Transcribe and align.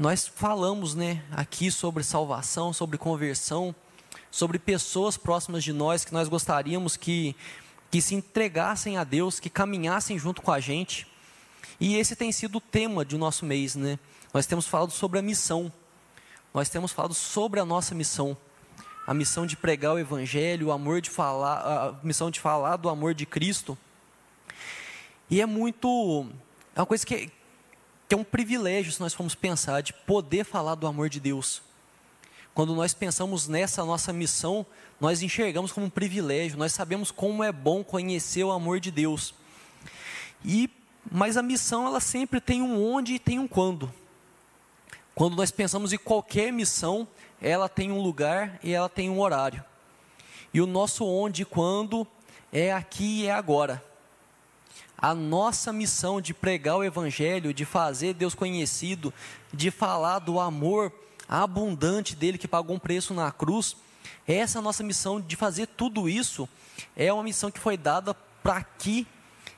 nós 0.00 0.26
falamos, 0.26 0.94
né, 0.94 1.22
aqui 1.30 1.70
sobre 1.70 2.02
salvação, 2.02 2.72
sobre 2.72 2.96
conversão, 2.96 3.74
sobre 4.30 4.58
pessoas 4.58 5.18
próximas 5.18 5.62
de 5.62 5.74
nós 5.74 6.06
que 6.06 6.12
nós 6.14 6.26
gostaríamos 6.26 6.96
que 6.96 7.36
que 7.90 8.00
se 8.00 8.14
entregassem 8.14 8.96
a 8.96 9.04
Deus, 9.04 9.38
que 9.40 9.50
caminhassem 9.50 10.16
junto 10.16 10.40
com 10.40 10.52
a 10.52 10.60
gente. 10.60 11.06
E 11.78 11.96
esse 11.96 12.16
tem 12.16 12.32
sido 12.32 12.56
o 12.56 12.60
tema 12.60 13.04
do 13.04 13.18
nosso 13.18 13.44
mês, 13.44 13.74
né? 13.74 13.98
Nós 14.32 14.46
temos 14.46 14.64
falado 14.64 14.92
sobre 14.92 15.18
a 15.18 15.22
missão. 15.22 15.72
Nós 16.54 16.68
temos 16.68 16.92
falado 16.92 17.12
sobre 17.12 17.58
a 17.58 17.64
nossa 17.64 17.92
missão. 17.92 18.36
A 19.06 19.12
missão 19.12 19.44
de 19.44 19.56
pregar 19.56 19.92
o 19.94 19.98
evangelho, 19.98 20.68
o 20.68 20.72
amor 20.72 21.00
de 21.00 21.10
falar, 21.10 21.58
a 21.58 21.94
missão 22.02 22.30
de 22.30 22.38
falar 22.38 22.76
do 22.76 22.88
amor 22.88 23.12
de 23.12 23.26
Cristo. 23.26 23.76
E 25.28 25.40
é 25.40 25.46
muito 25.46 26.30
é 26.76 26.80
uma 26.80 26.86
coisa 26.86 27.04
que, 27.04 27.30
que 28.10 28.14
é 28.14 28.18
um 28.18 28.24
privilégio 28.24 28.90
se 28.90 28.98
nós 28.98 29.14
formos 29.14 29.36
pensar 29.36 29.82
de 29.82 29.92
poder 29.92 30.42
falar 30.42 30.74
do 30.74 30.84
amor 30.88 31.08
de 31.08 31.20
Deus. 31.20 31.62
Quando 32.52 32.74
nós 32.74 32.92
pensamos 32.92 33.46
nessa 33.46 33.84
nossa 33.84 34.12
missão, 34.12 34.66
nós 35.00 35.22
enxergamos 35.22 35.70
como 35.70 35.86
um 35.86 35.90
privilégio, 35.90 36.58
nós 36.58 36.72
sabemos 36.72 37.12
como 37.12 37.44
é 37.44 37.52
bom 37.52 37.84
conhecer 37.84 38.42
o 38.42 38.50
amor 38.50 38.80
de 38.80 38.90
Deus. 38.90 39.32
E 40.44 40.68
mas 41.08 41.36
a 41.36 41.42
missão 41.42 41.86
ela 41.86 42.00
sempre 42.00 42.40
tem 42.40 42.60
um 42.60 42.84
onde 42.84 43.14
e 43.14 43.18
tem 43.20 43.38
um 43.38 43.46
quando. 43.46 43.94
Quando 45.14 45.36
nós 45.36 45.52
pensamos 45.52 45.92
em 45.92 45.98
qualquer 45.98 46.52
missão, 46.52 47.06
ela 47.40 47.68
tem 47.68 47.92
um 47.92 48.00
lugar 48.00 48.58
e 48.60 48.72
ela 48.72 48.88
tem 48.88 49.08
um 49.08 49.20
horário. 49.20 49.64
E 50.52 50.60
o 50.60 50.66
nosso 50.66 51.06
onde 51.06 51.42
e 51.42 51.44
quando 51.44 52.04
é 52.52 52.72
aqui 52.72 53.20
e 53.20 53.26
é 53.28 53.30
agora. 53.30 53.80
A 55.00 55.14
nossa 55.14 55.72
missão 55.72 56.20
de 56.20 56.34
pregar 56.34 56.76
o 56.76 56.84
evangelho, 56.84 57.54
de 57.54 57.64
fazer 57.64 58.14
Deus 58.14 58.34
conhecido, 58.34 59.12
de 59.52 59.70
falar 59.70 60.18
do 60.18 60.38
amor 60.38 60.92
abundante 61.28 62.14
dele 62.16 62.36
que 62.36 62.48
pagou 62.48 62.76
um 62.76 62.78
preço 62.78 63.14
na 63.14 63.30
cruz, 63.30 63.76
essa 64.26 64.60
nossa 64.60 64.82
missão 64.82 65.20
de 65.20 65.36
fazer 65.36 65.66
tudo 65.66 66.08
isso 66.08 66.48
é 66.96 67.12
uma 67.12 67.22
missão 67.22 67.50
que 67.50 67.60
foi 67.60 67.76
dada 67.76 68.14
para 68.42 68.56
aqui 68.56 69.06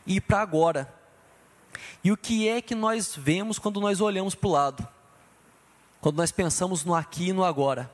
e 0.07 0.21
para 0.21 0.41
agora. 0.41 0.93
E 2.05 2.11
o 2.11 2.17
que 2.17 2.49
é 2.49 2.61
que 2.61 2.75
nós 2.75 3.15
vemos 3.17 3.59
quando 3.59 3.81
nós 3.81 4.01
olhamos 4.01 4.35
para 4.35 4.49
o 4.49 4.53
lado? 4.53 4.89
Quando 6.01 6.17
nós 6.17 6.33
pensamos 6.33 6.85
no 6.85 6.95
aqui 6.95 7.29
e 7.29 7.33
no 7.33 7.45
agora. 7.45 7.91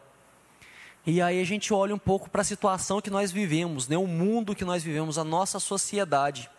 E 1.07 1.23
aí 1.23 1.41
a 1.41 1.45
gente 1.45 1.73
olha 1.73 1.95
um 1.95 1.99
pouco 1.99 2.29
para 2.29 2.43
a 2.43 2.45
situação 2.45 3.01
que 3.01 3.11
nós 3.11 3.31
vivemos, 3.31 3.89
né? 3.89 3.97
o 3.97 4.07
mundo 4.07 4.55
que 4.55 4.65
nós 4.65 4.83
vivemos, 4.83 5.19
a 5.19 5.25
nossa 5.25 5.59
sociedade. 5.59 6.51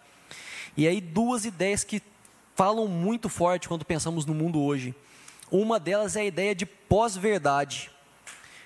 E 0.76 0.88
aí 0.88 1.02
duas 1.02 1.46
ideias 1.46 1.84
que 1.84 2.02
falam 2.56 2.88
muito 2.88 3.30
forte 3.30 3.68
quando 3.68 3.86
pensamos 3.86 4.26
no 4.26 4.34
mundo 4.34 4.62
hoje. 4.62 4.94
Uma 5.52 5.80
delas 5.80 6.16
é 6.16 6.22
a 6.22 6.26
ideia 6.26 6.54
de 6.54 6.66
pós-verdade. 6.66 7.90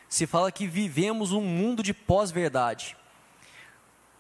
Se 0.09 0.27
fala 0.27 0.51
que 0.51 0.67
vivemos 0.67 1.31
um 1.31 1.41
mundo 1.41 1.81
de 1.81 1.93
pós-verdade. 1.93 2.97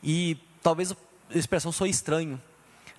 E 0.03 0.37
talvez 0.61 0.91
a 0.91 0.95
expressão 1.37 1.71
soe 1.71 1.89
estranho, 1.89 2.41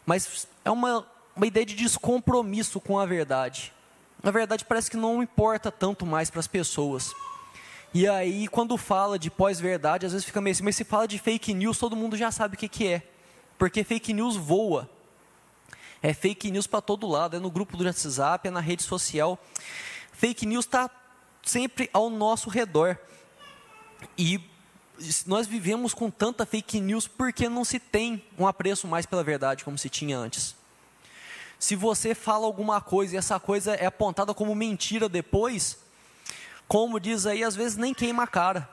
mas 0.05 0.47
é 0.65 0.71
uma, 0.71 1.07
uma 1.37 1.47
ideia 1.47 1.65
de 1.65 1.75
descompromisso 1.75 2.81
com 2.81 2.99
a 2.99 3.07
verdade. 3.07 3.73
Na 4.23 4.31
verdade, 4.31 4.65
parece 4.65 4.91
que 4.91 4.97
não 4.97 5.23
importa 5.23 5.71
tanto 5.71 6.07
mais 6.07 6.31
para 6.31 6.41
as 6.41 6.47
pessoas. 6.47 7.15
E 7.93 8.09
aí, 8.09 8.49
quando 8.49 8.77
fala 8.77 9.19
de 9.19 9.31
pós-verdade, 9.31 10.07
às 10.07 10.13
vezes 10.13 10.25
fica 10.25 10.41
meio 10.41 10.53
assim, 10.53 10.65
mas 10.65 10.77
se 10.77 10.85
fala 10.85 11.07
de 11.07 11.19
fake 11.19 11.55
news, 11.55 11.79
todo 11.79 11.95
mundo 11.95 12.17
já 12.17 12.31
sabe 12.31 12.57
o 12.57 12.59
que, 12.59 12.69
que 12.69 12.89
é. 12.89 13.03
Porque 13.59 13.85
fake 13.85 14.13
news 14.13 14.37
voa. 14.37 14.89
É 16.03 16.13
fake 16.13 16.51
news 16.51 16.67
para 16.67 16.83
todo 16.83 17.07
lado, 17.07 17.37
é 17.37 17.39
no 17.41 17.51
grupo 17.51 17.77
do 17.77 17.85
WhatsApp, 17.85 18.49
é 18.49 18.51
na 18.51 18.61
rede 18.61 18.83
social. 18.83 19.39
Fake 20.13 20.45
news 20.45 20.67
está 20.67 20.91
sempre 21.43 21.89
ao 21.93 22.11
nosso 22.11 22.51
redor. 22.51 22.99
E 24.19 24.41
nós 25.27 25.47
vivemos 25.47 25.95
com 25.95 26.11
tanta 26.11 26.45
fake 26.47 26.81
news 26.81 27.07
porque 27.07 27.49
não 27.49 27.65
se 27.65 27.79
tem 27.79 28.23
um 28.39 28.47
apreço 28.47 28.87
mais 28.87 29.07
pela 29.07 29.25
verdade 29.25 29.65
como 29.65 29.79
se 29.79 29.89
tinha 29.89 30.17
antes. 30.17 30.55
Se 31.59 31.75
você 31.75 32.15
fala 32.15 32.45
alguma 32.45 32.81
coisa 32.81 33.15
e 33.15 33.19
essa 33.19 33.41
coisa 33.41 33.75
é 33.75 33.87
apontada 33.87 34.35
como 34.35 34.55
mentira 34.55 35.09
depois, 35.09 35.79
como 36.69 37.01
diz 37.01 37.27
aí, 37.27 37.43
às 37.43 37.57
vezes 37.57 37.77
nem 37.77 37.95
queima 37.95 38.25
a 38.25 38.27
cara. 38.27 38.69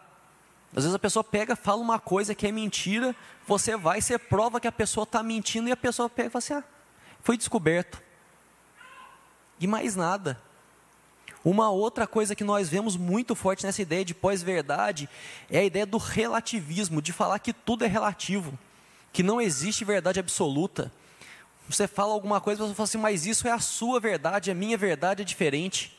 Às 0.75 0.83
vezes 0.83 0.95
a 0.95 0.99
pessoa 0.99 1.23
pega, 1.23 1.55
fala 1.55 1.81
uma 1.81 1.99
coisa 1.99 2.33
que 2.33 2.47
é 2.47 2.51
mentira, 2.51 3.15
você 3.45 3.75
vai, 3.75 4.01
você 4.01 4.17
prova 4.17 4.59
que 4.59 4.67
a 4.67 4.71
pessoa 4.71 5.03
está 5.03 5.21
mentindo 5.21 5.67
e 5.67 5.71
a 5.71 5.77
pessoa 5.77 6.09
pega 6.09 6.27
e 6.27 6.31
fala 6.31 6.39
assim: 6.39 6.53
ah, 6.53 6.63
foi 7.21 7.35
descoberto. 7.35 8.01
E 9.59 9.67
mais 9.67 9.95
nada. 9.95 10.39
Uma 11.43 11.71
outra 11.71 12.05
coisa 12.05 12.35
que 12.35 12.43
nós 12.43 12.69
vemos 12.69 12.95
muito 12.95 13.35
forte 13.35 13.65
nessa 13.65 13.81
ideia 13.81 14.05
de 14.05 14.13
pós-verdade 14.13 15.09
é 15.49 15.59
a 15.59 15.63
ideia 15.63 15.85
do 15.85 15.97
relativismo, 15.97 17.01
de 17.01 17.11
falar 17.11 17.39
que 17.39 17.51
tudo 17.51 17.83
é 17.83 17.87
relativo, 17.87 18.57
que 19.11 19.23
não 19.23 19.41
existe 19.41 19.83
verdade 19.83 20.19
absoluta. 20.19 20.91
Você 21.67 21.87
fala 21.87 22.13
alguma 22.13 22.39
coisa, 22.39 22.65
você 22.65 22.75
fala 22.75 22.83
assim, 22.83 22.97
mas 22.97 23.25
isso 23.25 23.47
é 23.47 23.51
a 23.51 23.59
sua 23.59 23.99
verdade, 23.99 24.51
a 24.51 24.55
minha 24.55 24.77
verdade 24.77 25.23
é 25.23 25.25
diferente. 25.25 25.97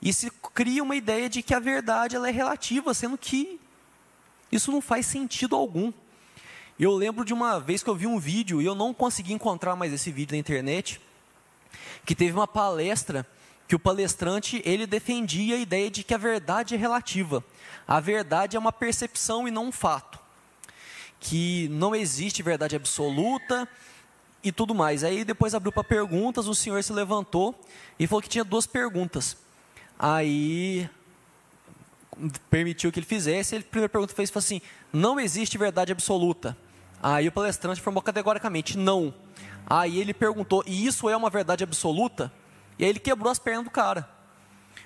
E 0.00 0.12
se 0.12 0.30
cria 0.30 0.82
uma 0.82 0.96
ideia 0.96 1.28
de 1.28 1.42
que 1.42 1.54
a 1.54 1.58
verdade 1.58 2.16
ela 2.16 2.28
é 2.28 2.32
relativa, 2.32 2.94
sendo 2.94 3.18
que 3.18 3.60
isso 4.54 4.70
não 4.70 4.80
faz 4.80 5.06
sentido 5.06 5.56
algum. 5.56 5.92
Eu 6.78 6.92
lembro 6.92 7.24
de 7.24 7.32
uma 7.32 7.58
vez 7.60 7.82
que 7.82 7.90
eu 7.90 7.94
vi 7.94 8.06
um 8.06 8.18
vídeo 8.18 8.60
e 8.60 8.64
eu 8.64 8.74
não 8.74 8.92
consegui 8.92 9.32
encontrar 9.32 9.76
mais 9.76 9.92
esse 9.92 10.10
vídeo 10.10 10.32
na 10.32 10.38
internet, 10.38 11.00
que 12.04 12.14
teve 12.14 12.32
uma 12.32 12.46
palestra 12.46 13.26
que 13.66 13.74
o 13.74 13.78
palestrante 13.78 14.62
ele 14.64 14.86
defendia 14.86 15.56
a 15.56 15.58
ideia 15.58 15.90
de 15.90 16.04
que 16.04 16.12
a 16.12 16.18
verdade 16.18 16.74
é 16.74 16.78
relativa. 16.78 17.44
A 17.86 17.98
verdade 18.00 18.56
é 18.56 18.60
uma 18.60 18.72
percepção 18.72 19.48
e 19.48 19.50
não 19.50 19.66
um 19.66 19.72
fato. 19.72 20.18
Que 21.18 21.68
não 21.70 21.94
existe 21.94 22.42
verdade 22.42 22.76
absoluta 22.76 23.68
e 24.42 24.52
tudo 24.52 24.74
mais. 24.74 25.02
Aí 25.02 25.24
depois 25.24 25.54
abriu 25.54 25.72
para 25.72 25.82
perguntas, 25.82 26.46
o 26.46 26.54
senhor 26.54 26.82
se 26.82 26.92
levantou 26.92 27.58
e 27.98 28.06
falou 28.06 28.20
que 28.20 28.28
tinha 28.28 28.44
duas 28.44 28.66
perguntas. 28.66 29.36
Aí 29.98 30.88
permitiu 32.50 32.92
que 32.92 32.98
ele 32.98 33.06
fizesse, 33.06 33.54
ele, 33.54 33.64
a 33.64 33.70
primeira 33.70 33.88
pergunta 33.88 34.14
fez 34.14 34.30
foi 34.30 34.40
assim: 34.40 34.60
não 34.92 35.18
existe 35.18 35.58
verdade 35.58 35.92
absoluta. 35.92 36.56
Aí 37.02 37.28
o 37.28 37.32
palestrante 37.32 37.80
informou 37.80 38.02
categoricamente: 38.02 38.78
não. 38.78 39.14
Aí 39.66 39.98
ele 39.98 40.14
perguntou: 40.14 40.62
e 40.66 40.86
isso 40.86 41.08
é 41.08 41.16
uma 41.16 41.30
verdade 41.30 41.64
absoluta? 41.64 42.32
E 42.78 42.84
aí 42.84 42.90
ele 42.90 42.98
quebrou 42.98 43.30
as 43.30 43.38
pernas 43.38 43.64
do 43.64 43.70
cara. 43.70 44.08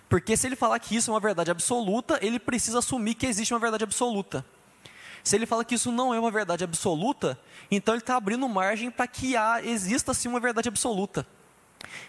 Porque 0.09 0.37
se 0.37 0.47
ele 0.47 0.57
falar 0.57 0.79
que 0.79 0.97
isso 0.97 1.11
é 1.11 1.15
uma 1.15 1.21
verdade 1.21 1.51
absoluta, 1.51 2.19
ele 2.23 2.39
precisa 2.39 2.79
assumir 2.79 3.15
que 3.15 3.27
existe 3.27 3.53
uma 3.53 3.61
verdade 3.61 3.85
absoluta. 3.85 4.45
Se 5.23 5.37
ele 5.37 5.45
fala 5.45 5.65
que 5.65 5.75
isso 5.75 5.93
não 5.93 6.15
é 6.15 6.19
uma 6.19 6.31
verdade 6.31 6.65
absoluta, 6.65 7.39
então 7.71 7.95
ele 7.95 8.01
está 8.01 8.17
abrindo 8.17 8.49
margem 8.49 8.91
para 8.91 9.07
que 9.07 9.37
há, 9.37 9.63
exista 9.63 10.15
sim 10.15 10.29
uma 10.29 10.41
verdade 10.41 10.69
absoluta. 10.69 11.27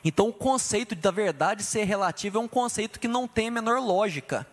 Então 0.03 0.29
o 0.29 0.33
conceito 0.33 0.95
da 0.95 1.11
verdade 1.11 1.63
ser 1.63 1.83
relativa 1.83 2.37
é 2.37 2.41
um 2.41 2.47
conceito 2.47 2.99
que 2.99 3.07
não 3.07 3.27
tem 3.27 3.49
a 3.49 3.51
menor 3.51 3.79
lógica. 3.81 4.47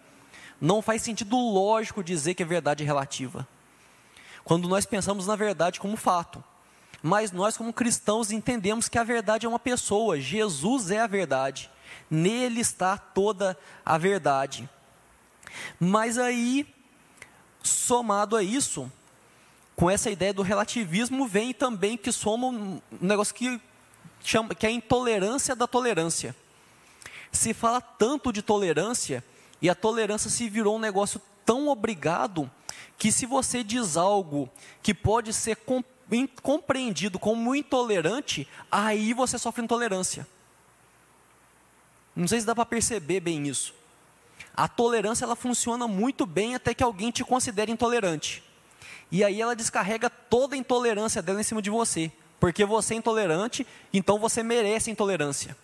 Não 0.61 0.81
faz 0.81 1.03
sentido 1.03 1.37
lógico 1.37 2.03
dizer 2.03 2.35
que 2.35 2.43
a 2.43 2.47
verdade 2.47 2.83
é 2.83 2.87
relativa. 2.87 3.47
Quando 4.45 4.69
nós 4.69 4.87
pensamos 4.87 5.27
na 5.27 5.37
verdade 5.37 5.81
como 5.81 5.97
fato. 5.97 6.43
Mas 7.03 7.31
nós, 7.31 7.57
como 7.57 7.73
cristãos, 7.73 8.31
entendemos 8.31 8.89
que 8.89 8.99
a 8.99 9.05
verdade 9.05 9.47
é 9.47 9.49
uma 9.49 9.59
pessoa, 9.59 10.19
Jesus 10.19 10.91
é 10.91 10.99
a 10.99 11.07
verdade, 11.07 11.71
nele 12.11 12.61
está 12.61 12.97
toda 12.97 13.57
a 13.85 13.99
verdade. 13.99 14.69
Mas 15.79 16.19
aí, 16.19 16.67
somado 17.63 18.35
a 18.35 18.43
isso, 18.43 18.91
com 19.77 19.91
essa 19.91 20.11
ideia 20.11 20.33
do 20.33 20.43
relativismo, 20.43 21.29
vem 21.29 21.53
também 21.53 21.97
que 21.97 22.11
soma 22.11 22.47
um 22.49 22.81
negócio 23.01 23.35
que, 23.35 23.61
chama, 24.23 24.55
que 24.55 24.67
é 24.67 24.71
a 24.71 24.73
intolerância 24.73 25.55
da 25.55 25.67
tolerância. 25.67 26.35
Se 27.31 27.53
fala 27.53 27.81
tanto 27.81 28.33
de 28.33 28.43
tolerância, 28.43 29.23
e 29.61 29.71
a 29.71 29.75
tolerância 29.75 30.31
se 30.31 30.49
virou 30.49 30.77
um 30.77 30.81
negócio 30.81 31.21
tão 31.45 31.69
obrigado 31.69 32.51
que 32.99 33.13
se 33.13 33.27
você 33.27 33.63
diz 33.63 33.97
algo 33.97 34.51
que 34.83 34.93
pode 34.93 35.33
ser 35.33 35.59
compreendido 36.43 37.19
como 37.19 37.55
intolerante, 37.55 38.49
aí 38.71 39.13
você 39.13 39.39
sofre 39.39 39.63
intolerância. 39.63 40.27
Não 42.15 42.27
sei 42.27 42.41
se 42.41 42.47
dá 42.47 42.55
para 42.55 42.65
perceber 42.65 43.21
bem 43.21 43.47
isso. 43.47 43.75
A 44.55 44.67
tolerância 44.67 45.25
ela 45.25 45.37
funciona 45.37 45.87
muito 45.87 46.25
bem 46.25 46.55
até 46.55 46.73
que 46.73 46.83
alguém 46.83 47.11
te 47.11 47.23
considere 47.23 47.71
intolerante. 47.71 48.43
E 49.13 49.23
aí 49.23 49.41
ela 49.41 49.55
descarrega 49.55 50.09
toda 50.09 50.55
a 50.55 50.59
intolerância 50.59 51.21
dela 51.21 51.41
em 51.41 51.45
cima 51.45 51.61
de 51.61 51.69
você, 51.71 52.11
porque 52.41 52.65
você 52.65 52.95
é 52.95 52.97
intolerante, 52.97 53.67
então 53.93 54.19
você 54.19 54.43
merece 54.43 54.91
intolerância. 54.91 55.57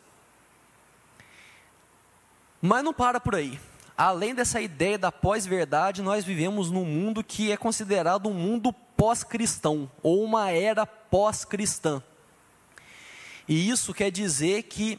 Mas 2.61 2.85
não 2.85 2.93
para 2.93 3.19
por 3.19 3.35
aí 3.35 3.59
além 3.97 4.35
dessa 4.35 4.61
ideia 4.61 4.99
da 4.99 5.13
pós-verdade, 5.13 6.03
nós 6.03 6.25
vivemos 6.25 6.71
num 6.71 6.85
mundo 6.85 7.23
que 7.23 7.51
é 7.53 7.57
considerado 7.57 8.29
um 8.29 8.35
mundo 8.35 8.73
pós-cristão, 8.97 9.91
ou 10.03 10.23
uma 10.23 10.51
era 10.51 10.87
pós-cristã. 10.87 12.03
E 13.49 13.69
isso 13.69 13.93
quer 13.93 14.11
dizer 14.11 14.65
que 14.65 14.99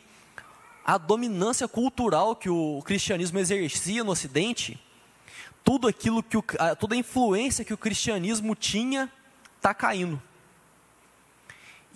a 0.86 0.98
dominância 0.98 1.68
cultural 1.68 2.36
que 2.36 2.50
o 2.50 2.82
cristianismo 2.86 3.40
exercia 3.40 4.04
no 4.04 4.12
Ocidente, 4.12 4.80
tudo 5.64 5.88
aquilo 5.88 6.22
que 6.22 6.38
o, 6.38 6.44
toda 6.78 6.94
a 6.94 6.98
influência 6.98 7.64
que 7.64 7.74
o 7.74 7.78
cristianismo 7.78 8.54
tinha 8.54 9.10
está 9.56 9.74
caindo. 9.74 10.22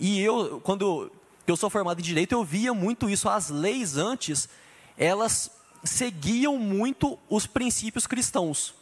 E 0.00 0.20
eu, 0.20 0.60
quando 0.64 1.12
eu 1.46 1.56
sou 1.56 1.68
formado 1.68 2.00
em 2.00 2.02
direito, 2.02 2.32
eu 2.32 2.42
via 2.42 2.72
muito 2.72 3.10
isso. 3.10 3.28
As 3.28 3.50
leis 3.50 3.96
antes, 3.96 4.48
elas 4.96 5.50
seguiam 5.84 6.58
muito 6.58 7.18
os 7.28 7.46
princípios 7.46 8.06
cristãos. 8.06 8.74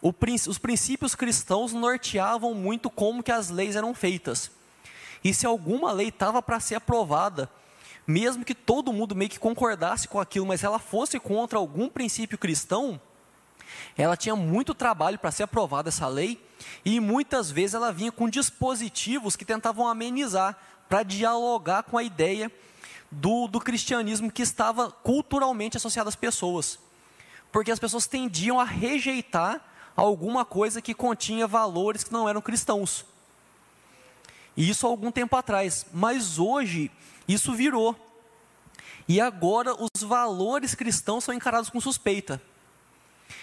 Os 0.00 0.58
princípios 0.58 1.14
cristãos 1.14 1.72
norteavam 1.72 2.54
muito 2.54 2.90
como 2.90 3.22
que 3.22 3.30
as 3.30 3.50
leis 3.50 3.76
eram 3.76 3.94
feitas. 3.94 4.50
E 5.22 5.32
se 5.32 5.46
alguma 5.46 5.92
lei 5.92 6.08
estava 6.08 6.42
para 6.42 6.58
ser 6.58 6.74
aprovada, 6.74 7.48
mesmo 8.06 8.44
que 8.44 8.54
todo 8.54 8.92
mundo 8.92 9.14
meio 9.14 9.30
que 9.30 9.38
concordasse 9.38 10.08
com 10.08 10.18
aquilo, 10.18 10.46
mas 10.46 10.64
ela 10.64 10.80
fosse 10.80 11.20
contra 11.20 11.58
algum 11.58 11.88
princípio 11.88 12.36
cristão, 12.36 13.00
ela 13.96 14.16
tinha 14.16 14.34
muito 14.34 14.74
trabalho 14.74 15.18
para 15.18 15.30
ser 15.30 15.44
aprovada 15.44 15.88
essa 15.88 16.08
lei, 16.08 16.40
e 16.84 16.98
muitas 16.98 17.50
vezes 17.50 17.74
ela 17.74 17.92
vinha 17.92 18.10
com 18.10 18.28
dispositivos 18.28 19.36
que 19.36 19.44
tentavam 19.44 19.86
amenizar, 19.86 20.58
para 20.88 21.04
dialogar 21.04 21.84
com 21.84 21.96
a 21.96 22.02
ideia 22.02 22.52
do, 23.12 23.46
do 23.46 23.60
cristianismo 23.60 24.32
que 24.32 24.42
estava 24.42 24.90
culturalmente 24.90 25.76
associado 25.76 26.08
às 26.08 26.16
pessoas. 26.16 26.78
Porque 27.52 27.70
as 27.70 27.78
pessoas 27.78 28.06
tendiam 28.06 28.58
a 28.58 28.64
rejeitar 28.64 29.60
alguma 29.94 30.44
coisa 30.44 30.80
que 30.80 30.94
continha 30.94 31.46
valores 31.46 32.02
que 32.02 32.12
não 32.12 32.26
eram 32.26 32.40
cristãos. 32.40 33.04
E 34.56 34.68
isso 34.68 34.86
há 34.86 34.90
algum 34.90 35.12
tempo 35.12 35.36
atrás. 35.36 35.84
Mas 35.92 36.38
hoje, 36.38 36.90
isso 37.28 37.52
virou. 37.52 37.94
E 39.06 39.20
agora 39.20 39.74
os 39.74 40.02
valores 40.02 40.74
cristãos 40.74 41.24
são 41.24 41.34
encarados 41.34 41.68
com 41.68 41.80
suspeita. 41.80 42.40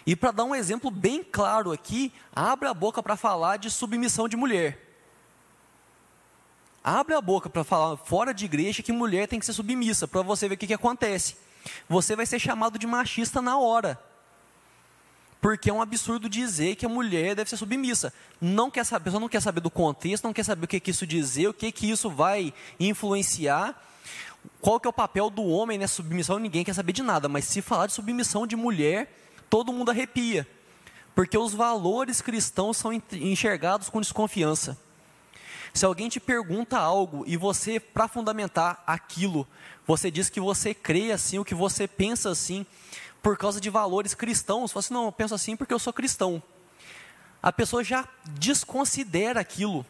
E 0.05 0.15
para 0.15 0.31
dar 0.31 0.45
um 0.45 0.55
exemplo 0.55 0.89
bem 0.89 1.23
claro 1.23 1.71
aqui, 1.71 2.11
abra 2.35 2.71
a 2.71 2.73
boca 2.73 3.03
para 3.03 3.15
falar 3.15 3.57
de 3.57 3.69
submissão 3.69 4.27
de 4.27 4.35
mulher. 4.35 4.88
Abre 6.89 7.13
a 7.13 7.21
boca 7.21 7.51
para 7.51 7.63
falar 7.63 7.97
fora 7.97 8.33
de 8.33 8.45
igreja 8.45 8.81
que 8.81 8.91
mulher 8.91 9.27
tem 9.27 9.39
que 9.39 9.45
ser 9.45 9.53
submissa, 9.53 10.07
para 10.07 10.23
você 10.23 10.49
ver 10.49 10.55
o 10.55 10.57
que, 10.57 10.65
que 10.65 10.73
acontece. 10.73 11.35
Você 11.87 12.15
vai 12.15 12.25
ser 12.25 12.39
chamado 12.39 12.79
de 12.79 12.87
machista 12.87 13.43
na 13.43 13.59
hora. 13.59 13.99
Porque 15.39 15.69
é 15.69 15.73
um 15.73 15.83
absurdo 15.83 16.27
dizer 16.27 16.77
que 16.77 16.87
a 16.87 16.89
mulher 16.89 17.35
deve 17.35 17.47
ser 17.47 17.57
submissa. 17.57 18.11
Não 18.41 18.71
quer 18.71 18.83
saber, 18.83 19.01
a 19.01 19.03
pessoa 19.03 19.19
não 19.19 19.29
quer 19.29 19.39
saber 19.39 19.61
do 19.61 19.69
contexto, 19.69 20.23
não 20.23 20.33
quer 20.33 20.43
saber 20.43 20.65
o 20.65 20.67
que, 20.67 20.79
que 20.79 20.89
isso 20.89 21.05
dizer, 21.05 21.47
o 21.49 21.53
que, 21.53 21.71
que 21.71 21.91
isso 21.91 22.09
vai 22.09 22.51
influenciar. 22.79 23.79
Qual 24.59 24.79
que 24.79 24.87
é 24.87 24.89
o 24.89 24.93
papel 24.93 25.29
do 25.29 25.45
homem 25.45 25.77
nessa 25.77 25.93
submissão? 25.93 26.39
Ninguém 26.39 26.63
quer 26.63 26.73
saber 26.73 26.93
de 26.93 27.03
nada. 27.03 27.29
Mas 27.29 27.45
se 27.45 27.61
falar 27.61 27.85
de 27.85 27.93
submissão 27.93 28.47
de 28.47 28.55
mulher, 28.55 29.15
todo 29.47 29.71
mundo 29.71 29.91
arrepia. 29.91 30.47
Porque 31.13 31.37
os 31.37 31.53
valores 31.53 32.19
cristãos 32.19 32.77
são 32.77 32.91
enxergados 33.11 33.89
com 33.89 34.01
desconfiança. 34.01 34.88
Se 35.73 35.85
alguém 35.85 36.09
te 36.09 36.19
pergunta 36.19 36.77
algo 36.77 37.23
e 37.27 37.37
você, 37.37 37.79
para 37.79 38.07
fundamentar 38.07 38.83
aquilo, 38.85 39.47
você 39.85 40.09
diz 40.09 40.29
que 40.29 40.39
você 40.39 40.73
crê 40.73 41.11
assim, 41.11 41.39
o 41.39 41.45
que 41.45 41.55
você 41.55 41.87
pensa 41.87 42.29
assim, 42.29 42.65
por 43.21 43.37
causa 43.37 43.59
de 43.59 43.69
valores 43.69 44.13
cristãos, 44.13 44.71
você 44.71 44.87
assim, 44.87 44.93
não, 44.93 45.05
eu 45.05 45.11
penso 45.11 45.35
assim 45.35 45.55
porque 45.55 45.73
eu 45.73 45.79
sou 45.79 45.93
cristão. 45.93 46.41
A 47.41 47.51
pessoa 47.51 47.83
já 47.83 48.07
desconsidera 48.25 49.39
aquilo. 49.39 49.85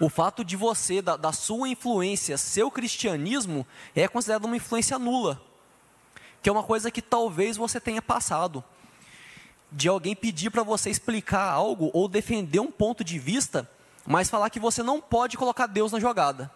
O 0.00 0.08
fato 0.08 0.42
de 0.42 0.56
você, 0.56 1.02
da, 1.02 1.16
da 1.16 1.32
sua 1.32 1.68
influência, 1.68 2.38
seu 2.38 2.70
cristianismo, 2.70 3.66
é 3.94 4.08
considerado 4.08 4.46
uma 4.46 4.56
influência 4.56 4.98
nula. 4.98 5.40
Que 6.42 6.48
é 6.48 6.52
uma 6.52 6.62
coisa 6.62 6.90
que 6.90 7.02
talvez 7.02 7.58
você 7.58 7.78
tenha 7.78 8.00
passado. 8.00 8.64
De 9.70 9.88
alguém 9.88 10.16
pedir 10.16 10.50
para 10.50 10.62
você 10.62 10.88
explicar 10.88 11.50
algo 11.50 11.90
ou 11.92 12.08
defender 12.08 12.60
um 12.60 12.70
ponto 12.70 13.04
de 13.04 13.18
vista 13.18 13.70
mas 14.06 14.30
falar 14.30 14.50
que 14.50 14.60
você 14.60 14.82
não 14.82 15.00
pode 15.00 15.36
colocar 15.36 15.66
Deus 15.66 15.92
na 15.92 16.00
jogada. 16.00 16.50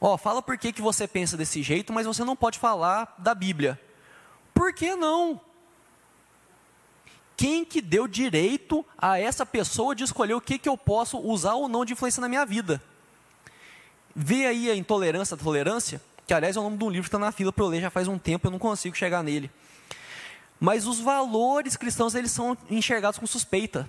Ó, 0.00 0.16
fala 0.16 0.42
por 0.42 0.58
que, 0.58 0.72
que 0.72 0.82
você 0.82 1.08
pensa 1.08 1.36
desse 1.36 1.62
jeito, 1.62 1.92
mas 1.92 2.06
você 2.06 2.24
não 2.24 2.36
pode 2.36 2.58
falar 2.58 3.14
da 3.18 3.34
Bíblia. 3.34 3.80
Por 4.52 4.72
que 4.72 4.94
não? 4.94 5.40
Quem 7.36 7.64
que 7.64 7.82
deu 7.82 8.08
direito 8.08 8.84
a 8.96 9.18
essa 9.18 9.44
pessoa 9.44 9.94
de 9.94 10.04
escolher 10.04 10.34
o 10.34 10.40
que, 10.40 10.58
que 10.58 10.68
eu 10.68 10.76
posso 10.76 11.18
usar 11.18 11.54
ou 11.54 11.68
não 11.68 11.84
de 11.84 11.92
influência 11.92 12.20
na 12.20 12.28
minha 12.28 12.46
vida? 12.46 12.82
Vê 14.14 14.46
aí 14.46 14.70
a 14.70 14.74
intolerância, 14.74 15.34
a 15.34 15.38
tolerância, 15.38 16.00
que 16.26 16.32
aliás 16.32 16.56
é 16.56 16.60
o 16.60 16.62
nome 16.62 16.78
de 16.78 16.84
um 16.84 16.88
livro 16.88 17.02
que 17.04 17.08
está 17.08 17.18
na 17.18 17.30
fila 17.30 17.52
para 17.52 17.64
eu 17.64 17.68
ler 17.68 17.82
já 17.82 17.90
faz 17.90 18.08
um 18.08 18.18
tempo, 18.18 18.46
eu 18.46 18.50
não 18.50 18.58
consigo 18.58 18.96
chegar 18.96 19.22
nele. 19.22 19.50
Mas 20.58 20.86
os 20.86 20.98
valores 20.98 21.76
cristãos, 21.76 22.14
eles 22.14 22.30
são 22.30 22.56
enxergados 22.70 23.18
com 23.18 23.26
suspeita. 23.26 23.88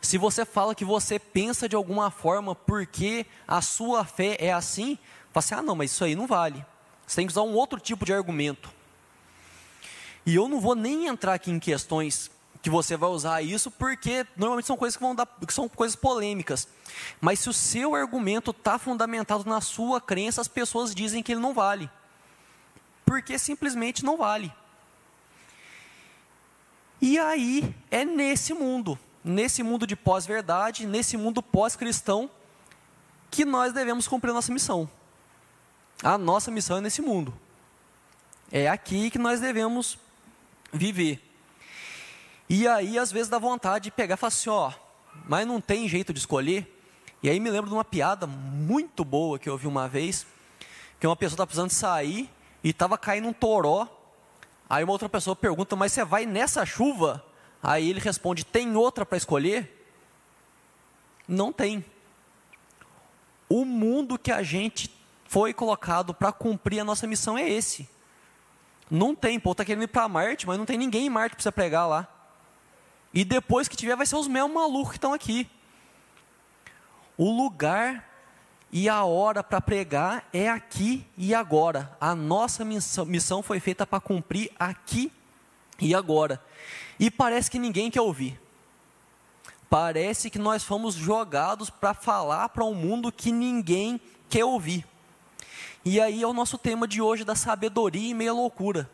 Se 0.00 0.18
você 0.18 0.44
fala 0.44 0.74
que 0.74 0.84
você 0.84 1.18
pensa 1.18 1.68
de 1.68 1.76
alguma 1.76 2.10
forma 2.10 2.54
porque 2.54 3.26
a 3.46 3.62
sua 3.62 4.04
fé 4.04 4.36
é 4.38 4.52
assim, 4.52 4.98
fala 5.32 5.44
assim: 5.44 5.54
ah, 5.54 5.62
não, 5.62 5.74
mas 5.74 5.90
isso 5.92 6.04
aí 6.04 6.14
não 6.14 6.26
vale. 6.26 6.64
Você 7.06 7.16
tem 7.16 7.26
que 7.26 7.32
usar 7.32 7.42
um 7.42 7.54
outro 7.54 7.78
tipo 7.78 8.04
de 8.04 8.12
argumento. 8.12 8.70
E 10.24 10.34
eu 10.34 10.48
não 10.48 10.60
vou 10.60 10.74
nem 10.74 11.06
entrar 11.06 11.34
aqui 11.34 11.50
em 11.50 11.58
questões 11.58 12.30
que 12.62 12.70
você 12.70 12.96
vai 12.96 13.10
usar 13.10 13.42
isso, 13.42 13.70
porque 13.72 14.24
normalmente 14.36 14.66
são 14.66 14.76
coisas 14.76 14.96
que 14.96 15.02
vão 15.02 15.14
dar, 15.14 15.26
que 15.26 15.52
são 15.52 15.68
coisas 15.68 15.96
polêmicas. 15.96 16.68
Mas 17.20 17.40
se 17.40 17.48
o 17.48 17.52
seu 17.52 17.94
argumento 17.94 18.52
está 18.52 18.78
fundamentado 18.78 19.44
na 19.48 19.60
sua 19.60 20.00
crença, 20.00 20.40
as 20.40 20.48
pessoas 20.48 20.94
dizem 20.94 21.22
que 21.22 21.32
ele 21.32 21.40
não 21.40 21.52
vale. 21.52 21.90
Porque 23.04 23.36
simplesmente 23.36 24.04
não 24.04 24.16
vale. 24.16 24.52
E 27.00 27.18
aí 27.18 27.74
é 27.90 28.04
nesse 28.04 28.54
mundo 28.54 28.96
nesse 29.24 29.62
mundo 29.62 29.86
de 29.86 29.96
pós-verdade, 29.96 30.86
nesse 30.86 31.16
mundo 31.16 31.42
pós-cristão, 31.42 32.30
que 33.30 33.44
nós 33.44 33.72
devemos 33.72 34.08
cumprir 34.08 34.30
a 34.30 34.34
nossa 34.34 34.52
missão. 34.52 34.88
A 36.02 36.18
nossa 36.18 36.50
missão 36.50 36.78
é 36.78 36.80
nesse 36.80 37.00
mundo. 37.00 37.32
É 38.50 38.68
aqui 38.68 39.10
que 39.10 39.18
nós 39.18 39.40
devemos 39.40 39.98
viver. 40.72 41.22
E 42.48 42.68
aí, 42.68 42.98
às 42.98 43.10
vezes, 43.10 43.28
dá 43.28 43.38
vontade 43.38 43.84
de 43.84 43.90
pegar 43.90 44.14
e 44.14 44.18
falar 44.18 44.28
assim: 44.28 44.50
ó, 44.50 44.72
mas 45.26 45.46
não 45.46 45.60
tem 45.60 45.88
jeito 45.88 46.12
de 46.12 46.18
escolher. 46.18 46.68
E 47.22 47.30
aí 47.30 47.38
me 47.38 47.50
lembro 47.50 47.70
de 47.70 47.74
uma 47.74 47.84
piada 47.84 48.26
muito 48.26 49.04
boa 49.04 49.38
que 49.38 49.48
eu 49.48 49.52
ouvi 49.52 49.66
uma 49.66 49.88
vez, 49.88 50.26
que 50.98 51.06
uma 51.06 51.16
pessoa 51.16 51.36
estava 51.36 51.46
precisando 51.46 51.70
sair 51.70 52.28
e 52.62 52.70
estava 52.70 52.98
caindo 52.98 53.28
um 53.28 53.32
toró. 53.32 53.86
Aí 54.68 54.82
uma 54.82 54.92
outra 54.92 55.08
pessoa 55.08 55.36
pergunta, 55.36 55.76
mas 55.76 55.92
você 55.92 56.04
vai 56.04 56.26
nessa 56.26 56.66
chuva? 56.66 57.24
Aí 57.62 57.88
ele 57.88 58.00
responde: 58.00 58.44
tem 58.44 58.74
outra 58.76 59.06
para 59.06 59.16
escolher? 59.16 59.86
Não 61.28 61.52
tem. 61.52 61.84
O 63.48 63.64
mundo 63.64 64.18
que 64.18 64.32
a 64.32 64.42
gente 64.42 64.90
foi 65.26 65.54
colocado 65.54 66.12
para 66.12 66.32
cumprir 66.32 66.80
a 66.80 66.84
nossa 66.84 67.06
missão 67.06 67.38
é 67.38 67.48
esse. 67.48 67.88
Não 68.90 69.14
tem, 69.14 69.38
pô, 69.40 69.54
tá 69.54 69.64
querendo 69.64 69.84
ir 69.84 69.88
para 69.88 70.08
Marte, 70.08 70.46
mas 70.46 70.58
não 70.58 70.66
tem 70.66 70.76
ninguém 70.76 71.06
em 71.06 71.10
Marte 71.10 71.36
para 71.36 71.42
você 71.42 71.50
pregar 71.50 71.88
lá. 71.88 72.06
E 73.14 73.24
depois 73.24 73.68
que 73.68 73.76
tiver, 73.76 73.96
vai 73.96 74.06
ser 74.06 74.16
os 74.16 74.28
mel 74.28 74.48
malucos 74.48 74.90
que 74.90 74.98
estão 74.98 75.14
aqui. 75.14 75.48
O 77.16 77.30
lugar 77.30 78.08
e 78.70 78.88
a 78.88 79.04
hora 79.04 79.42
para 79.42 79.60
pregar 79.60 80.28
é 80.32 80.48
aqui 80.48 81.06
e 81.16 81.34
agora. 81.34 81.94
A 82.00 82.14
nossa 82.14 82.64
missão, 82.64 83.04
missão 83.04 83.42
foi 83.42 83.60
feita 83.60 83.86
para 83.86 84.00
cumprir 84.00 84.50
aqui 84.58 85.12
e 85.78 85.94
agora. 85.94 86.42
E 86.98 87.10
parece 87.10 87.50
que 87.50 87.58
ninguém 87.58 87.90
quer 87.90 88.00
ouvir. 88.00 88.40
Parece 89.68 90.28
que 90.28 90.38
nós 90.38 90.62
fomos 90.62 90.94
jogados 90.94 91.70
para 91.70 91.94
falar 91.94 92.50
para 92.50 92.64
um 92.64 92.74
mundo 92.74 93.10
que 93.10 93.32
ninguém 93.32 94.00
quer 94.28 94.44
ouvir. 94.44 94.84
E 95.84 96.00
aí 96.00 96.22
é 96.22 96.26
o 96.26 96.32
nosso 96.32 96.58
tema 96.58 96.86
de 96.86 97.00
hoje 97.00 97.24
da 97.24 97.34
sabedoria 97.34 98.10
e 98.10 98.14
meia 98.14 98.32
loucura. 98.32 98.88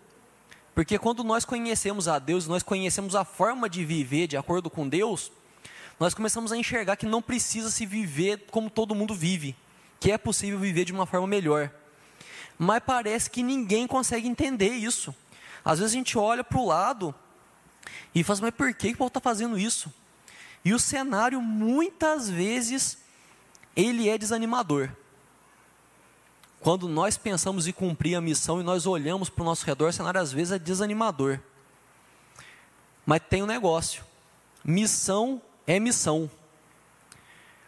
Porque 0.74 0.96
quando 0.98 1.24
nós 1.24 1.44
conhecemos 1.44 2.06
a 2.06 2.18
Deus, 2.18 2.46
nós 2.46 2.62
conhecemos 2.62 3.16
a 3.16 3.24
forma 3.24 3.68
de 3.68 3.84
viver 3.84 4.28
de 4.28 4.36
acordo 4.36 4.70
com 4.70 4.88
Deus, 4.88 5.32
nós 5.98 6.14
começamos 6.14 6.52
a 6.52 6.56
enxergar 6.56 6.94
que 6.94 7.04
não 7.04 7.20
precisa 7.20 7.70
se 7.70 7.84
viver 7.84 8.46
como 8.50 8.70
todo 8.70 8.94
mundo 8.94 9.14
vive, 9.14 9.56
que 9.98 10.12
é 10.12 10.16
possível 10.16 10.60
viver 10.60 10.84
de 10.84 10.92
uma 10.92 11.04
forma 11.04 11.26
melhor. 11.26 11.72
Mas 12.56 12.80
parece 12.86 13.28
que 13.28 13.42
ninguém 13.42 13.86
consegue 13.86 14.28
entender 14.28 14.70
isso. 14.70 15.12
Às 15.64 15.80
vezes 15.80 15.92
a 15.92 15.98
gente 15.98 16.16
olha 16.16 16.44
para 16.44 16.58
o 16.58 16.66
lado 16.66 17.14
e 18.14 18.24
fala, 18.24 18.34
assim, 18.34 18.42
mas 18.42 18.54
por 18.54 18.72
que 18.74 18.88
o 18.88 18.96
povo 18.96 19.08
está 19.08 19.20
fazendo 19.20 19.58
isso? 19.58 19.92
E 20.64 20.72
o 20.72 20.78
cenário, 20.78 21.40
muitas 21.40 22.28
vezes, 22.28 22.98
ele 23.76 24.08
é 24.08 24.18
desanimador. 24.18 24.90
Quando 26.60 26.88
nós 26.88 27.16
pensamos 27.16 27.66
em 27.66 27.72
cumprir 27.72 28.16
a 28.16 28.20
missão 28.20 28.60
e 28.60 28.64
nós 28.64 28.86
olhamos 28.86 29.28
para 29.28 29.42
o 29.42 29.44
nosso 29.44 29.64
redor, 29.64 29.90
o 29.90 29.92
cenário 29.92 30.20
às 30.20 30.32
vezes 30.32 30.52
é 30.52 30.58
desanimador. 30.58 31.38
Mas 33.06 33.22
tem 33.28 33.42
um 33.42 33.46
negócio: 33.46 34.02
missão 34.64 35.40
é 35.66 35.78
missão. 35.78 36.28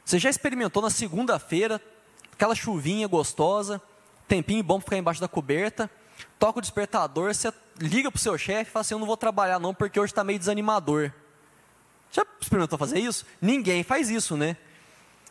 Você 0.05 0.19
já 0.19 0.29
experimentou 0.29 0.83
na 0.83 0.91
segunda-feira, 0.91 1.81
aquela 2.33 2.55
chuvinha 2.55 3.07
gostosa, 3.07 3.81
tempinho 4.27 4.65
bom 4.65 4.79
para 4.79 4.85
ficar 4.85 4.97
embaixo 4.99 5.21
da 5.21 5.29
coberta, 5.29 5.89
toca 6.39 6.59
o 6.59 6.62
despertador, 6.62 7.35
você 7.35 7.53
liga 7.79 8.11
para 8.11 8.19
o 8.19 8.21
seu 8.21 8.37
chefe 8.37 8.71
e 8.71 8.73
fala 8.73 8.83
assim: 8.83 8.95
Eu 8.95 8.99
não 8.99 9.07
vou 9.07 9.17
trabalhar 9.17 9.59
não, 9.59 9.75
porque 9.75 9.99
hoje 9.99 10.12
está 10.12 10.25
meio 10.25 10.39
desanimador. 10.39 11.12
Já 12.12 12.25
experimentou 12.41 12.79
fazer 12.79 12.99
isso? 12.99 13.25
Ninguém 13.41 13.83
faz 13.83 14.11
isso, 14.11 14.37
né? 14.37 14.57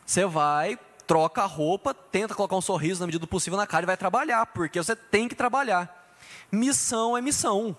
Você 0.05 0.25
vai, 0.25 0.79
troca 1.05 1.43
a 1.43 1.45
roupa, 1.45 1.93
tenta 1.93 2.33
colocar 2.33 2.55
um 2.55 2.61
sorriso 2.61 2.99
na 2.99 3.05
medida 3.05 3.21
do 3.21 3.27
possível 3.27 3.57
na 3.57 3.67
cara 3.67 3.83
e 3.83 3.87
vai 3.87 3.97
trabalhar, 3.97 4.45
porque 4.47 4.81
você 4.81 4.95
tem 4.95 5.27
que 5.27 5.35
trabalhar. 5.35 6.13
Missão 6.51 7.17
é 7.17 7.21
missão. 7.21 7.75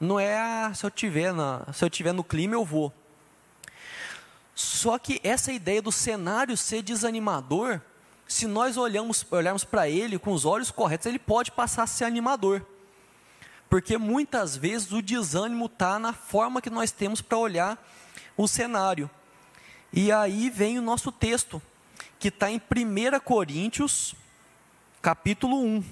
Não 0.00 0.18
é 0.18 0.38
ah, 0.38 0.72
se 0.74 0.84
eu 0.86 0.90
tiver 0.90 1.32
na, 1.32 1.66
se 1.72 1.84
eu 1.84 1.90
tiver 1.90 2.12
no 2.12 2.24
clima 2.24 2.54
eu 2.54 2.64
vou. 2.64 2.92
Só 4.54 4.98
que 4.98 5.20
essa 5.24 5.52
ideia 5.52 5.82
do 5.82 5.92
cenário 5.92 6.56
ser 6.56 6.82
desanimador, 6.82 7.80
se 8.30 8.46
nós 8.46 8.76
olhamos, 8.76 9.26
olharmos 9.28 9.64
para 9.64 9.88
ele 9.88 10.16
com 10.16 10.32
os 10.32 10.44
olhos 10.44 10.70
corretos, 10.70 11.06
ele 11.06 11.18
pode 11.18 11.50
passar 11.50 11.82
a 11.82 11.86
ser 11.86 12.04
animador. 12.04 12.64
Porque 13.68 13.98
muitas 13.98 14.56
vezes 14.56 14.92
o 14.92 15.02
desânimo 15.02 15.66
está 15.66 15.98
na 15.98 16.12
forma 16.12 16.62
que 16.62 16.70
nós 16.70 16.92
temos 16.92 17.20
para 17.20 17.36
olhar 17.36 17.90
o 18.36 18.46
cenário. 18.46 19.10
E 19.92 20.12
aí 20.12 20.48
vem 20.48 20.78
o 20.78 20.82
nosso 20.82 21.10
texto, 21.10 21.60
que 22.20 22.28
está 22.28 22.48
em 22.48 22.58
1 22.60 23.18
Coríntios, 23.18 24.14
capítulo 25.02 25.60
1. 25.60 25.84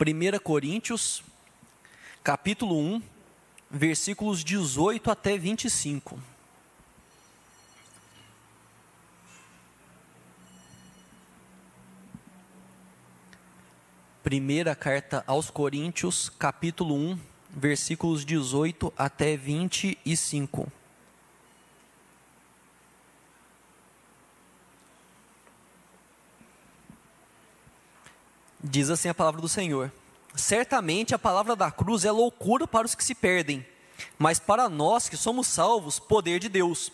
1 0.00 0.38
Coríntios, 0.42 1.22
capítulo 2.24 2.78
1, 2.78 3.02
versículos 3.70 4.42
18 4.42 5.10
até 5.10 5.36
25. 5.36 6.18
Primeira 14.22 14.74
carta 14.74 15.22
aos 15.26 15.50
Coríntios, 15.50 16.30
capítulo 16.30 16.94
1, 16.94 17.20
versículos 17.50 18.24
18 18.24 18.90
até 18.96 19.36
25. 19.36 20.72
Diz 28.62 28.88
assim 28.88 29.10
a 29.10 29.14
palavra 29.14 29.42
do 29.42 29.48
Senhor: 29.48 29.92
Certamente 30.34 31.14
a 31.14 31.18
palavra 31.18 31.54
da 31.54 31.70
cruz 31.70 32.04
é 32.04 32.10
loucura 32.10 32.66
para 32.66 32.86
os 32.86 32.94
que 32.94 33.04
se 33.04 33.14
perdem, 33.14 33.64
mas 34.18 34.40
para 34.40 34.68
nós 34.68 35.08
que 35.08 35.16
somos 35.16 35.46
salvos, 35.46 36.00
poder 36.00 36.40
de 36.40 36.48
Deus. 36.48 36.90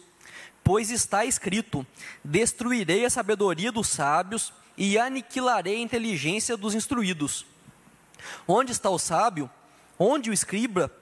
Pois 0.62 0.90
está 0.90 1.24
escrito: 1.24 1.86
Destruirei 2.22 3.04
a 3.04 3.10
sabedoria 3.10 3.72
dos 3.72 3.88
sábios 3.88 4.52
e 4.76 4.98
aniquilarei 4.98 5.76
a 5.76 5.80
inteligência 5.80 6.56
dos 6.56 6.74
instruídos. 6.74 7.46
Onde 8.46 8.72
está 8.72 8.90
o 8.90 8.98
sábio? 8.98 9.50
Onde 9.98 10.28
o 10.28 10.32
escriba? 10.34 10.92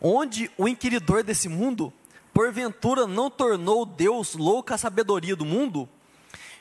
Onde 0.00 0.50
o 0.56 0.66
inquiridor 0.66 1.22
desse 1.22 1.48
mundo? 1.48 1.92
Porventura 2.32 3.06
não 3.06 3.30
tornou 3.30 3.84
Deus 3.84 4.34
louca 4.34 4.74
a 4.74 4.78
sabedoria 4.78 5.36
do 5.36 5.44
mundo? 5.44 5.88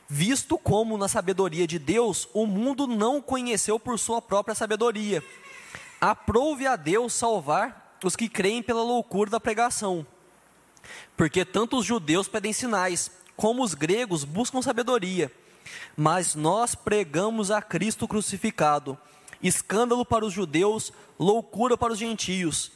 Visto 0.10 0.58
como 0.58 0.98
na 0.98 1.08
sabedoria 1.08 1.68
de 1.68 1.78
Deus 1.78 2.28
o 2.34 2.46
mundo 2.46 2.88
não 2.88 3.22
conheceu 3.22 3.80
por 3.80 4.00
sua 4.00 4.22
própria 4.22 4.56
sabedoria. 4.56 5.24
Aprove 6.00 6.66
a 6.68 6.76
Deus 6.76 7.14
salvar 7.14 7.98
os 8.04 8.16
que 8.16 8.30
creem 8.30 8.62
pela 8.62 8.84
loucura 8.84 9.32
da 9.32 9.40
pregação. 9.40 10.06
Porque 11.16 11.44
tanto 11.44 11.78
os 11.78 11.86
judeus 11.86 12.28
pedem 12.28 12.54
sinais, 12.54 13.12
como 13.36 13.64
os 13.64 13.74
gregos 13.74 14.24
buscam 14.24 14.62
sabedoria. 14.62 15.32
Mas 15.96 16.36
nós 16.36 16.76
pregamos 16.76 17.52
a 17.52 17.62
Cristo 17.62 18.08
crucificado, 18.08 18.98
escândalo 19.42 20.06
para 20.06 20.26
os 20.26 20.34
judeus, 20.34 20.94
loucura 21.20 21.78
para 21.78 21.94
os 21.94 22.00
gentios. 22.00 22.72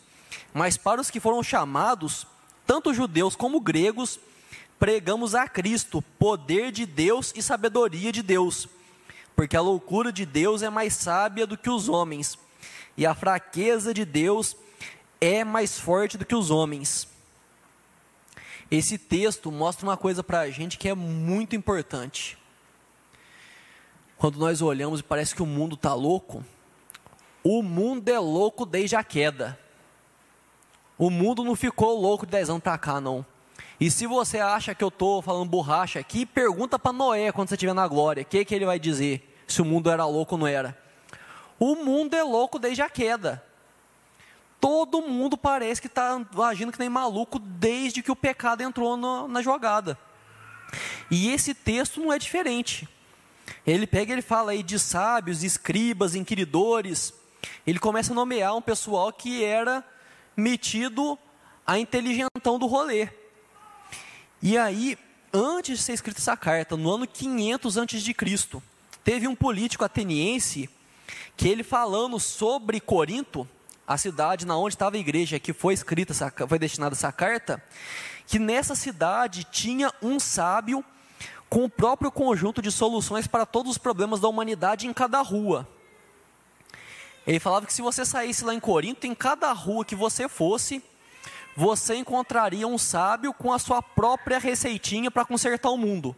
Mas 0.54 0.78
para 0.78 1.00
os 1.00 1.10
que 1.10 1.20
foram 1.20 1.42
chamados, 1.44 2.26
tanto 2.66 2.94
judeus 2.94 3.36
como 3.36 3.60
gregos, 3.62 4.20
pregamos 4.82 5.36
a 5.36 5.48
Cristo, 5.48 6.02
poder 6.18 6.72
de 6.72 6.88
Deus 6.88 7.32
e 7.36 7.44
sabedoria 7.44 8.12
de 8.12 8.24
Deus, 8.24 8.68
porque 9.36 9.56
a 9.56 9.62
loucura 9.62 10.12
de 10.12 10.26
Deus 10.26 10.64
é 10.64 10.72
mais 10.72 10.96
sábia 10.96 11.46
do 11.46 11.56
que 11.56 11.70
os 11.70 11.88
homens, 11.88 12.36
e 12.98 13.06
a 13.06 13.14
fraqueza 13.14 13.94
de 13.94 14.04
Deus 14.04 14.58
é 15.22 15.44
mais 15.44 15.80
forte 15.80 16.18
do 16.18 16.26
que 16.26 16.34
os 16.34 16.50
homens. 16.50 17.08
Esse 18.72 18.98
texto 18.98 19.52
mostra 19.52 19.86
uma 19.86 19.96
coisa 19.96 20.24
para 20.24 20.40
a 20.40 20.50
gente 20.50 20.80
que 20.80 20.90
é 20.90 20.96
muito 20.96 21.56
importante. 21.56 22.36
Quando 24.18 24.40
nós 24.40 24.64
olhamos 24.64 25.02
e 25.02 25.04
parece 25.04 25.36
que 25.36 25.44
o 25.44 25.46
mundo 25.46 25.76
está 25.76 25.94
louco, 25.94 26.44
o 27.44 27.62
mundo 27.62 28.10
é 28.10 28.18
louco 28.18 28.66
desde 28.66 28.96
a 28.96 29.04
queda. 29.04 29.60
O 30.98 31.12
mundo 31.12 31.44
não 31.44 31.56
ficou 31.56 32.02
louco 32.02 32.26
de 32.26 32.32
10 32.32 32.50
anos 32.50 32.64
para 32.64 32.80
cá, 32.80 33.00
não. 33.00 33.24
E 33.82 33.90
se 33.90 34.06
você 34.06 34.38
acha 34.38 34.76
que 34.76 34.84
eu 34.84 34.90
estou 34.90 35.24
falando 35.24 35.50
borracha 35.50 36.00
aqui, 36.00 36.24
pergunta 36.24 36.78
para 36.78 36.94
Noé 36.94 37.32
quando 37.32 37.50
você 37.50 37.56
estiver 37.56 37.74
na 37.74 37.88
glória, 37.88 38.22
o 38.22 38.26
que, 38.26 38.46
que 38.46 38.54
ele 38.54 38.64
vai 38.64 38.78
dizer, 38.78 39.36
se 39.48 39.60
o 39.60 39.66
mundo 39.66 39.90
era 39.90 40.06
louco 40.06 40.36
ou 40.36 40.40
não 40.40 40.46
era. 40.46 40.78
O 41.58 41.74
mundo 41.74 42.16
é 42.16 42.22
louco 42.22 42.60
desde 42.60 42.84
a 42.84 42.90
queda. 42.92 43.44
Todo 44.60 45.02
mundo 45.02 45.36
parece 45.36 45.82
que 45.82 45.88
está 45.88 46.24
agindo 46.48 46.72
que 46.72 46.78
nem 46.78 46.90
maluco 46.90 47.40
desde 47.40 48.04
que 48.04 48.12
o 48.12 48.16
pecado 48.16 48.62
entrou 48.62 48.96
no, 48.96 49.28
na 49.28 49.42
jogada. 49.42 49.98
E 51.10 51.32
esse 51.32 51.56
texto 51.56 52.00
não 52.00 52.14
é 52.14 52.20
diferente. 52.20 52.88
Ele 53.66 53.88
pega 53.88 54.12
e 54.12 54.14
ele 54.14 54.22
fala 54.22 54.52
aí 54.52 54.62
de 54.62 54.78
sábios, 54.78 55.44
escribas, 55.44 56.14
inquiridores. 56.14 57.16
Ele 57.66 57.80
começa 57.80 58.14
a 58.14 58.16
nomear 58.16 58.56
um 58.56 58.62
pessoal 58.62 59.12
que 59.12 59.44
era 59.44 59.84
metido 60.38 61.18
a 61.66 61.80
inteligentão 61.80 62.60
do 62.60 62.68
rolê. 62.68 63.10
E 64.42 64.58
aí, 64.58 64.98
antes 65.32 65.78
de 65.78 65.84
ser 65.84 65.94
escrita 65.94 66.20
essa 66.20 66.36
carta, 66.36 66.76
no 66.76 66.90
ano 66.92 67.06
500 67.06 67.78
antes 67.78 68.02
de 68.02 68.12
Cristo, 68.12 68.62
teve 69.04 69.28
um 69.28 69.36
político 69.36 69.86
ateniense 69.86 70.68
que 71.38 71.48
ele 71.48 71.64
falando 71.64 72.20
sobre 72.20 72.80
Corinto, 72.80 73.48
a 73.88 73.98
cidade 73.98 74.46
na 74.46 74.58
onde 74.58 74.74
estava 74.74 74.96
a 74.96 75.00
igreja 75.00 75.40
que 75.40 75.54
foi 75.54 75.76
escrita, 75.76 76.14
foi 76.48 76.58
destinada 76.58 76.96
essa 76.96 77.12
carta, 77.12 77.64
que 78.26 78.40
nessa 78.40 78.74
cidade 78.74 79.44
tinha 79.44 79.94
um 80.02 80.20
sábio 80.20 80.84
com 81.48 81.66
o 81.66 81.70
próprio 81.70 82.12
conjunto 82.12 82.62
de 82.62 82.72
soluções 82.72 83.28
para 83.28 83.46
todos 83.46 83.74
os 83.74 83.78
problemas 83.78 84.20
da 84.20 84.28
humanidade 84.28 84.88
em 84.88 84.94
cada 84.94 85.22
rua. 85.22 85.68
Ele 87.28 87.40
falava 87.40 87.68
que 87.68 87.74
se 87.74 87.82
você 87.82 88.04
saísse 88.06 88.44
lá 88.44 88.56
em 88.56 88.60
Corinto, 88.60 89.06
em 89.06 89.14
cada 89.14 89.52
rua 89.52 89.86
que 89.86 89.96
você 89.96 90.28
fosse, 90.28 90.82
você 91.56 91.96
encontraria 91.96 92.68
um 92.68 92.78
sábio 92.78 93.34
com 93.34 93.52
a 93.52 93.60
sua 93.60 93.82
própria 93.82 94.40
receitinha 94.40 95.12
para 95.12 95.26
consertar 95.26 95.70
o 95.70 95.78
mundo. 95.78 96.16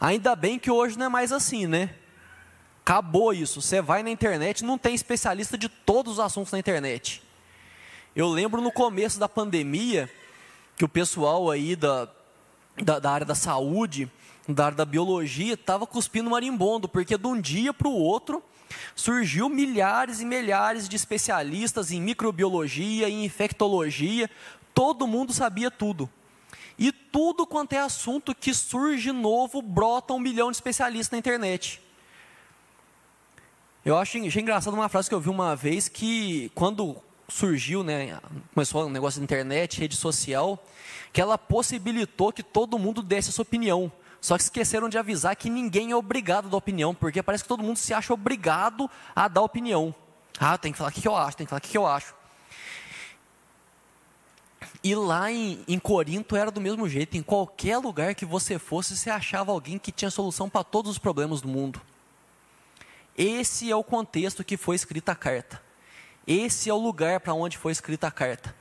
Ainda 0.00 0.34
bem 0.34 0.58
que 0.58 0.70
hoje 0.70 0.98
não 0.98 1.06
é 1.06 1.08
mais 1.08 1.30
assim, 1.30 1.66
né? 1.66 1.94
Acabou 2.84 3.32
isso. 3.32 3.62
Você 3.62 3.80
vai 3.80 4.02
na 4.02 4.10
internet, 4.10 4.64
não 4.64 4.76
tem 4.76 4.94
especialista 4.94 5.56
de 5.56 5.68
todos 5.68 6.14
os 6.14 6.20
assuntos 6.20 6.50
na 6.50 6.58
internet. 6.58 7.22
Eu 8.14 8.28
lembro 8.28 8.60
no 8.60 8.72
começo 8.72 9.18
da 9.20 9.28
pandemia 9.28 10.10
que 10.76 10.84
o 10.84 10.88
pessoal 10.88 11.50
aí 11.50 11.76
da, 11.76 12.08
da, 12.82 12.98
da 12.98 13.10
área 13.10 13.26
da 13.26 13.34
saúde, 13.34 14.10
da 14.52 14.66
área 14.66 14.76
da 14.76 14.84
biologia, 14.84 15.54
estava 15.54 15.86
cuspindo 15.86 16.30
marimbondo, 16.30 16.88
porque 16.88 17.16
de 17.16 17.26
um 17.26 17.40
dia 17.40 17.72
para 17.72 17.88
o 17.88 17.94
outro 17.94 18.42
Surgiu 18.94 19.48
milhares 19.48 20.20
e 20.20 20.24
milhares 20.24 20.88
de 20.88 20.96
especialistas 20.96 21.90
em 21.90 22.00
microbiologia, 22.00 23.08
em 23.08 23.24
infectologia, 23.24 24.30
todo 24.74 25.06
mundo 25.06 25.32
sabia 25.32 25.70
tudo. 25.70 26.08
E 26.78 26.90
tudo 26.90 27.46
quanto 27.46 27.74
é 27.74 27.78
assunto 27.78 28.34
que 28.34 28.52
surge 28.54 29.12
novo, 29.12 29.62
brota 29.62 30.12
um 30.12 30.18
milhão 30.18 30.50
de 30.50 30.56
especialistas 30.56 31.12
na 31.12 31.18
internet. 31.18 31.80
Eu 33.84 33.96
acho, 33.96 34.16
engraçado 34.16 34.74
uma 34.74 34.88
frase 34.88 35.08
que 35.08 35.14
eu 35.14 35.20
vi 35.20 35.28
uma 35.28 35.56
vez 35.56 35.88
que 35.88 36.50
quando 36.54 36.96
surgiu, 37.28 37.82
né, 37.82 38.18
começou 38.54 38.82
o 38.82 38.86
um 38.86 38.90
negócio 38.90 39.20
de 39.20 39.24
internet, 39.24 39.80
rede 39.80 39.96
social, 39.96 40.62
que 41.12 41.20
ela 41.20 41.36
possibilitou 41.36 42.32
que 42.32 42.42
todo 42.42 42.78
mundo 42.78 43.02
desse 43.02 43.30
a 43.30 43.32
sua 43.32 43.42
opinião. 43.42 43.90
Só 44.22 44.36
que 44.36 44.44
esqueceram 44.44 44.88
de 44.88 44.96
avisar 44.96 45.34
que 45.34 45.50
ninguém 45.50 45.90
é 45.90 45.96
obrigado 45.96 46.46
a 46.46 46.50
dar 46.50 46.56
opinião, 46.56 46.94
porque 46.94 47.20
parece 47.20 47.42
que 47.42 47.48
todo 47.48 47.62
mundo 47.62 47.76
se 47.76 47.92
acha 47.92 48.14
obrigado 48.14 48.88
a 49.16 49.26
dar 49.26 49.42
opinião. 49.42 49.92
Ah, 50.38 50.56
tem 50.56 50.70
que 50.70 50.78
falar 50.78 50.90
o 50.90 50.92
que 50.92 51.06
eu 51.06 51.16
acho, 51.16 51.36
tem 51.36 51.44
que 51.44 51.50
falar 51.50 51.58
o 51.58 51.62
que 51.62 51.76
eu 51.76 51.86
acho. 51.86 52.14
E 54.84 54.94
lá 54.94 55.30
em, 55.30 55.64
em 55.66 55.78
Corinto 55.78 56.36
era 56.36 56.52
do 56.52 56.60
mesmo 56.60 56.88
jeito. 56.88 57.16
Em 57.16 57.22
qualquer 57.22 57.78
lugar 57.78 58.14
que 58.14 58.24
você 58.24 58.60
fosse, 58.60 58.96
você 58.96 59.10
achava 59.10 59.50
alguém 59.50 59.76
que 59.76 59.90
tinha 59.90 60.10
solução 60.10 60.48
para 60.48 60.62
todos 60.62 60.92
os 60.92 60.98
problemas 60.98 61.40
do 61.40 61.48
mundo. 61.48 61.80
Esse 63.18 63.70
é 63.72 63.76
o 63.76 63.82
contexto 63.82 64.44
que 64.44 64.56
foi 64.56 64.76
escrita 64.76 65.12
a 65.12 65.16
carta. 65.16 65.60
Esse 66.26 66.70
é 66.70 66.74
o 66.74 66.78
lugar 66.78 67.18
para 67.18 67.34
onde 67.34 67.58
foi 67.58 67.72
escrita 67.72 68.06
a 68.06 68.10
carta. 68.10 68.54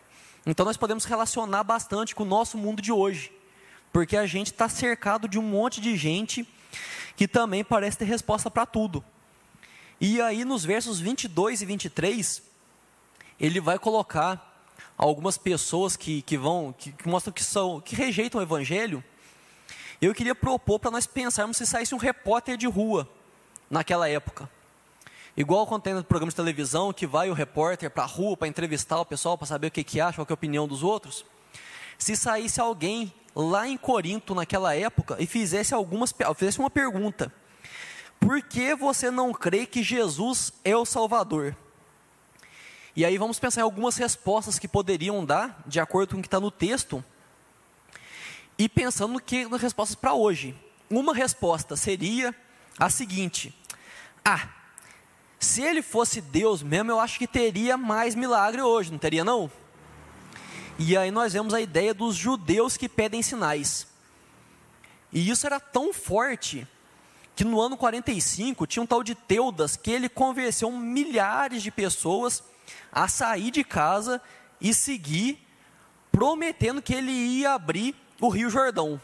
Então 0.44 0.66
nós 0.66 0.76
podemos 0.76 1.06
relacionar 1.06 1.64
bastante 1.64 2.16
com 2.16 2.24
o 2.24 2.26
nosso 2.26 2.58
mundo 2.58 2.82
de 2.82 2.92
hoje, 2.92 3.32
porque 3.92 4.16
a 4.16 4.26
gente 4.26 4.52
está 4.52 4.70
cercado 4.70 5.28
de 5.28 5.38
um 5.38 5.44
monte 5.44 5.82
de 5.82 5.96
gente 5.96 6.48
que 7.16 7.28
também 7.28 7.64
parece 7.64 7.98
ter 7.98 8.06
resposta 8.06 8.50
para 8.50 8.66
tudo. 8.66 9.04
E 10.00 10.22
aí 10.22 10.44
nos 10.46 10.66
versos 10.66 11.00
22 11.00 11.62
e 11.62 11.66
23, 11.66 12.42
ele 13.40 13.60
vai 13.60 13.78
colocar 13.78 14.66
algumas 14.98 15.38
pessoas 15.38 15.96
que, 15.96 16.22
que 16.22 16.38
vão, 16.38 16.74
que, 16.78 16.92
que 16.92 17.08
mostram 17.08 17.34
que 17.34 17.44
são, 17.44 17.82
que 17.82 17.96
rejeitam 17.96 18.40
o 18.40 18.44
evangelho. 18.44 19.04
Eu 20.02 20.14
queria 20.14 20.34
propor 20.34 20.80
para 20.80 20.92
nós 20.92 21.06
pensarmos 21.06 21.58
se 21.58 21.66
saísse 21.66 21.94
um 21.94 21.98
repórter 21.98 22.58
de 22.58 22.68
rua 22.68 23.08
naquela 23.70 24.10
época. 24.10 24.50
Igual 25.36 25.66
quando 25.66 25.84
tem 25.84 25.94
no 25.94 26.04
programa 26.04 26.30
de 26.30 26.36
televisão 26.36 26.92
que 26.92 27.08
vai 27.08 27.30
o 27.30 27.34
repórter 27.34 27.90
para 27.90 28.04
a 28.04 28.08
rua 28.08 28.36
para 28.36 28.48
entrevistar 28.48 29.00
o 29.00 29.06
pessoal, 29.06 29.38
para 29.38 29.48
saber 29.48 29.68
o 29.68 29.72
que, 29.72 29.84
que 29.84 30.02
acha, 30.02 30.16
qual 30.18 30.26
que 30.26 30.34
é 30.34 30.34
a 30.34 30.36
opinião 30.36 30.68
dos 30.68 30.84
outros. 30.84 31.26
Se 31.98 32.16
saísse 32.16 32.60
alguém 32.60 33.14
lá 33.36 33.68
em 33.68 33.78
Corinto 33.78 34.36
naquela 34.36 34.76
época 34.76 35.16
e 35.20 35.26
fizesse 35.26 35.74
algumas 35.74 36.14
fizesse 36.36 36.60
uma 36.60 36.70
pergunta: 36.70 37.34
Por 38.20 38.42
que 38.42 38.76
você 38.76 39.10
não 39.10 39.34
crê 39.34 39.66
que 39.66 39.84
Jesus 39.84 40.54
é 40.64 40.76
o 40.76 40.86
Salvador? 40.86 41.56
E 42.96 43.06
aí 43.06 43.18
vamos 43.18 43.40
pensar 43.40 43.62
em 43.62 43.64
algumas 43.64 43.96
respostas 43.96 44.60
que 44.60 44.68
poderiam 44.68 45.24
dar, 45.24 45.64
de 45.66 45.80
acordo 45.80 46.14
com 46.14 46.20
o 46.20 46.22
que 46.22 46.28
está 46.28 46.40
no 46.40 46.52
texto, 46.52 47.04
e 48.58 48.68
pensando 48.68 49.20
que 49.20 49.46
nas 49.46 49.62
respostas 49.62 49.96
para 49.96 50.14
hoje. 50.14 50.56
Uma 50.90 51.14
resposta 51.14 51.78
seria 51.78 52.36
a 52.78 52.90
seguinte: 52.90 53.58
Ah, 54.26 54.50
se 55.40 55.62
ele 55.62 55.82
fosse 55.82 56.20
Deus 56.20 56.62
mesmo, 56.62 56.92
eu 56.92 57.00
acho 57.00 57.18
que 57.18 57.28
teria 57.28 57.78
mais 57.78 58.14
milagre 58.14 58.62
hoje, 58.62 58.92
não 58.92 59.00
teria 59.00 59.24
não? 59.24 59.50
E 60.84 60.98
aí 60.98 61.12
nós 61.12 61.34
vemos 61.34 61.54
a 61.54 61.62
ideia 61.62 61.94
dos 61.94 62.16
judeus 62.16 62.76
que 62.76 62.90
pedem 62.90 63.22
sinais. 63.22 63.86
E 65.14 65.30
isso 65.30 65.46
era 65.46 65.60
tão 65.60 65.94
forte 65.94 66.68
que 67.36 67.44
no 67.44 67.62
ano 67.62 67.78
45 67.78 68.66
tinha 68.66 68.82
um 68.82 68.88
tal 68.88 69.04
de 69.04 69.14
Teudas 69.14 69.78
que 69.78 69.92
ele 69.92 70.10
convenceu 70.10 70.72
milhares 70.72 71.62
de 71.62 71.70
pessoas 71.70 72.44
a 72.92 73.08
sair 73.08 73.52
de 73.52 73.64
casa 73.64 74.20
e 74.60 74.74
seguir, 74.74 75.46
prometendo 76.12 76.82
que 76.82 76.96
ele 76.96 77.12
ia 77.12 77.54
abrir 77.54 77.96
o 78.20 78.28
Rio 78.28 78.50
Jordão. 78.50 79.00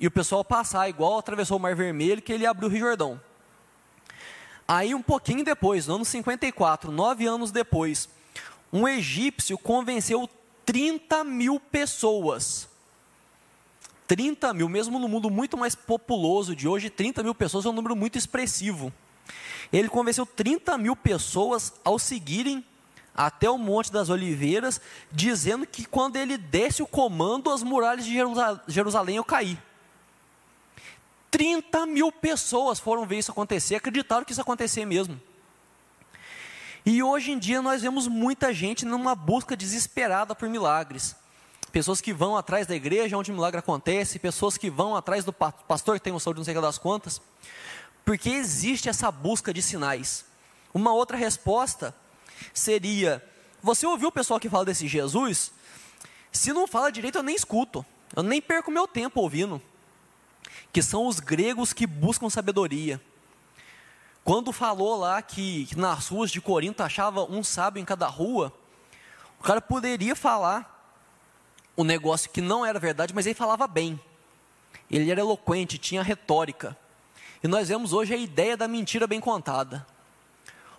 E 0.00 0.08
o 0.08 0.10
pessoal 0.10 0.44
passar 0.44 0.88
igual 0.88 1.16
atravessou 1.16 1.58
o 1.58 1.60
Mar 1.60 1.76
Vermelho, 1.76 2.20
que 2.20 2.32
ele 2.32 2.44
abriu 2.44 2.68
o 2.68 2.72
Rio 2.72 2.80
Jordão. 2.80 3.20
Aí, 4.66 4.96
um 4.96 5.02
pouquinho 5.02 5.44
depois, 5.44 5.86
no 5.86 5.94
ano 5.94 6.04
54, 6.04 6.90
nove 6.90 7.24
anos 7.24 7.52
depois, 7.52 8.08
um 8.72 8.88
egípcio 8.88 9.56
convenceu 9.56 10.28
30 10.70 11.24
mil 11.24 11.58
pessoas. 11.58 12.68
30 14.06 14.54
mil, 14.54 14.68
mesmo 14.68 15.00
no 15.00 15.08
mundo 15.08 15.28
muito 15.28 15.58
mais 15.58 15.74
populoso 15.74 16.54
de 16.54 16.68
hoje, 16.68 16.88
30 16.88 17.24
mil 17.24 17.34
pessoas 17.34 17.66
é 17.66 17.68
um 17.68 17.72
número 17.72 17.96
muito 17.96 18.16
expressivo. 18.16 18.92
Ele 19.72 19.88
convenceu 19.88 20.24
30 20.24 20.78
mil 20.78 20.94
pessoas 20.94 21.72
ao 21.82 21.98
seguirem 21.98 22.64
até 23.12 23.50
o 23.50 23.58
Monte 23.58 23.90
das 23.90 24.10
Oliveiras, 24.10 24.80
dizendo 25.10 25.66
que 25.66 25.84
quando 25.84 26.14
ele 26.14 26.38
desse 26.38 26.84
o 26.84 26.86
comando, 26.86 27.50
as 27.50 27.64
muralhas 27.64 28.04
de 28.04 28.16
Jerusalém 28.68 29.16
iam 29.16 29.24
cair. 29.24 29.60
30 31.32 31.84
mil 31.86 32.12
pessoas 32.12 32.78
foram 32.78 33.04
ver 33.04 33.18
isso 33.18 33.32
acontecer, 33.32 33.74
acreditaram 33.74 34.24
que 34.24 34.30
isso 34.30 34.40
acontecer 34.40 34.86
mesmo. 34.86 35.20
E 36.84 37.02
hoje 37.02 37.32
em 37.32 37.38
dia 37.38 37.60
nós 37.60 37.82
vemos 37.82 38.06
muita 38.06 38.52
gente 38.52 38.84
numa 38.84 39.14
busca 39.14 39.56
desesperada 39.56 40.34
por 40.34 40.48
milagres. 40.48 41.14
Pessoas 41.72 42.00
que 42.00 42.12
vão 42.12 42.36
atrás 42.36 42.66
da 42.66 42.74
igreja 42.74 43.16
onde 43.16 43.30
o 43.30 43.34
milagre 43.34 43.60
acontece, 43.60 44.18
pessoas 44.18 44.56
que 44.56 44.70
vão 44.70 44.96
atrás 44.96 45.24
do 45.24 45.32
pastor 45.32 45.98
que 45.98 46.04
tem 46.04 46.12
noção 46.12 46.32
de 46.32 46.38
não 46.38 46.44
sei 46.44 46.54
das 46.54 46.78
contas, 46.78 47.20
porque 48.04 48.30
existe 48.30 48.88
essa 48.88 49.10
busca 49.10 49.52
de 49.54 49.62
sinais. 49.62 50.24
Uma 50.74 50.92
outra 50.92 51.16
resposta 51.16 51.94
seria: 52.52 53.24
você 53.62 53.86
ouviu 53.86 54.08
o 54.08 54.12
pessoal 54.12 54.40
que 54.40 54.48
fala 54.48 54.64
desse 54.64 54.88
Jesus? 54.88 55.52
Se 56.32 56.52
não 56.52 56.66
fala 56.66 56.90
direito, 56.90 57.18
eu 57.18 57.22
nem 57.22 57.36
escuto, 57.36 57.84
eu 58.16 58.22
nem 58.22 58.40
perco 58.40 58.70
meu 58.70 58.88
tempo 58.88 59.20
ouvindo 59.20 59.62
que 60.72 60.82
são 60.82 61.06
os 61.06 61.18
gregos 61.18 61.72
que 61.72 61.86
buscam 61.86 62.30
sabedoria. 62.30 63.00
Quando 64.24 64.52
falou 64.52 64.96
lá 64.96 65.20
que, 65.22 65.66
que 65.66 65.76
nas 65.76 66.08
ruas 66.08 66.30
de 66.30 66.40
Corinto 66.40 66.82
achava 66.82 67.24
um 67.24 67.42
sábio 67.42 67.80
em 67.80 67.84
cada 67.84 68.06
rua, 68.06 68.52
o 69.38 69.42
cara 69.42 69.60
poderia 69.60 70.14
falar 70.14 70.78
o 71.76 71.82
um 71.82 71.84
negócio 71.84 72.30
que 72.30 72.40
não 72.40 72.64
era 72.64 72.78
verdade, 72.78 73.14
mas 73.14 73.26
ele 73.26 73.34
falava 73.34 73.66
bem. 73.66 73.98
Ele 74.90 75.10
era 75.10 75.20
eloquente, 75.20 75.78
tinha 75.78 76.02
retórica. 76.02 76.76
E 77.42 77.48
nós 77.48 77.68
vemos 77.68 77.92
hoje 77.92 78.12
a 78.12 78.18
ideia 78.18 78.56
da 78.56 78.68
mentira 78.68 79.06
bem 79.06 79.20
contada. 79.20 79.86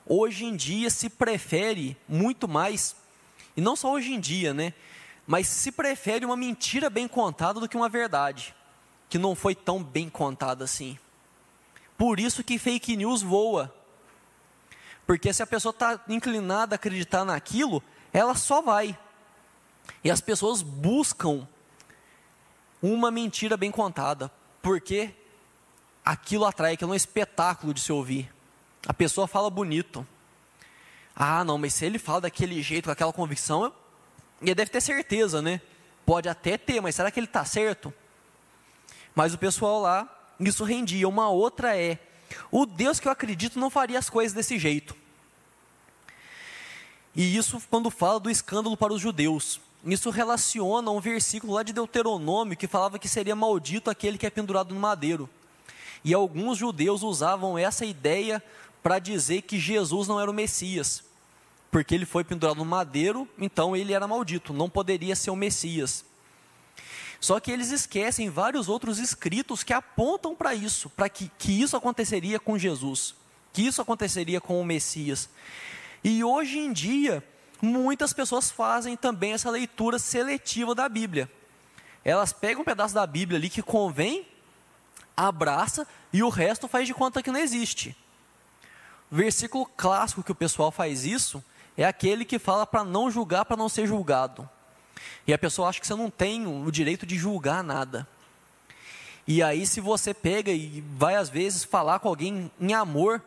Hoje 0.06 0.46
em 0.46 0.56
dia 0.56 0.90
se 0.90 1.10
prefere 1.10 1.98
muito 2.08 2.48
mais, 2.48 2.96
e 3.56 3.62
não 3.62 3.76
só 3.76 3.92
hoje 3.92 4.14
em 4.14 4.20
dia, 4.20 4.54
né? 4.54 4.74
Mas 5.26 5.48
se 5.48 5.72
prefere 5.72 6.26
uma 6.26 6.36
mentira 6.36 6.90
bem 6.90 7.08
contada 7.08 7.60
do 7.60 7.68
que 7.68 7.78
uma 7.78 7.90
verdade 7.90 8.54
que 9.10 9.18
não 9.18 9.36
foi 9.36 9.54
tão 9.54 9.84
bem 9.84 10.10
contada 10.10 10.64
assim. 10.64 10.98
Por 12.02 12.20
isso 12.20 12.44
que 12.44 12.58
fake 12.58 12.96
news 12.96 13.22
voa. 13.22 13.72
Porque 15.06 15.32
se 15.32 15.44
a 15.44 15.46
pessoa 15.46 15.70
está 15.70 16.00
inclinada 16.10 16.74
a 16.74 16.78
acreditar 16.78 17.24
naquilo, 17.24 17.84
ela 18.12 18.34
só 18.34 18.60
vai. 18.60 18.98
E 20.04 20.10
as 20.10 20.20
pessoas 20.20 20.64
buscam 20.64 21.48
uma 22.82 23.12
mentira 23.12 23.56
bem 23.56 23.70
contada. 23.70 24.32
Porque 24.64 25.14
aquilo 26.04 26.44
atrai, 26.44 26.74
aquilo 26.74 26.90
é 26.90 26.94
um 26.94 26.96
espetáculo 26.96 27.72
de 27.72 27.82
se 27.82 27.92
ouvir. 27.92 28.34
A 28.88 28.96
pessoa 28.96 29.28
fala 29.28 29.52
bonito. 29.52 30.04
Ah, 31.16 31.44
não, 31.44 31.60
mas 31.60 31.76
se 31.76 31.86
ele 31.86 32.00
fala 32.00 32.22
daquele 32.22 32.64
jeito, 32.64 32.86
com 32.86 32.92
aquela 32.92 33.14
convicção, 33.14 33.72
ele 34.42 34.56
deve 34.56 34.72
ter 34.72 34.82
certeza, 34.82 35.40
né? 35.40 35.62
Pode 36.04 36.28
até 36.28 36.58
ter, 36.58 36.82
mas 36.82 36.96
será 36.96 37.12
que 37.12 37.20
ele 37.20 37.28
está 37.28 37.46
certo? 37.46 37.94
Mas 39.14 39.36
o 39.36 39.38
pessoal 39.38 39.80
lá, 39.80 40.21
isso 40.50 40.64
rendia. 40.64 41.08
Uma 41.08 41.30
outra 41.30 41.78
é: 41.78 42.00
o 42.52 42.66
Deus 42.66 43.00
que 43.00 43.08
eu 43.08 43.12
acredito 43.12 43.60
não 43.60 43.70
faria 43.70 44.00
as 44.00 44.10
coisas 44.10 44.34
desse 44.34 44.58
jeito. 44.58 44.96
E 47.16 47.36
isso 47.36 47.62
quando 47.70 47.90
fala 47.90 48.20
do 48.20 48.30
escândalo 48.30 48.78
para 48.78 48.94
os 48.94 49.02
judeus. 49.02 49.60
Isso 49.86 50.10
relaciona 50.12 50.92
um 50.92 51.00
versículo 51.00 51.54
lá 51.54 51.64
de 51.64 51.74
Deuteronômio 51.74 52.56
que 52.56 52.68
falava 52.68 53.00
que 53.00 53.10
seria 53.10 53.36
maldito 53.36 53.90
aquele 53.90 54.18
que 54.18 54.28
é 54.28 54.30
pendurado 54.30 54.74
no 54.74 54.80
madeiro. 54.80 55.30
E 56.04 56.14
alguns 56.14 56.58
judeus 56.58 57.04
usavam 57.04 57.58
essa 57.58 57.86
ideia 57.86 58.44
para 58.82 59.00
dizer 59.00 59.42
que 59.44 59.60
Jesus 59.60 60.08
não 60.08 60.20
era 60.20 60.30
o 60.30 60.34
Messias. 60.34 61.04
Porque 61.70 61.96
ele 61.96 62.06
foi 62.06 62.24
pendurado 62.24 62.58
no 62.58 62.66
madeiro, 62.66 63.28
então 63.38 63.76
ele 63.76 63.94
era 63.94 64.08
maldito, 64.08 64.54
não 64.54 64.70
poderia 64.70 65.16
ser 65.16 65.32
o 65.32 65.36
Messias. 65.36 66.04
Só 67.22 67.40
que 67.40 67.52
eles 67.52 67.70
esquecem 67.70 68.32
vários 68.32 68.68
outros 68.68 68.98
escritos 68.98 69.62
que 69.62 69.72
apontam 69.72 70.36
para 70.36 70.56
isso, 70.56 70.90
para 70.90 71.08
que, 71.08 71.32
que 71.38 71.62
isso 71.62 71.78
aconteceria 71.78 72.40
com 72.40 72.58
Jesus, 72.58 73.14
que 73.54 73.62
isso 73.62 73.80
aconteceria 73.80 74.42
com 74.42 74.60
o 74.60 74.66
Messias. 74.66 75.30
E 76.04 76.24
hoje 76.24 76.58
em 76.58 76.74
dia, 76.74 77.24
muitas 77.62 78.12
pessoas 78.12 78.50
fazem 78.50 78.98
também 78.98 79.34
essa 79.34 79.52
leitura 79.52 80.00
seletiva 80.00 80.74
da 80.74 80.90
Bíblia. 80.90 81.32
Elas 82.04 82.34
pegam 82.34 82.64
um 82.64 82.66
pedaço 82.66 82.96
da 82.96 83.06
Bíblia 83.06 83.38
ali 83.38 83.52
que 83.52 83.62
convém, 83.62 84.28
abraça 85.16 85.86
e 86.12 86.24
o 86.24 86.30
resto 86.30 86.68
faz 86.68 86.88
de 86.88 86.94
conta 86.96 87.22
que 87.22 87.32
não 87.32 87.40
existe. 87.40 87.96
O 89.12 89.16
versículo 89.16 89.68
clássico 89.78 90.24
que 90.24 90.32
o 90.32 90.36
pessoal 90.36 90.72
faz 90.72 91.06
isso 91.06 91.44
é 91.78 91.86
aquele 91.86 92.26
que 92.26 92.40
fala 92.40 92.66
para 92.66 92.84
não 92.84 93.12
julgar, 93.12 93.46
para 93.46 93.58
não 93.58 93.70
ser 93.70 93.86
julgado. 93.86 94.50
E 95.28 95.34
a 95.34 95.38
pessoa 95.38 95.70
acha 95.70 95.80
que 95.80 95.88
você 95.88 95.96
não 95.96 96.10
tem 96.10 96.46
o 96.48 96.72
direito 96.72 97.06
de 97.06 97.18
julgar 97.18 97.64
nada. 97.64 98.08
E 99.28 99.44
aí, 99.44 99.66
se 99.66 99.80
você 99.80 100.14
pega 100.14 100.52
e 100.52 100.84
vai, 100.98 101.16
às 101.16 101.30
vezes, 101.30 101.64
falar 101.64 102.00
com 102.00 102.08
alguém 102.08 102.52
em 102.60 102.74
amor 102.74 103.22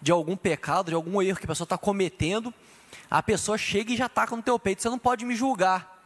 de 0.00 0.12
algum 0.12 0.36
pecado, 0.36 0.88
de 0.90 0.94
algum 0.94 1.20
erro 1.22 1.38
que 1.38 1.44
a 1.44 1.48
pessoa 1.48 1.64
está 1.64 1.78
cometendo, 1.78 2.52
a 3.10 3.22
pessoa 3.22 3.58
chega 3.58 3.92
e 3.92 3.96
já 3.96 4.06
ataca 4.06 4.36
no 4.36 4.42
teu 4.42 4.58
peito. 4.58 4.82
Você 4.82 4.88
não 4.88 4.98
pode 4.98 5.24
me 5.24 5.34
julgar. 5.34 5.98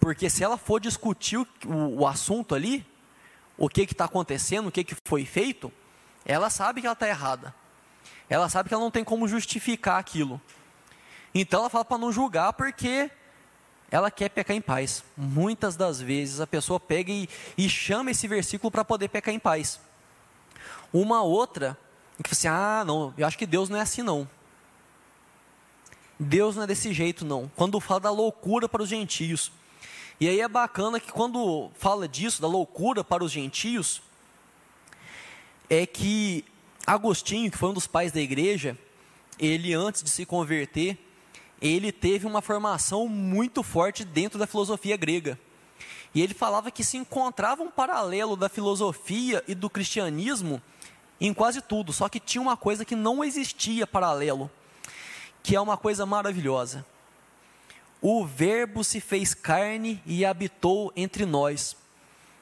Porque 0.00 0.30
se 0.30 0.44
ela 0.44 0.56
for 0.56 0.80
discutir 0.80 1.36
o, 1.36 1.46
o, 1.66 2.06
assunto 2.06 2.54
ali, 2.54 2.86
o 3.56 3.68
que 3.68 3.82
está 3.82 4.04
acontecendo, 4.04 4.68
o 4.68 4.72
que, 4.72 4.84
que 4.84 4.96
foi 5.04 5.24
feito, 5.24 5.72
ela 6.24 6.48
sabe 6.50 6.80
que 6.80 6.86
ela 6.86 6.94
está 6.94 7.08
errada. 7.08 7.54
Ela 8.28 8.48
sabe 8.48 8.68
que 8.68 8.74
ela 8.74 8.82
não 8.82 8.90
tem 8.90 9.02
como 9.02 9.26
justificar 9.26 9.98
aquilo. 9.98 10.40
Então 11.34 11.60
ela 11.60 11.70
fala 11.70 11.84
para 11.84 11.98
não 11.98 12.12
julgar 12.12 12.52
porque 12.52 13.10
ela 13.90 14.10
quer 14.10 14.28
pecar 14.28 14.56
em 14.56 14.60
paz. 14.60 15.02
Muitas 15.16 15.76
das 15.76 16.00
vezes 16.00 16.40
a 16.40 16.46
pessoa 16.46 16.78
pega 16.78 17.10
e, 17.10 17.28
e 17.56 17.68
chama 17.68 18.10
esse 18.10 18.28
versículo 18.28 18.70
para 18.70 18.84
poder 18.84 19.08
pecar 19.08 19.34
em 19.34 19.38
paz. 19.38 19.80
Uma 20.92 21.22
outra, 21.22 21.76
que 22.22 22.34
você, 22.34 22.48
assim, 22.48 22.56
ah, 22.56 22.84
não, 22.86 23.14
eu 23.16 23.26
acho 23.26 23.38
que 23.38 23.46
Deus 23.46 23.68
não 23.68 23.78
é 23.78 23.80
assim 23.80 24.02
não. 24.02 24.28
Deus 26.18 26.56
não 26.56 26.64
é 26.64 26.66
desse 26.66 26.92
jeito, 26.92 27.24
não. 27.24 27.50
Quando 27.54 27.78
fala 27.80 28.00
da 28.00 28.10
loucura 28.10 28.68
para 28.68 28.82
os 28.82 28.88
gentios. 28.88 29.52
E 30.20 30.28
aí 30.28 30.40
é 30.40 30.48
bacana 30.48 30.98
que 30.98 31.12
quando 31.12 31.70
fala 31.78 32.08
disso, 32.08 32.42
da 32.42 32.48
loucura 32.48 33.04
para 33.04 33.22
os 33.22 33.30
gentios, 33.30 34.02
é 35.70 35.86
que 35.86 36.44
Agostinho, 36.84 37.50
que 37.50 37.58
foi 37.58 37.68
um 37.68 37.74
dos 37.74 37.86
pais 37.86 38.10
da 38.10 38.20
igreja, 38.20 38.76
ele 39.38 39.72
antes 39.74 40.02
de 40.02 40.10
se 40.10 40.26
converter, 40.26 40.98
ele 41.60 41.90
teve 41.90 42.26
uma 42.26 42.40
formação 42.40 43.08
muito 43.08 43.62
forte 43.62 44.04
dentro 44.04 44.38
da 44.38 44.46
filosofia 44.46 44.96
grega. 44.96 45.38
E 46.14 46.22
ele 46.22 46.34
falava 46.34 46.70
que 46.70 46.84
se 46.84 46.96
encontrava 46.96 47.62
um 47.62 47.70
paralelo 47.70 48.36
da 48.36 48.48
filosofia 48.48 49.42
e 49.46 49.54
do 49.54 49.68
cristianismo 49.68 50.62
em 51.20 51.34
quase 51.34 51.60
tudo, 51.60 51.92
só 51.92 52.08
que 52.08 52.20
tinha 52.20 52.40
uma 52.40 52.56
coisa 52.56 52.84
que 52.84 52.94
não 52.94 53.24
existia 53.24 53.86
paralelo, 53.86 54.50
que 55.42 55.56
é 55.56 55.60
uma 55.60 55.76
coisa 55.76 56.06
maravilhosa. 56.06 56.86
O 58.00 58.24
Verbo 58.24 58.84
se 58.84 59.00
fez 59.00 59.34
carne 59.34 60.00
e 60.06 60.24
habitou 60.24 60.92
entre 60.94 61.26
nós. 61.26 61.76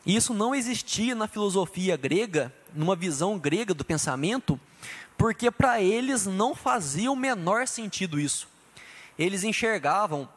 Isso 0.05 0.35
não 0.35 0.55
existia 0.55 1.15
na 1.15 1.27
filosofia 1.27 1.97
grega, 1.97 2.55
numa 2.75 2.95
visão 2.95 3.39
grega 3.39 3.73
do 3.73 3.85
pensamento, 3.85 4.61
porque 5.17 5.51
para 5.51 5.81
eles 5.81 6.27
não 6.27 6.55
fazia 6.55 7.11
o 7.11 7.17
menor 7.17 7.67
sentido 7.67 8.21
isso. 8.21 8.47
Eles 9.19 9.45
enxergavam 9.45 10.29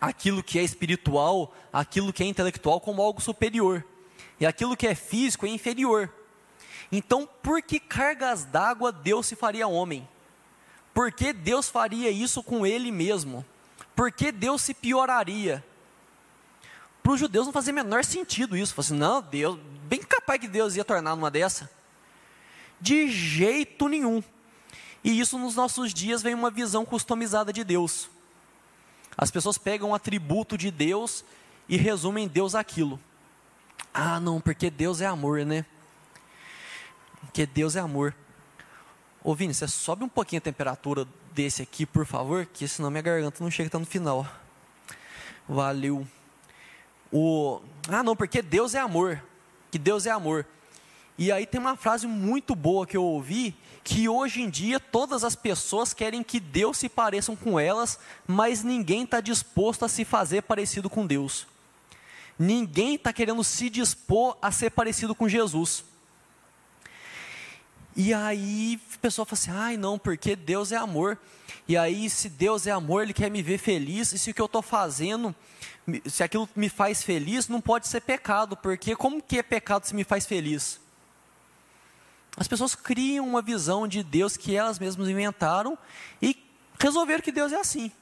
aquilo 0.00 0.42
que 0.42 0.58
é 0.58 0.62
espiritual, 0.62 1.54
aquilo 1.72 2.12
que 2.12 2.22
é 2.22 2.26
intelectual 2.26 2.80
como 2.80 3.02
algo 3.02 3.20
superior, 3.20 3.84
e 4.38 4.46
aquilo 4.46 4.76
que 4.76 4.86
é 4.86 4.94
físico 4.94 5.46
é 5.46 5.50
inferior. 5.50 6.12
Então, 6.90 7.28
por 7.42 7.62
que 7.62 7.78
cargas 7.78 8.44
d'água 8.44 8.90
Deus 8.90 9.26
se 9.26 9.36
faria 9.36 9.68
homem? 9.68 10.08
Por 10.92 11.12
que 11.12 11.32
Deus 11.32 11.68
faria 11.68 12.10
isso 12.10 12.42
com 12.42 12.66
ele 12.66 12.90
mesmo? 12.90 13.44
Por 13.94 14.10
que 14.10 14.32
Deus 14.32 14.62
se 14.62 14.74
pioraria? 14.74 15.64
Para 17.02 17.12
os 17.12 17.20
judeus 17.20 17.46
não 17.46 17.52
fazia 17.52 17.72
menor 17.72 18.04
sentido 18.04 18.56
isso. 18.56 18.74
Falaram 18.74 18.86
assim, 18.86 18.98
não, 18.98 19.22
Deus, 19.22 19.58
bem 19.84 20.00
capaz 20.00 20.40
que 20.40 20.48
Deus 20.48 20.76
ia 20.76 20.84
tornar 20.84 21.14
numa 21.14 21.30
dessa. 21.30 21.70
De 22.80 23.08
jeito 23.08 23.88
nenhum. 23.88 24.22
E 25.02 25.18
isso 25.18 25.38
nos 25.38 25.54
nossos 25.54 25.94
dias 25.94 26.22
vem 26.22 26.34
uma 26.34 26.50
visão 26.50 26.84
customizada 26.84 27.52
de 27.52 27.64
Deus. 27.64 28.10
As 29.16 29.30
pessoas 29.30 29.58
pegam 29.58 29.90
um 29.90 29.94
atributo 29.94 30.56
de 30.56 30.70
Deus 30.70 31.24
e 31.68 31.76
resumem 31.76 32.28
Deus 32.28 32.54
aquilo. 32.54 32.98
Ah, 33.92 34.20
não, 34.20 34.40
porque 34.40 34.70
Deus 34.70 35.00
é 35.00 35.06
amor, 35.06 35.44
né? 35.44 35.64
Porque 37.22 37.46
Deus 37.46 37.76
é 37.76 37.80
amor. 37.80 38.14
Ô 39.22 39.34
Vini, 39.34 39.52
você 39.52 39.68
sobe 39.68 40.04
um 40.04 40.08
pouquinho 40.08 40.38
a 40.38 40.42
temperatura 40.42 41.06
desse 41.32 41.62
aqui, 41.62 41.84
por 41.84 42.06
favor, 42.06 42.46
que 42.46 42.66
senão 42.66 42.90
minha 42.90 43.02
garganta 43.02 43.42
não 43.42 43.50
chega 43.50 43.68
até 43.68 43.78
no 43.78 43.86
final. 43.86 44.26
Valeu. 45.48 46.06
O, 47.12 47.60
ah, 47.88 48.02
não, 48.02 48.14
porque 48.14 48.40
Deus 48.40 48.74
é 48.74 48.78
amor. 48.78 49.22
Que 49.70 49.78
Deus 49.78 50.06
é 50.06 50.10
amor. 50.10 50.46
E 51.20 51.30
aí 51.30 51.44
tem 51.44 51.60
uma 51.60 51.76
frase 51.76 52.06
muito 52.06 52.54
boa 52.54 52.86
que 52.86 52.96
eu 52.96 53.04
ouvi, 53.04 53.54
que 53.84 54.08
hoje 54.08 54.40
em 54.40 54.48
dia 54.48 54.80
todas 54.80 55.22
as 55.22 55.36
pessoas 55.36 55.92
querem 55.92 56.22
que 56.22 56.40
Deus 56.40 56.78
se 56.78 56.88
pareçam 56.88 57.36
com 57.36 57.60
elas, 57.60 57.98
mas 58.26 58.64
ninguém 58.64 59.02
está 59.02 59.20
disposto 59.20 59.84
a 59.84 59.88
se 59.90 60.02
fazer 60.02 60.40
parecido 60.40 60.88
com 60.88 61.06
Deus. 61.06 61.46
Ninguém 62.38 62.94
está 62.94 63.12
querendo 63.12 63.44
se 63.44 63.68
dispor 63.68 64.34
a 64.40 64.50
ser 64.50 64.70
parecido 64.70 65.14
com 65.14 65.28
Jesus. 65.28 65.84
E 67.94 68.14
aí 68.14 68.80
a 68.94 68.98
pessoa 68.98 69.26
fala 69.26 69.38
assim: 69.38 69.50
ai 69.50 69.76
não, 69.76 69.98
porque 69.98 70.34
Deus 70.34 70.72
é 70.72 70.76
amor. 70.76 71.18
E 71.68 71.76
aí, 71.76 72.08
se 72.08 72.30
Deus 72.30 72.66
é 72.66 72.70
amor, 72.70 73.02
Ele 73.02 73.12
quer 73.12 73.30
me 73.30 73.42
ver 73.42 73.58
feliz, 73.58 74.10
e 74.12 74.18
se 74.18 74.30
o 74.30 74.34
que 74.34 74.40
eu 74.40 74.46
estou 74.46 74.62
fazendo, 74.62 75.34
se 76.06 76.22
aquilo 76.22 76.48
me 76.56 76.70
faz 76.70 77.02
feliz, 77.02 77.46
não 77.46 77.60
pode 77.60 77.88
ser 77.88 78.00
pecado, 78.00 78.56
porque 78.56 78.96
como 78.96 79.22
que 79.22 79.38
é 79.38 79.42
pecado 79.42 79.84
se 79.84 79.94
me 79.94 80.02
faz 80.02 80.24
feliz? 80.24 80.80
As 82.40 82.48
pessoas 82.48 82.74
criam 82.74 83.28
uma 83.28 83.42
visão 83.42 83.86
de 83.86 84.02
Deus 84.02 84.34
que 84.34 84.56
elas 84.56 84.78
mesmas 84.78 85.10
inventaram 85.10 85.76
e 86.22 86.42
resolveram 86.78 87.22
que 87.22 87.30
Deus 87.30 87.52
é 87.52 87.60
assim. 87.60 87.92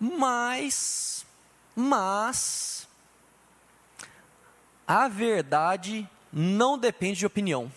Mas, 0.00 1.26
mas, 1.76 2.88
a 4.88 5.06
verdade 5.06 6.08
não 6.32 6.78
depende 6.78 7.18
de 7.18 7.26
opinião. 7.26 7.70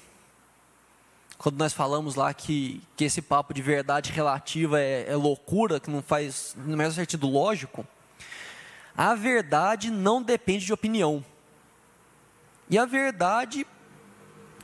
Quando 1.37 1.57
nós 1.57 1.73
falamos 1.73 2.15
lá 2.15 2.33
que, 2.33 2.81
que 2.95 3.03
esse 3.03 3.21
papo 3.21 3.53
de 3.53 3.61
verdade 3.61 4.13
relativa 4.13 4.79
é, 4.79 5.11
é 5.11 5.15
loucura, 5.17 5.77
que 5.77 5.89
não 5.89 6.01
faz 6.01 6.55
no 6.55 6.77
mesmo 6.77 6.93
sentido 6.93 7.27
lógico, 7.27 7.85
a 8.95 9.13
verdade 9.13 9.91
não 9.91 10.23
depende 10.23 10.65
de 10.65 10.71
opinião. 10.71 11.23
E 12.69 12.77
a 12.77 12.85
verdade 12.85 13.67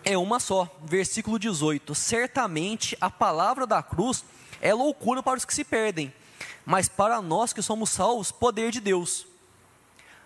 é 0.06 0.18
uma 0.18 0.40
só. 0.40 0.70
Versículo 0.84 1.40
18: 1.40 1.94
Certamente 1.96 2.98
a 3.00 3.10
palavra 3.10 3.66
da 3.66 3.82
cruz 3.82 4.24
é 4.62 4.74
loucura 4.74 5.22
para 5.22 5.38
os 5.38 5.46
que 5.46 5.54
se 5.54 5.64
perdem, 5.64 6.14
mas 6.66 6.88
para 6.88 7.22
nós 7.22 7.54
que 7.54 7.62
somos 7.62 7.90
salvos, 7.90 8.32
poder 8.32 8.72
de 8.72 8.80
Deus. 8.80 9.28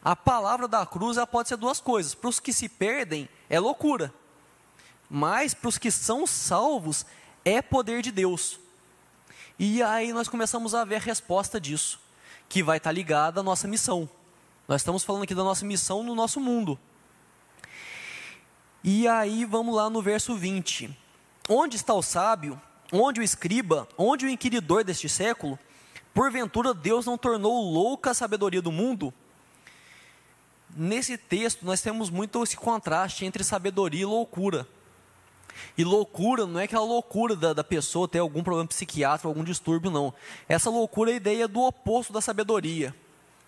A 0.04 0.16
palavra 0.16 0.68
da 0.68 0.86
cruz 0.86 1.18
ela 1.18 1.28
pode 1.28 1.50
ser 1.50 1.58
duas 1.58 1.80
coisas: 1.80 2.14
para 2.14 2.30
os 2.30 2.40
que 2.40 2.54
se 2.54 2.70
perdem, 2.70 3.28
é 3.50 3.60
loucura, 3.60 4.14
mas 5.10 5.54
para 5.54 5.70
os 5.70 5.78
que 5.78 5.92
são 5.92 6.26
salvos, 6.28 7.06
é 7.44 7.62
poder 7.62 8.02
de 8.02 8.12
Deus. 8.12 8.60
E 9.60 9.82
aí 9.82 10.14
nós 10.14 10.28
começamos 10.28 10.76
a 10.76 10.86
ver 10.86 10.96
a 10.96 11.00
resposta 11.00 11.60
disso, 11.60 12.00
que 12.48 12.62
vai 12.62 12.78
estar 12.78 12.92
ligada 12.92 13.40
à 13.40 13.44
nossa 13.44 13.68
missão. 13.68 14.08
Nós 14.68 14.82
estamos 14.82 15.04
falando 15.04 15.24
aqui 15.24 15.34
da 15.34 15.44
nossa 15.44 15.66
missão 15.66 16.04
no 16.04 16.14
nosso 16.14 16.40
mundo. 16.40 16.78
E 18.90 19.06
aí 19.06 19.44
vamos 19.44 19.76
lá 19.76 19.90
no 19.90 20.02
verso 20.02 20.34
20. 20.34 20.90
Onde 21.50 21.76
está 21.76 21.94
o 21.94 22.02
sábio? 22.02 22.58
Onde 22.90 23.20
o 23.20 23.24
escriba? 23.24 23.86
Onde 23.98 24.26
o 24.26 24.30
inquiridor 24.30 24.82
deste 24.82 25.10
século? 25.10 25.60
Porventura 26.14 26.74
Deus 26.74 27.06
não 27.06 27.18
tornou 27.18 27.70
louca 27.70 28.12
a 28.12 28.14
sabedoria 28.14 28.62
do 28.62 28.72
mundo? 28.72 29.14
Nesse 30.74 31.18
texto 31.18 31.66
nós 31.66 31.82
temos 31.82 32.10
muito 32.10 32.42
esse 32.42 32.56
contraste 32.56 33.26
entre 33.26 33.44
sabedoria 33.44 34.04
e 34.04 34.06
loucura. 34.06 34.66
E 35.78 35.84
loucura 35.84 36.48
não 36.48 36.58
é 36.58 36.64
aquela 36.64 36.86
loucura 36.86 37.36
da, 37.36 37.52
da 37.52 37.66
pessoa 37.66 38.08
ter 38.08 38.20
algum 38.20 38.42
problema 38.42 38.70
psiquiátrico, 38.70 39.28
algum 39.28 39.44
distúrbio, 39.44 39.92
não. 39.92 40.14
Essa 40.48 40.70
loucura 40.70 41.12
é 41.12 41.16
a 41.16 41.18
ideia 41.18 41.46
do 41.46 41.60
oposto 41.60 42.14
da 42.14 42.22
sabedoria. 42.22 42.96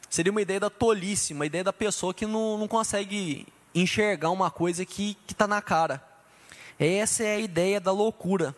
Seria 0.10 0.34
uma 0.34 0.42
ideia 0.42 0.60
da 0.60 0.70
tolice, 0.70 1.32
uma 1.32 1.46
ideia 1.46 1.64
da 1.64 1.72
pessoa 1.72 2.14
que 2.14 2.26
não, 2.26 2.58
não 2.58 2.68
consegue 2.68 3.48
enxergar 3.74 4.30
uma 4.32 4.50
coisa 4.50 4.86
que 4.86 5.18
está 5.28 5.48
na 5.48 5.62
cara. 5.62 6.04
Essa 6.80 7.24
é 7.24 7.36
a 7.36 7.40
ideia 7.40 7.80
da 7.80 7.92
loucura. 7.92 8.56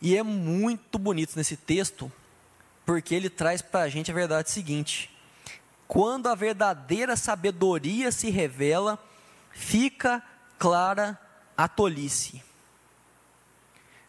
E 0.00 0.16
é 0.16 0.22
muito 0.22 0.98
bonito 0.98 1.36
nesse 1.36 1.56
texto, 1.56 2.10
porque 2.86 3.14
ele 3.14 3.28
traz 3.28 3.60
para 3.60 3.80
a 3.80 3.88
gente 3.88 4.10
a 4.10 4.14
verdade 4.14 4.50
seguinte: 4.50 5.10
quando 5.86 6.28
a 6.28 6.34
verdadeira 6.34 7.16
sabedoria 7.16 8.12
se 8.12 8.30
revela, 8.30 8.98
fica 9.52 10.22
clara 10.58 11.18
a 11.56 11.66
tolice. 11.66 12.42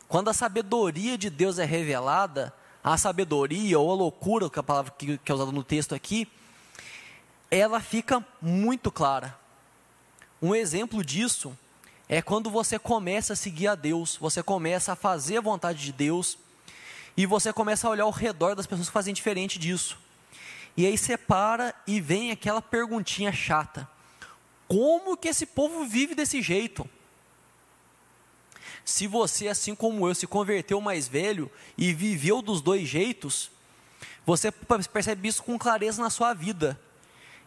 Quando 0.07 0.29
a 0.29 0.33
sabedoria 0.33 1.17
de 1.17 1.29
Deus 1.29 1.59
é 1.59 1.65
revelada, 1.65 2.53
a 2.83 2.97
sabedoria 2.97 3.77
ou 3.77 3.91
a 3.91 3.95
loucura, 3.95 4.49
que 4.49 4.57
é 4.57 4.61
a 4.61 4.63
palavra 4.63 4.91
que 4.97 5.19
é 5.25 5.33
usada 5.33 5.51
no 5.51 5.63
texto 5.63 5.93
aqui, 5.93 6.27
ela 7.51 7.79
fica 7.79 8.25
muito 8.41 8.91
clara. 8.91 9.37
Um 10.41 10.53
exemplo 10.53 11.03
disso 11.03 11.57
é 12.07 12.21
quando 12.21 12.49
você 12.49 12.79
começa 12.79 13.33
a 13.33 13.35
seguir 13.35 13.67
a 13.67 13.75
Deus, 13.75 14.17
você 14.17 14.41
começa 14.41 14.93
a 14.93 14.95
fazer 14.95 15.37
a 15.37 15.41
vontade 15.41 15.83
de 15.83 15.91
Deus, 15.91 16.37
e 17.17 17.25
você 17.25 17.51
começa 17.51 17.87
a 17.87 17.91
olhar 17.91 18.03
ao 18.03 18.11
redor 18.11 18.55
das 18.55 18.65
pessoas 18.65 18.87
que 18.87 18.93
fazem 18.93 19.13
diferente 19.13 19.59
disso. 19.59 19.97
E 20.77 20.85
aí 20.85 20.97
você 20.97 21.17
para 21.17 21.73
e 21.85 21.99
vem 21.99 22.31
aquela 22.31 22.61
perguntinha 22.61 23.31
chata: 23.31 23.87
como 24.67 25.17
que 25.17 25.27
esse 25.27 25.45
povo 25.45 25.85
vive 25.85 26.15
desse 26.15 26.41
jeito? 26.41 26.89
Se 28.85 29.05
você, 29.05 29.47
assim 29.47 29.75
como 29.75 30.07
eu, 30.07 30.15
se 30.15 30.25
converteu 30.25 30.79
mais 30.81 31.07
velho 31.07 31.51
e 31.77 31.93
viveu 31.93 32.41
dos 32.41 32.61
dois 32.61 32.87
jeitos, 32.87 33.51
você 34.25 34.51
percebe 34.51 35.27
isso 35.27 35.43
com 35.43 35.59
clareza 35.59 36.01
na 36.01 36.09
sua 36.09 36.33
vida 36.33 36.79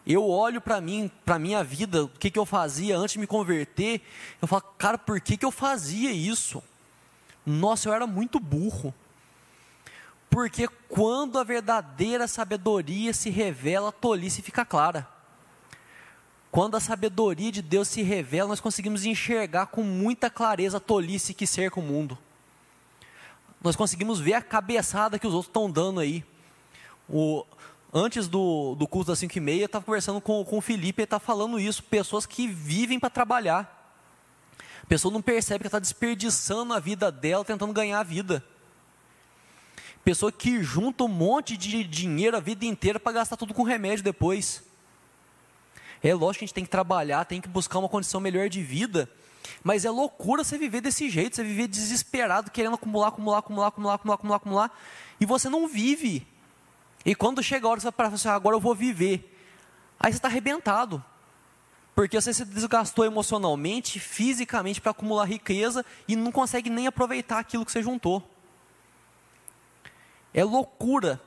eu 0.05 0.27
olho 0.27 0.59
para 0.59 0.81
mim, 0.81 1.09
para 1.23 1.39
minha 1.39 1.63
vida, 1.63 2.03
o 2.03 2.09
que, 2.09 2.29
que 2.29 2.39
eu 2.39 2.45
fazia 2.45 2.97
antes 2.97 3.13
de 3.13 3.19
me 3.19 3.27
converter, 3.27 4.01
eu 4.41 4.47
falo, 4.47 4.63
cara, 4.77 4.97
por 4.97 5.21
que, 5.21 5.37
que 5.37 5.45
eu 5.45 5.51
fazia 5.51 6.11
isso? 6.11 6.61
Nossa, 7.45 7.87
eu 7.87 7.93
era 7.93 8.05
muito 8.05 8.39
burro. 8.39 8.93
Porque 10.29 10.67
quando 10.89 11.37
a 11.37 11.43
verdadeira 11.43 12.27
sabedoria 12.27 13.13
se 13.13 13.29
revela, 13.29 13.89
a 13.89 13.91
tolice 13.91 14.41
fica 14.41 14.65
clara. 14.65 15.07
Quando 16.51 16.75
a 16.75 16.79
sabedoria 16.79 17.51
de 17.51 17.61
Deus 17.61 17.87
se 17.87 18.01
revela, 18.01 18.49
nós 18.49 18.59
conseguimos 18.59 19.05
enxergar 19.05 19.67
com 19.67 19.83
muita 19.83 20.29
clareza 20.29 20.77
a 20.77 20.79
tolice 20.79 21.33
que 21.33 21.47
cerca 21.47 21.79
o 21.79 21.83
mundo. 21.83 22.17
nós 23.61 23.75
conseguimos 23.75 24.19
ver 24.19 24.33
a 24.33 24.41
cabeçada 24.41 25.17
que 25.17 25.25
os 25.25 25.33
outros 25.33 25.49
estão 25.49 25.71
dando 25.71 25.99
aí. 25.99 26.25
O, 27.07 27.45
antes 27.93 28.27
do, 28.27 28.75
do 28.75 28.87
culto 28.87 29.11
das 29.11 29.19
5 29.19 29.37
e 29.37 29.41
meia, 29.41 29.61
eu 29.61 29.65
estava 29.67 29.85
conversando 29.85 30.19
com, 30.19 30.43
com 30.43 30.57
o 30.57 30.61
Felipe, 30.61 31.01
ele 31.01 31.05
está 31.05 31.19
falando 31.19 31.59
isso, 31.59 31.83
pessoas 31.83 32.25
que 32.25 32.47
vivem 32.47 32.99
para 32.99 33.09
trabalhar. 33.09 33.79
A 34.81 34.85
pessoa 34.85 35.13
não 35.13 35.21
percebe 35.21 35.61
que 35.61 35.67
está 35.67 35.79
desperdiçando 35.79 36.73
a 36.73 36.79
vida 36.79 37.11
dela 37.11 37.45
tentando 37.45 37.71
ganhar 37.71 37.99
a 37.99 38.03
vida. 38.03 38.43
Pessoa 40.03 40.31
que 40.31 40.61
junta 40.61 41.05
um 41.05 41.07
monte 41.07 41.55
de 41.55 41.83
dinheiro 41.83 42.35
a 42.35 42.39
vida 42.39 42.65
inteira 42.65 42.99
para 42.99 43.13
gastar 43.13 43.37
tudo 43.37 43.53
com 43.53 43.63
remédio 43.63 44.03
depois. 44.03 44.63
É 46.03 46.13
lógico 46.13 46.39
que 46.39 46.45
a 46.45 46.47
gente 46.47 46.53
tem 46.53 46.65
que 46.65 46.69
trabalhar, 46.69 47.23
tem 47.23 47.39
que 47.39 47.47
buscar 47.47 47.79
uma 47.79 47.87
condição 47.87 48.19
melhor 48.19 48.49
de 48.49 48.61
vida, 48.61 49.09
mas 49.63 49.85
é 49.85 49.89
loucura 49.89 50.43
você 50.43 50.57
viver 50.57 50.81
desse 50.81 51.09
jeito, 51.09 51.37
você 51.37 51.43
viver 51.43 51.67
desesperado, 51.67 52.51
querendo 52.51 52.73
acumular, 52.73 53.07
acumular, 53.07 53.37
acumular, 53.37 53.67
acumular, 53.67 53.93
acumular, 53.95 54.15
acumular, 54.15 54.35
acumular, 54.35 54.81
e 55.21 55.25
você 55.25 55.47
não 55.47 55.65
vive. 55.65 56.27
E 57.05 57.13
quando 57.13 57.43
chega 57.43 57.67
a 57.67 57.71
hora 57.71 57.79
você 57.79 57.85
vai 57.85 57.91
parar 57.91 58.09
assim, 58.09 58.29
agora 58.29 58.55
eu 58.55 58.59
vou 58.59 58.73
viver. 58.73 59.29
Aí 59.99 60.11
você 60.11 60.17
está 60.17 60.27
arrebentado. 60.27 61.03
Porque 61.95 62.19
você 62.19 62.33
se 62.33 62.43
desgastou 62.45 63.05
emocionalmente, 63.05 63.99
fisicamente 63.99 64.81
para 64.81 64.91
acumular 64.91 65.25
riqueza 65.25 65.85
e 66.07 66.15
não 66.15 66.31
consegue 66.31 66.69
nem 66.69 66.87
aproveitar 66.87 67.39
aquilo 67.39 67.65
que 67.65 67.71
você 67.71 67.83
juntou. 67.83 68.27
É 70.33 70.43
loucura. 70.43 71.21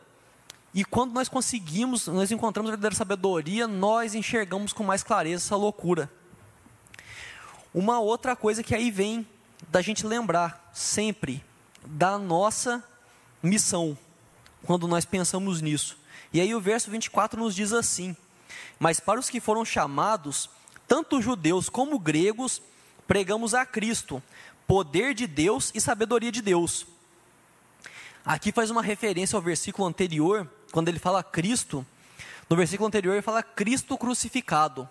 E 0.74 0.84
quando 0.84 1.12
nós 1.12 1.28
conseguimos, 1.28 2.06
nós 2.08 2.30
encontramos 2.30 2.68
a 2.68 2.72
verdadeira 2.72 2.96
sabedoria, 2.96 3.68
nós 3.68 4.14
enxergamos 4.14 4.72
com 4.72 4.82
mais 4.82 5.02
clareza 5.02 5.44
essa 5.44 5.56
loucura. 5.56 6.10
Uma 7.72 8.00
outra 8.00 8.34
coisa 8.34 8.62
que 8.62 8.74
aí 8.74 8.90
vem 8.90 9.26
da 9.68 9.80
gente 9.80 10.06
lembrar 10.06 10.70
sempre 10.74 11.42
da 11.84 12.18
nossa 12.18 12.82
missão, 13.42 13.96
quando 14.66 14.88
nós 14.88 15.04
pensamos 15.04 15.62
nisso. 15.62 15.96
E 16.32 16.40
aí 16.40 16.54
o 16.54 16.60
verso 16.60 16.90
24 16.90 17.40
nos 17.40 17.54
diz 17.54 17.72
assim: 17.72 18.14
Mas 18.78 19.00
para 19.00 19.18
os 19.18 19.30
que 19.30 19.40
foram 19.40 19.64
chamados, 19.64 20.50
tanto 20.86 21.22
judeus 21.22 21.68
como 21.68 21.98
gregos, 21.98 22.60
pregamos 23.06 23.54
a 23.54 23.64
Cristo, 23.64 24.22
poder 24.66 25.14
de 25.14 25.26
Deus 25.26 25.70
e 25.74 25.80
sabedoria 25.80 26.32
de 26.32 26.42
Deus. 26.42 26.86
Aqui 28.24 28.50
faz 28.50 28.70
uma 28.70 28.82
referência 28.82 29.36
ao 29.36 29.42
versículo 29.42 29.86
anterior, 29.86 30.50
quando 30.72 30.88
ele 30.88 30.98
fala 30.98 31.22
Cristo. 31.22 31.86
No 32.50 32.56
versículo 32.56 32.88
anterior 32.88 33.14
ele 33.14 33.22
fala 33.22 33.42
Cristo 33.42 33.96
crucificado. 33.96 34.88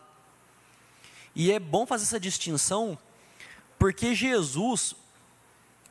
E 1.36 1.52
é 1.52 1.60
bom 1.60 1.86
fazer 1.86 2.04
essa 2.04 2.20
distinção, 2.20 2.98
porque 3.78 4.16
Jesus 4.16 4.96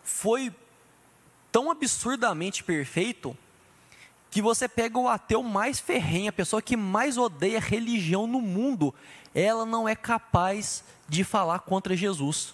foi 0.02 0.54
tão 1.52 1.70
absurdamente 1.70 2.64
perfeito 2.64 3.36
que 4.34 4.42
você 4.42 4.66
pega 4.66 4.98
o 4.98 5.08
ateu 5.08 5.44
mais 5.44 5.78
ferrenho, 5.78 6.28
a 6.28 6.32
pessoa 6.32 6.60
que 6.60 6.76
mais 6.76 7.16
odeia 7.16 7.60
religião 7.60 8.26
no 8.26 8.40
mundo, 8.40 8.92
ela 9.32 9.64
não 9.64 9.88
é 9.88 9.94
capaz 9.94 10.82
de 11.08 11.22
falar 11.22 11.60
contra 11.60 11.96
Jesus. 11.96 12.52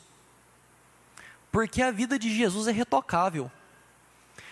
Porque 1.50 1.80
a 1.80 1.90
vida 1.90 2.18
de 2.18 2.36
Jesus 2.36 2.68
é 2.68 2.70
retocável. 2.70 3.50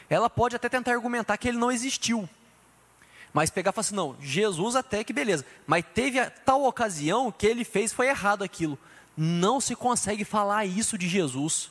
Ela 0.09 0.31
pode 0.31 0.57
até 0.57 0.71
tentar 0.71 0.93
argumentar 0.93 1.37
que 1.37 1.47
ele 1.47 1.59
não 1.59 1.71
existiu. 1.71 2.27
Mas 3.31 3.51
pegar 3.51 3.73
e 3.73 3.75
falar 3.75 3.83
assim, 3.83 3.95
não, 3.95 4.17
Jesus 4.23 4.75
até 4.75 5.05
que 5.05 5.13
beleza. 5.13 5.45
Mas 5.67 5.85
teve 5.95 6.19
a 6.19 6.31
tal 6.31 6.65
ocasião 6.65 7.31
que 7.31 7.47
ele 7.47 7.63
fez 7.63 7.93
foi 7.93 8.09
errado 8.09 8.43
aquilo. 8.43 8.79
Não 9.15 9.61
se 9.61 9.77
consegue 9.77 10.25
falar 10.25 10.65
isso 10.65 10.97
de 10.97 11.07
Jesus. 11.07 11.71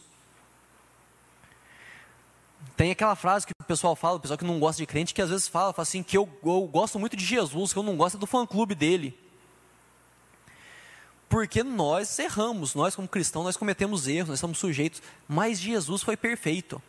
Tem 2.75 2.91
aquela 2.91 3.15
frase 3.15 3.47
que 3.47 3.56
pessoal 3.67 3.95
fala, 3.95 4.17
o 4.17 4.19
pessoal 4.19 4.37
que 4.37 4.45
não 4.45 4.59
gosta 4.59 4.81
de 4.81 4.85
crente, 4.85 5.13
que 5.13 5.21
às 5.21 5.29
vezes 5.29 5.47
fala, 5.47 5.73
fala 5.73 5.83
assim, 5.83 6.01
que 6.01 6.17
eu, 6.17 6.27
eu 6.43 6.61
gosto 6.61 6.97
muito 6.97 7.15
de 7.15 7.25
Jesus, 7.25 7.73
que 7.73 7.79
eu 7.79 7.83
não 7.83 7.97
gosto 7.97 8.17
do 8.17 8.25
fã-clube 8.25 8.73
dele. 8.73 9.17
Porque 11.29 11.63
nós 11.63 12.17
erramos, 12.19 12.73
nós 12.73 12.95
como 12.95 13.07
cristãos, 13.07 13.43
nós 13.43 13.57
cometemos 13.57 14.07
erros, 14.07 14.29
nós 14.29 14.39
somos 14.39 14.57
sujeitos, 14.57 15.01
mas 15.27 15.59
Jesus 15.59 16.01
foi 16.01 16.15
perfeito. 16.15 16.81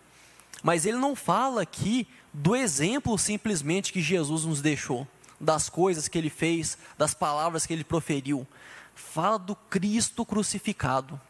Mas 0.62 0.86
ele 0.86 0.96
não 0.96 1.16
fala 1.16 1.62
aqui 1.62 2.06
do 2.32 2.54
exemplo 2.54 3.18
simplesmente 3.18 3.92
que 3.92 4.00
Jesus 4.00 4.44
nos 4.44 4.60
deixou, 4.60 5.06
das 5.40 5.68
coisas 5.68 6.06
que 6.08 6.16
ele 6.16 6.30
fez, 6.30 6.78
das 6.96 7.14
palavras 7.14 7.66
que 7.66 7.72
ele 7.72 7.84
proferiu. 7.84 8.46
Fala 8.94 9.38
do 9.38 9.54
Cristo 9.54 10.24
crucificado. 10.24 11.20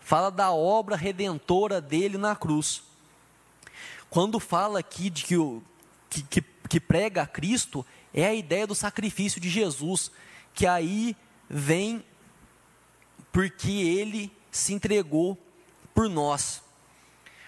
Fala 0.00 0.30
da 0.30 0.50
obra 0.50 0.96
redentora 0.96 1.80
dele 1.80 2.18
na 2.18 2.34
cruz. 2.34 2.82
Quando 4.12 4.38
fala 4.38 4.78
aqui 4.78 5.08
de 5.08 5.24
que, 5.24 5.38
o, 5.38 5.62
que, 6.10 6.22
que, 6.24 6.44
que 6.68 6.78
prega 6.78 7.22
a 7.22 7.26
Cristo, 7.26 7.82
é 8.12 8.26
a 8.26 8.34
ideia 8.34 8.66
do 8.66 8.74
sacrifício 8.74 9.40
de 9.40 9.48
Jesus, 9.48 10.10
que 10.52 10.66
aí 10.66 11.16
vem 11.48 12.04
porque 13.32 13.70
ele 13.70 14.30
se 14.50 14.74
entregou 14.74 15.38
por 15.94 16.10
nós. 16.10 16.60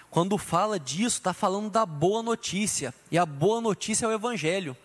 Quando 0.09 0.39
fala 0.39 0.79
disso, 0.79 1.17
está 1.17 1.35
falando 1.35 1.69
da 1.69 1.85
boa 1.85 2.23
notícia. 2.23 2.95
E 3.11 3.17
a 3.19 3.27
boa 3.27 3.61
notícia 3.61 4.07
é 4.07 4.09
o 4.09 4.13
Evangelho. 4.13 4.75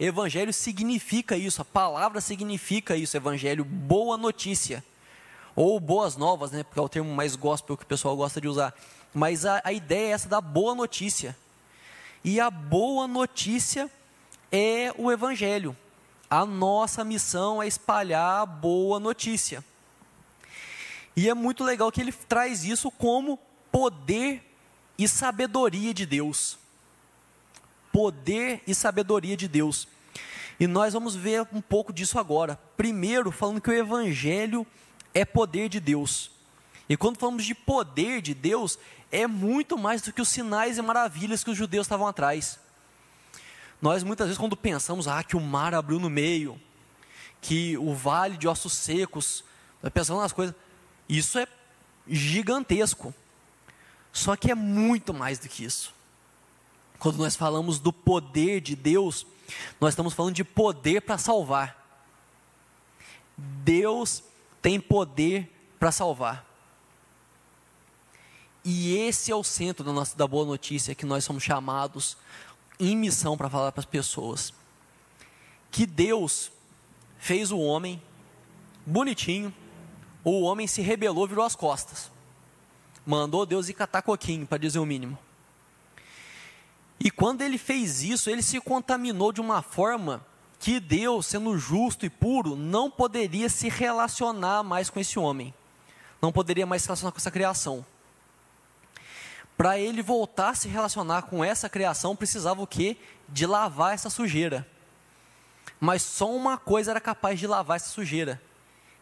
Evangelho 0.00 0.52
significa 0.52 1.36
isso, 1.36 1.62
a 1.62 1.64
palavra 1.64 2.20
significa 2.20 2.96
isso, 2.96 3.16
Evangelho, 3.16 3.64
boa 3.64 4.16
notícia. 4.16 4.82
Ou 5.54 5.78
boas 5.78 6.16
novas, 6.16 6.50
né? 6.50 6.64
Porque 6.64 6.80
é 6.80 6.82
o 6.82 6.88
termo 6.88 7.14
mais 7.14 7.36
gospel 7.36 7.76
que 7.76 7.84
o 7.84 7.86
pessoal 7.86 8.16
gosta 8.16 8.40
de 8.40 8.48
usar. 8.48 8.74
Mas 9.12 9.44
a, 9.44 9.60
a 9.64 9.72
ideia 9.72 10.08
é 10.08 10.12
essa 10.12 10.28
da 10.28 10.40
boa 10.40 10.74
notícia. 10.74 11.36
E 12.22 12.38
a 12.38 12.50
boa 12.50 13.06
notícia 13.08 13.90
é 14.52 14.92
o 14.96 15.10
Evangelho. 15.10 15.76
A 16.28 16.46
nossa 16.46 17.04
missão 17.04 17.62
é 17.62 17.66
espalhar 17.66 18.42
a 18.42 18.46
boa 18.46 19.00
notícia. 19.00 19.64
E 21.16 21.28
é 21.28 21.34
muito 21.34 21.64
legal 21.64 21.90
que 21.90 22.00
ele 22.00 22.12
traz 22.12 22.64
isso 22.64 22.90
como 22.90 23.38
poder 23.72 24.42
e 24.96 25.08
sabedoria 25.08 25.92
de 25.92 26.06
Deus. 26.06 26.58
Poder 27.92 28.62
e 28.66 28.74
sabedoria 28.74 29.36
de 29.36 29.48
Deus. 29.48 29.88
E 30.58 30.66
nós 30.66 30.92
vamos 30.92 31.16
ver 31.16 31.48
um 31.52 31.60
pouco 31.60 31.92
disso 31.92 32.18
agora. 32.18 32.60
Primeiro, 32.76 33.32
falando 33.32 33.60
que 33.60 33.70
o 33.70 33.74
Evangelho 33.74 34.66
é 35.14 35.24
poder 35.24 35.68
de 35.68 35.80
Deus. 35.80 36.30
E 36.90 36.96
quando 36.96 37.20
falamos 37.20 37.44
de 37.44 37.54
poder 37.54 38.20
de 38.20 38.34
Deus, 38.34 38.76
é 39.12 39.24
muito 39.24 39.78
mais 39.78 40.02
do 40.02 40.12
que 40.12 40.20
os 40.20 40.28
sinais 40.28 40.76
e 40.76 40.82
maravilhas 40.82 41.44
que 41.44 41.50
os 41.50 41.56
judeus 41.56 41.86
estavam 41.86 42.04
atrás. 42.04 42.58
Nós 43.80 44.02
muitas 44.02 44.26
vezes, 44.26 44.36
quando 44.36 44.56
pensamos 44.56 45.06
ah, 45.06 45.22
que 45.22 45.36
o 45.36 45.40
mar 45.40 45.72
abriu 45.72 46.00
no 46.00 46.10
meio, 46.10 46.60
que 47.40 47.78
o 47.78 47.94
vale 47.94 48.36
de 48.36 48.48
ossos 48.48 48.72
secos, 48.72 49.44
pensando 49.94 50.20
nas 50.20 50.32
coisas, 50.32 50.52
isso 51.08 51.38
é 51.38 51.46
gigantesco. 52.08 53.14
Só 54.12 54.34
que 54.34 54.50
é 54.50 54.54
muito 54.56 55.14
mais 55.14 55.38
do 55.38 55.48
que 55.48 55.62
isso. 55.62 55.94
Quando 56.98 57.18
nós 57.18 57.36
falamos 57.36 57.78
do 57.78 57.92
poder 57.92 58.60
de 58.60 58.74
Deus, 58.74 59.24
nós 59.80 59.92
estamos 59.92 60.12
falando 60.12 60.34
de 60.34 60.42
poder 60.42 61.02
para 61.02 61.18
salvar. 61.18 61.86
Deus 63.38 64.24
tem 64.60 64.80
poder 64.80 65.48
para 65.78 65.92
salvar. 65.92 66.49
E 68.72 68.96
esse 68.96 69.32
é 69.32 69.34
o 69.34 69.42
centro 69.42 69.84
da, 69.84 69.92
nossa, 69.92 70.16
da 70.16 70.28
boa 70.28 70.46
notícia 70.46 70.94
que 70.94 71.04
nós 71.04 71.24
somos 71.24 71.42
chamados 71.42 72.16
em 72.78 72.96
missão 72.96 73.36
para 73.36 73.50
falar 73.50 73.72
para 73.72 73.80
as 73.80 73.84
pessoas. 73.84 74.54
Que 75.72 75.84
Deus 75.84 76.52
fez 77.18 77.50
o 77.50 77.58
homem 77.58 78.00
bonitinho, 78.86 79.52
o 80.22 80.42
homem 80.42 80.68
se 80.68 80.82
rebelou, 80.82 81.26
virou 81.26 81.44
as 81.44 81.56
costas. 81.56 82.12
Mandou 83.04 83.44
Deus 83.44 83.68
ir 83.68 83.74
catar 83.74 84.02
coquinho, 84.02 84.46
para 84.46 84.58
dizer 84.58 84.78
o 84.78 84.86
mínimo. 84.86 85.18
E 87.00 87.10
quando 87.10 87.42
ele 87.42 87.58
fez 87.58 88.04
isso, 88.04 88.30
ele 88.30 88.40
se 88.40 88.60
contaminou 88.60 89.32
de 89.32 89.40
uma 89.40 89.62
forma 89.62 90.24
que 90.60 90.78
Deus, 90.78 91.26
sendo 91.26 91.58
justo 91.58 92.06
e 92.06 92.10
puro, 92.10 92.54
não 92.54 92.88
poderia 92.88 93.48
se 93.48 93.68
relacionar 93.68 94.62
mais 94.62 94.88
com 94.88 95.00
esse 95.00 95.18
homem. 95.18 95.52
Não 96.22 96.30
poderia 96.30 96.66
mais 96.66 96.82
se 96.82 96.88
relacionar 96.88 97.10
com 97.10 97.18
essa 97.18 97.32
criação. 97.32 97.84
Para 99.60 99.78
ele 99.78 100.00
voltar 100.00 100.48
a 100.48 100.54
se 100.54 100.68
relacionar 100.68 101.20
com 101.24 101.44
essa 101.44 101.68
criação, 101.68 102.16
precisava 102.16 102.62
o 102.62 102.66
quê? 102.66 102.96
De 103.28 103.44
lavar 103.44 103.92
essa 103.92 104.08
sujeira. 104.08 104.66
Mas 105.78 106.00
só 106.00 106.34
uma 106.34 106.56
coisa 106.56 106.92
era 106.92 106.98
capaz 106.98 107.38
de 107.38 107.46
lavar 107.46 107.76
essa 107.76 107.90
sujeira, 107.90 108.40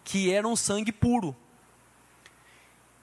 que 0.02 0.32
era 0.32 0.48
um 0.48 0.56
sangue 0.56 0.90
puro. 0.90 1.36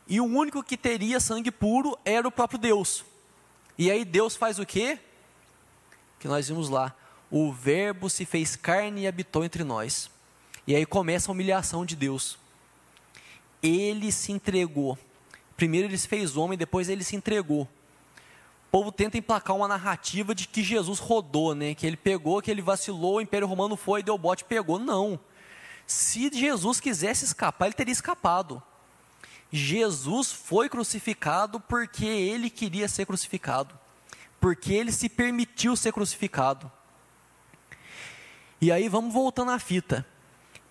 E 0.06 0.20
o 0.20 0.26
único 0.26 0.62
que 0.62 0.76
teria 0.76 1.18
sangue 1.22 1.50
puro 1.50 1.98
era 2.04 2.28
o 2.28 2.32
próprio 2.32 2.60
Deus. 2.60 3.06
E 3.78 3.90
aí 3.90 4.04
Deus 4.04 4.36
faz 4.36 4.60
o 4.60 4.66
quê? 4.66 5.00
Que 6.20 6.28
nós 6.28 6.50
vimos 6.50 6.68
lá. 6.68 6.94
O 7.32 7.54
Verbo 7.54 8.10
se 8.10 8.26
fez 8.26 8.58
carne 8.58 9.04
e 9.04 9.08
habitou 9.08 9.46
entre 9.46 9.64
nós. 9.64 10.12
E 10.68 10.76
aí 10.76 10.86
começa 10.86 11.32
a 11.32 11.34
humilhação 11.34 11.86
de 11.86 11.96
Deus. 11.96 12.38
Ele 13.64 14.12
se 14.12 14.34
entregou. 14.34 15.00
Primeiro 15.56 15.88
ele 15.88 15.98
se 15.98 16.08
fez 16.08 16.36
homem, 16.36 16.58
depois 16.58 16.90
ele 16.90 17.04
se 17.04 17.16
entregou. 17.16 17.68
povo 18.70 18.92
tenta 18.92 19.18
emplacar 19.18 19.56
uma 19.56 19.68
narrativa 19.68 20.36
de 20.36 20.48
que 20.48 20.62
Jesus 20.62 21.00
rodou, 21.00 21.56
né? 21.56 21.74
Que 21.74 21.88
ele 21.88 21.96
pegou, 21.96 22.42
que 22.42 22.52
ele 22.52 22.62
vacilou, 22.62 23.16
o 23.16 23.22
Império 23.22 23.48
Romano 23.48 23.76
foi, 23.76 24.04
deu 24.04 24.18
bote, 24.18 24.44
pegou. 24.44 24.78
Não. 24.78 25.20
Se 25.88 26.30
Jesus 26.34 26.80
quisesse 26.80 27.26
escapar, 27.26 27.68
ele 27.68 27.76
teria 27.76 27.92
escapado. 27.92 28.62
Jesus 29.52 30.32
foi 30.32 30.68
crucificado 30.68 31.60
porque 31.60 32.06
ele 32.06 32.50
queria 32.50 32.88
ser 32.90 33.06
crucificado, 33.06 33.78
porque 34.42 34.74
ele 34.74 34.92
se 34.92 35.08
permitiu 35.08 35.76
ser 35.76 35.94
crucificado. 35.94 36.70
E 38.60 38.72
aí 38.72 38.90
vamos 38.90 39.14
voltando 39.14 39.52
à 39.52 39.60
fita. 39.60 40.06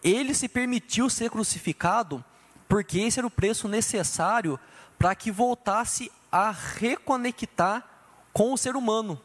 Ele 0.02 0.34
se 0.34 0.48
permitiu 0.48 1.08
ser 1.08 1.30
crucificado 1.30 2.22
porque 2.68 2.98
esse 2.98 3.18
era 3.18 3.26
o 3.26 3.30
preço 3.30 3.68
necessário 3.68 4.58
para 4.98 5.14
que 5.14 5.30
voltasse 5.30 6.10
a 6.30 6.50
reconectar 6.50 7.88
com 8.32 8.52
o 8.52 8.58
ser 8.58 8.74
humano, 8.76 9.20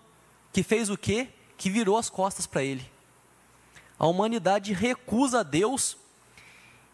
que 0.53 0.61
fez 0.61 0.89
o 0.89 0.97
quê? 0.97 1.29
Que 1.57 1.69
virou 1.69 1.97
as 1.97 2.09
costas 2.09 2.45
para 2.45 2.63
ele. 2.63 2.89
A 3.97 4.07
humanidade 4.07 4.73
recusa 4.73 5.39
a 5.39 5.43
Deus 5.43 5.97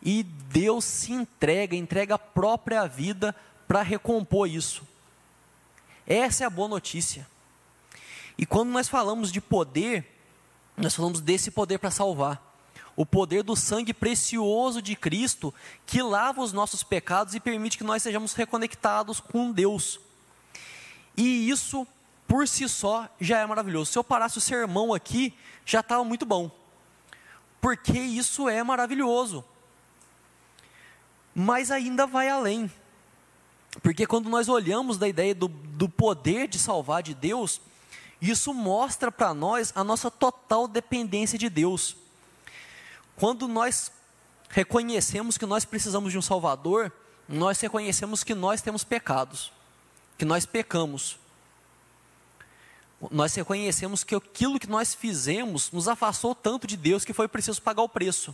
e 0.01 0.23
Deus 0.23 0.85
se 0.85 1.11
entrega, 1.11 1.75
entrega 1.75 2.15
a 2.15 2.19
própria 2.19 2.85
vida 2.87 3.35
para 3.67 3.81
recompor 3.81 4.47
isso. 4.47 4.83
Essa 6.07 6.43
é 6.43 6.47
a 6.47 6.49
boa 6.49 6.67
notícia. 6.67 7.27
E 8.37 8.45
quando 8.45 8.69
nós 8.69 8.87
falamos 8.87 9.31
de 9.31 9.41
poder, 9.41 10.05
nós 10.77 10.93
falamos 10.93 11.21
desse 11.21 11.49
poder 11.49 11.79
para 11.79 11.89
salvar. 11.89 12.44
O 12.95 13.05
poder 13.05 13.43
do 13.43 13.55
sangue 13.55 13.93
precioso 13.93 14.81
de 14.81 14.95
Cristo 14.95 15.53
que 15.85 16.01
lava 16.01 16.41
os 16.41 16.53
nossos 16.53 16.83
pecados 16.83 17.35
e 17.35 17.39
permite 17.39 17.77
que 17.77 17.83
nós 17.83 18.01
sejamos 18.01 18.33
reconectados 18.33 19.19
com 19.19 19.51
Deus. 19.51 19.99
E 21.17 21.49
isso 21.49 21.85
por 22.27 22.47
si 22.47 22.67
só 22.67 23.09
já 23.19 23.39
é 23.39 23.45
maravilhoso. 23.45 23.91
Se 23.91 23.97
eu 23.97 24.03
parasse 24.03 24.37
o 24.37 24.41
sermão 24.41 24.93
aqui, 24.93 25.33
já 25.65 25.81
estava 25.81 26.03
muito 26.03 26.25
bom. 26.25 26.49
Porque 27.61 27.97
isso 27.99 28.47
é 28.47 28.63
maravilhoso. 28.63 29.43
Mas 31.33 31.71
ainda 31.71 32.07
vai 32.07 32.29
além. 32.29 32.71
Porque 33.81 34.07
quando 34.07 34.29
nós 34.29 34.47
olhamos 34.47 34.97
da 34.97 35.07
ideia 35.07 35.35
do, 35.35 35.47
do 35.47 35.89
poder 35.89 36.47
de 36.47 36.57
salvar 36.57 37.03
de 37.03 37.13
Deus, 37.13 37.59
isso 38.21 38.53
mostra 38.53 39.11
para 39.11 39.33
nós 39.33 39.73
a 39.75 39.83
nossa 39.83 40.09
total 40.09 40.67
dependência 40.67 41.37
de 41.37 41.49
Deus. 41.49 41.97
Quando 43.15 43.47
nós 43.47 43.91
reconhecemos 44.49 45.37
que 45.37 45.45
nós 45.45 45.65
precisamos 45.65 46.11
de 46.11 46.17
um 46.17 46.21
Salvador, 46.21 46.91
nós 47.27 47.59
reconhecemos 47.59 48.23
que 48.23 48.35
nós 48.35 48.61
temos 48.61 48.83
pecados, 48.83 49.51
que 50.17 50.25
nós 50.25 50.45
pecamos 50.45 51.17
nós 53.11 53.33
reconhecemos 53.35 54.03
que 54.03 54.15
aquilo 54.15 54.59
que 54.59 54.69
nós 54.69 54.93
fizemos 54.93 55.71
nos 55.71 55.87
afastou 55.87 56.33
tanto 56.33 56.65
de 56.65 56.77
Deus 56.77 57.03
que 57.03 57.13
foi 57.13 57.27
preciso 57.27 57.61
pagar 57.61 57.83
o 57.83 57.89
preço. 57.89 58.33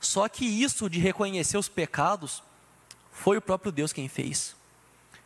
Só 0.00 0.28
que 0.28 0.44
isso 0.44 0.88
de 0.88 0.98
reconhecer 0.98 1.56
os 1.56 1.68
pecados 1.68 2.42
foi 3.12 3.38
o 3.38 3.42
próprio 3.42 3.72
Deus 3.72 3.92
quem 3.92 4.08
fez. 4.08 4.54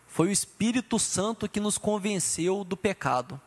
Foi 0.08 0.28
o 0.28 0.32
Espírito 0.32 0.98
Santo 0.98 1.48
que 1.48 1.60
nos 1.60 1.76
convenceu 1.76 2.64
do 2.64 2.76
pecado. 2.76 3.40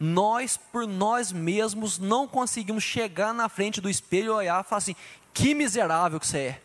Nós, 0.00 0.56
por 0.56 0.86
nós 0.88 1.30
mesmos, 1.30 1.98
não 1.98 2.26
conseguimos 2.26 2.82
chegar 2.82 3.34
na 3.34 3.48
frente 3.48 3.80
do 3.80 3.90
espelho 3.90 4.28
e 4.28 4.30
olhar 4.30 4.64
e 4.64 4.66
falar 4.66 4.78
assim: 4.78 4.96
que 5.32 5.54
miserável 5.54 6.18
que 6.18 6.26
você 6.26 6.38
é. 6.38 6.62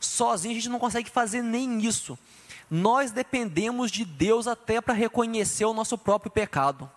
Sozinho 0.00 0.52
a 0.52 0.54
gente 0.54 0.68
não 0.70 0.78
consegue 0.78 1.10
fazer 1.10 1.42
nem 1.42 1.78
isso 1.84 2.18
nós 2.70 3.12
dependemos 3.12 3.90
de 3.90 4.04
Deus 4.04 4.46
até 4.46 4.80
para 4.80 4.94
reconhecer 4.94 5.64
o 5.64 5.72
nosso 5.72 5.96
próprio 5.96 6.30
pecado. 6.30 6.90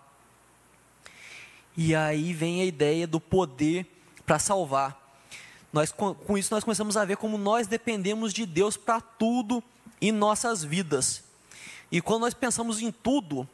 E 1.76 1.94
aí 1.94 2.32
vem 2.32 2.60
a 2.60 2.64
ideia 2.64 3.06
do 3.06 3.20
poder 3.20 3.86
para 4.26 4.38
salvar. 4.38 4.98
Nós, 5.72 5.92
com 5.92 6.36
isso, 6.36 6.52
nós 6.52 6.64
começamos 6.64 6.96
a 6.96 7.04
ver 7.04 7.16
como 7.16 7.38
nós 7.38 7.68
dependemos 7.68 8.32
de 8.32 8.44
Deus 8.44 8.76
para 8.76 9.00
tudo 9.00 9.62
em 10.00 10.10
nossas 10.10 10.64
vidas. 10.64 11.22
E 11.92 12.00
quando 12.00 12.22
nós 12.22 12.34
pensamos 12.34 12.82
em 12.82 12.90
tudo, 12.90 13.48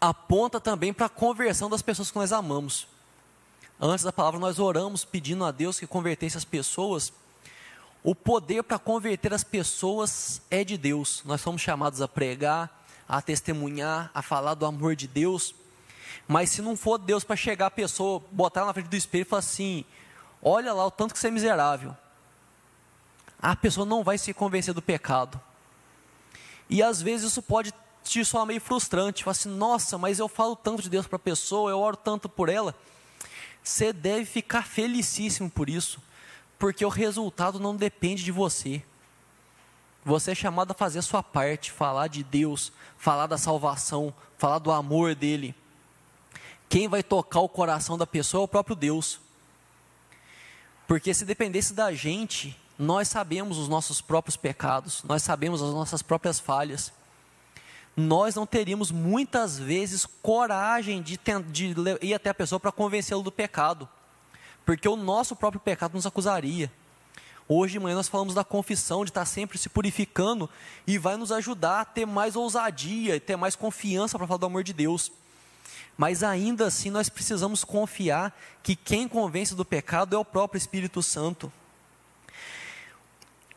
aponta 0.00 0.60
também 0.60 0.92
para 0.92 1.06
a 1.06 1.10
conversão 1.10 1.68
das 1.68 1.82
pessoas 1.82 2.10
que 2.10 2.18
nós 2.18 2.32
amamos. 2.32 2.86
Antes 3.80 4.04
da 4.04 4.12
palavra, 4.12 4.40
nós 4.40 4.58
oramos 4.58 5.04
pedindo 5.04 5.44
a 5.44 5.50
Deus 5.50 5.78
que 5.78 5.86
convertesse 5.86 6.36
as 6.36 6.44
pessoas 6.44 7.12
o 8.02 8.14
poder 8.14 8.62
para 8.62 8.78
converter 8.78 9.34
as 9.34 9.44
pessoas 9.44 10.40
é 10.50 10.62
de 10.62 10.76
Deus. 10.78 11.22
Nós 11.24 11.40
somos 11.40 11.60
chamados 11.60 12.00
a 12.00 12.08
pregar, 12.08 12.84
a 13.08 13.20
testemunhar, 13.20 14.10
a 14.14 14.22
falar 14.22 14.54
do 14.54 14.64
amor 14.64 14.94
de 14.94 15.06
Deus. 15.06 15.54
Mas 16.26 16.50
se 16.50 16.62
não 16.62 16.76
for 16.76 16.98
Deus 16.98 17.24
para 17.24 17.36
chegar 17.36 17.66
a 17.66 17.70
pessoa, 17.70 18.22
botar 18.30 18.64
na 18.64 18.72
frente 18.72 18.88
do 18.88 18.96
espelho 18.96 19.22
e 19.22 19.24
falar 19.24 19.40
assim: 19.40 19.84
olha 20.42 20.72
lá 20.72 20.86
o 20.86 20.90
tanto 20.90 21.12
que 21.12 21.20
você 21.20 21.28
é 21.28 21.30
miserável. 21.30 21.96
A 23.40 23.54
pessoa 23.54 23.86
não 23.86 24.02
vai 24.02 24.18
se 24.18 24.32
convencer 24.32 24.74
do 24.74 24.82
pecado. 24.82 25.40
E 26.70 26.82
às 26.82 27.00
vezes 27.00 27.32
isso 27.32 27.42
pode 27.42 27.72
te 28.10 28.24
soar 28.24 28.46
meio 28.46 28.60
frustrante. 28.60 29.24
Falar 29.24 29.32
assim: 29.32 29.48
nossa, 29.48 29.98
mas 29.98 30.18
eu 30.18 30.28
falo 30.28 30.56
tanto 30.56 30.82
de 30.82 30.90
Deus 30.90 31.06
para 31.06 31.16
a 31.16 31.20
pessoa, 31.20 31.70
eu 31.70 31.78
oro 31.78 31.96
tanto 31.96 32.28
por 32.28 32.48
ela. 32.48 32.74
Você 33.62 33.92
deve 33.92 34.24
ficar 34.24 34.66
felicíssimo 34.66 35.50
por 35.50 35.68
isso 35.68 36.00
porque 36.58 36.84
o 36.84 36.88
resultado 36.88 37.60
não 37.60 37.76
depende 37.76 38.24
de 38.24 38.32
você. 38.32 38.82
Você 40.04 40.32
é 40.32 40.34
chamado 40.34 40.72
a 40.72 40.74
fazer 40.74 40.98
a 40.98 41.02
sua 41.02 41.22
parte, 41.22 41.70
falar 41.70 42.08
de 42.08 42.24
Deus, 42.24 42.72
falar 42.96 43.26
da 43.26 43.38
salvação, 43.38 44.12
falar 44.36 44.58
do 44.58 44.72
amor 44.72 45.14
dele. 45.14 45.54
Quem 46.68 46.88
vai 46.88 47.02
tocar 47.02 47.40
o 47.40 47.48
coração 47.48 47.96
da 47.96 48.06
pessoa 48.06 48.42
é 48.42 48.44
o 48.44 48.48
próprio 48.48 48.74
Deus. 48.74 49.20
Porque 50.86 51.14
se 51.14 51.24
dependesse 51.24 51.74
da 51.74 51.92
gente, 51.92 52.58
nós 52.78 53.08
sabemos 53.08 53.58
os 53.58 53.68
nossos 53.68 54.00
próprios 54.00 54.36
pecados, 54.36 55.02
nós 55.04 55.22
sabemos 55.22 55.62
as 55.62 55.72
nossas 55.72 56.02
próprias 56.02 56.40
falhas. 56.40 56.92
Nós 57.98 58.34
não 58.34 58.46
teríamos 58.46 58.90
muitas 58.90 59.58
vezes 59.58 60.06
coragem 60.06 61.02
de, 61.02 61.18
de 61.50 61.74
ir 62.00 62.14
até 62.14 62.30
a 62.30 62.34
pessoa 62.34 62.60
para 62.60 62.72
convencê-lo 62.72 63.22
do 63.22 63.32
pecado 63.32 63.88
porque 64.68 64.86
o 64.86 64.96
nosso 64.96 65.34
próprio 65.34 65.58
pecado 65.58 65.94
nos 65.94 66.04
acusaria. 66.04 66.70
Hoje 67.48 67.72
de 67.72 67.80
manhã 67.80 67.96
nós 67.96 68.06
falamos 68.06 68.34
da 68.34 68.44
confissão, 68.44 69.02
de 69.02 69.10
estar 69.10 69.24
sempre 69.24 69.56
se 69.56 69.70
purificando, 69.70 70.46
e 70.86 70.98
vai 70.98 71.16
nos 71.16 71.32
ajudar 71.32 71.80
a 71.80 71.84
ter 71.86 72.04
mais 72.04 72.36
ousadia 72.36 73.16
e 73.16 73.20
ter 73.20 73.34
mais 73.34 73.56
confiança 73.56 74.18
para 74.18 74.26
falar 74.26 74.36
do 74.36 74.44
amor 74.44 74.62
de 74.62 74.74
Deus. 74.74 75.10
Mas 75.96 76.22
ainda 76.22 76.66
assim 76.66 76.90
nós 76.90 77.08
precisamos 77.08 77.64
confiar 77.64 78.38
que 78.62 78.76
quem 78.76 79.08
convence 79.08 79.54
do 79.54 79.64
pecado 79.64 80.14
é 80.14 80.18
o 80.18 80.24
próprio 80.24 80.58
Espírito 80.58 81.02
Santo. 81.02 81.50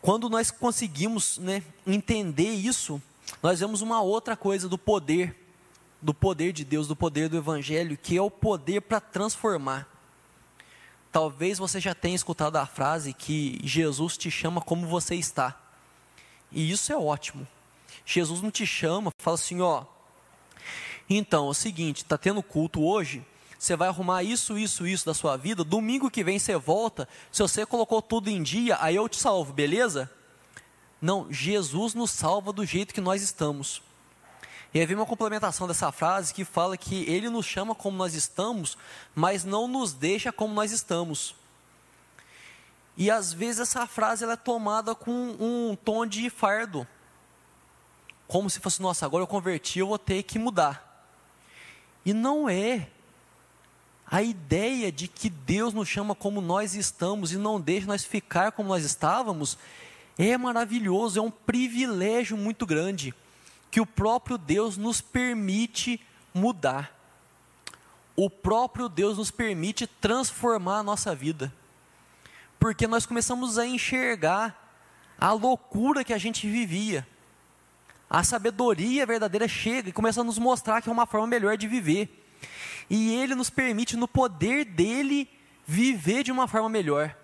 Quando 0.02 0.30
nós 0.30 0.50
conseguimos 0.50 1.40
né, 1.40 1.62
entender 1.86 2.52
isso, 2.52 3.02
nós 3.42 3.60
vemos 3.60 3.82
uma 3.82 4.02
outra 4.02 4.38
coisa 4.38 4.70
do 4.70 4.78
poder, 4.78 5.36
do 6.02 6.14
poder 6.14 6.54
de 6.54 6.64
Deus, 6.64 6.88
do 6.88 6.96
poder 6.96 7.28
do 7.28 7.38
Evangelho, 7.38 7.98
que 7.98 8.16
é 8.16 8.22
o 8.22 8.30
poder 8.30 8.82
para 8.82 9.00
transformar. 9.00 9.88
Talvez 11.12 11.58
você 11.58 11.80
já 11.80 11.94
tenha 11.94 12.16
escutado 12.16 12.56
a 12.56 12.66
frase 12.66 13.14
que 13.14 13.60
Jesus 13.64 14.18
te 14.18 14.30
chama 14.30 14.62
como 14.62 14.88
você 14.88 15.16
está. 15.16 15.60
E 16.52 16.72
isso 16.72 16.94
é 16.94 16.98
ótimo. 16.98 17.48
Jesus 18.06 18.42
não 18.42 18.52
te 18.52 18.66
chama, 18.66 19.12
fala 19.18 19.36
assim, 19.36 19.60
ó. 19.62 19.86
Então, 21.10 21.48
é 21.48 21.50
o 21.50 21.54
seguinte, 21.54 22.04
está 22.04 22.18
tendo 22.18 22.42
culto 22.42 22.84
hoje, 22.84 23.26
você 23.58 23.76
vai 23.76 23.90
arrumar 23.90 24.24
isso, 24.24 24.58
isso, 24.58 24.88
isso 24.88 25.06
da 25.06 25.14
sua 25.14 25.36
vida, 25.36 25.64
domingo 25.64 26.10
que 26.10 26.24
vem 26.24 26.40
você 26.40 26.56
volta, 26.56 27.08
se 27.32 27.42
você 27.42 27.66
colocou 27.66 28.02
tudo 28.02 28.30
em 28.30 28.42
dia, 28.42 28.78
aí 28.80 28.96
eu 28.96 29.10
te 29.10 29.18
salvo, 29.18 29.52
beleza? 29.52 30.10
Não, 31.02 31.32
Jesus 31.32 31.96
nos 31.96 32.12
salva 32.12 32.54
do 32.54 32.64
jeito 32.64 32.94
que 32.94 33.02
nós 33.02 33.24
estamos. 33.24 33.82
E 34.74 34.80
aí 34.80 34.86
vem 34.86 34.96
uma 34.96 35.06
complementação 35.06 35.68
dessa 35.68 35.92
frase 35.92 36.34
que 36.34 36.46
fala 36.46 36.78
que 36.78 37.04
ele 37.10 37.30
nos 37.30 37.46
chama 37.46 37.76
como 37.76 37.98
nós 37.98 38.14
estamos, 38.14 38.78
mas 39.14 39.44
não 39.44 39.68
nos 39.68 39.94
deixa 39.94 40.32
como 40.32 40.54
nós 40.54 40.72
estamos. 40.72 41.36
E 42.96 43.10
às 43.10 43.34
vezes 43.34 43.62
essa 43.62 43.88
frase 43.88 44.24
ela 44.24 44.34
é 44.34 44.38
tomada 44.38 44.94
com 44.94 45.12
um 45.12 45.76
tom 45.76 46.06
de 46.06 46.30
fardo. 46.30 46.88
Como 48.28 48.50
se 48.50 48.60
fosse, 48.60 48.82
nossa, 48.82 49.06
agora 49.06 49.24
eu 49.24 49.28
converti, 49.28 49.80
eu 49.80 49.88
vou 49.88 50.00
ter 50.00 50.24
que 50.24 50.40
mudar. 50.40 51.06
E 52.06 52.14
não 52.14 52.48
é. 52.48 52.88
A 54.08 54.22
ideia 54.22 54.92
de 54.92 55.08
que 55.08 55.30
Deus 55.30 55.74
nos 55.74 55.88
chama 55.88 56.14
como 56.14 56.42
nós 56.42 56.76
estamos 56.76 57.32
e 57.32 57.38
não 57.38 57.60
deixa 57.60 57.88
nós 57.88 58.04
ficar 58.04 58.52
como 58.52 58.70
nós 58.70 58.84
estávamos 58.84 59.58
é 60.30 60.38
maravilhoso, 60.38 61.20
é 61.20 61.22
um 61.22 61.32
privilégio 61.32 62.38
muito 62.38 62.66
grande 62.66 63.14
que 63.72 63.80
o 63.80 63.86
próprio 63.86 64.38
Deus 64.38 64.78
nos 64.78 65.02
permite 65.02 66.00
mudar. 66.34 66.96
O 68.16 68.30
próprio 68.30 68.90
Deus 68.90 69.18
nos 69.18 69.32
permite 69.32 69.88
transformar 69.88 70.80
a 70.80 70.84
nossa 70.84 71.16
vida. 71.16 71.52
Porque 72.60 72.86
nós 72.86 73.06
começamos 73.06 73.58
a 73.58 73.66
enxergar 73.66 74.62
a 75.18 75.32
loucura 75.32 76.04
que 76.04 76.14
a 76.14 76.18
gente 76.18 76.48
vivia. 76.48 77.08
A 78.10 78.24
sabedoria 78.24 79.06
verdadeira 79.06 79.48
chega 79.48 79.90
e 79.90 79.94
começa 79.94 80.22
a 80.22 80.24
nos 80.24 80.38
mostrar 80.38 80.82
que 80.82 80.90
é 80.90 80.92
uma 80.92 81.06
forma 81.06 81.28
melhor 81.28 81.56
de 81.56 81.68
viver. 81.68 82.22
E 82.90 83.14
Ele 83.16 83.34
nos 83.34 83.50
permite, 83.50 83.96
no 83.96 84.08
poder 84.08 84.66
dele, 84.66 85.30
viver 85.66 86.24
de 86.24 86.32
uma 86.32 86.48
forma 86.48 86.68
melhor. 86.68 87.16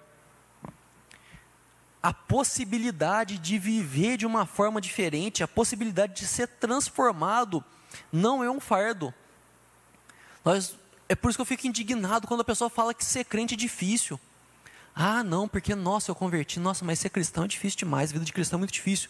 A 2.01 2.13
possibilidade 2.13 3.37
de 3.37 3.57
viver 3.57 4.17
de 4.17 4.25
uma 4.25 4.45
forma 4.45 4.79
diferente, 4.79 5.43
a 5.43 5.47
possibilidade 5.47 6.13
de 6.13 6.27
ser 6.27 6.47
transformado, 6.47 7.63
não 8.11 8.43
é 8.43 8.49
um 8.49 8.59
fardo. 8.59 9.13
Nós, 10.45 10.75
é 11.09 11.15
por 11.15 11.29
isso 11.29 11.37
que 11.37 11.41
eu 11.41 11.45
fico 11.45 11.67
indignado 11.67 12.27
quando 12.27 12.41
a 12.41 12.45
pessoa 12.45 12.69
fala 12.69 12.93
que 12.93 13.03
ser 13.03 13.25
crente 13.25 13.55
é 13.55 13.57
difícil. 13.57 14.19
Ah, 14.95 15.23
não, 15.23 15.47
porque, 15.47 15.75
nossa, 15.75 16.09
eu 16.09 16.15
converti, 16.15 16.59
nossa, 16.59 16.83
mas 16.83 16.99
ser 16.99 17.09
cristão 17.09 17.43
é 17.43 17.47
difícil 17.47 17.77
demais, 17.77 18.09
a 18.09 18.13
vida 18.13 18.25
de 18.25 18.33
cristão 18.33 18.57
é 18.57 18.61
muito 18.61 18.73
difícil. 18.73 19.09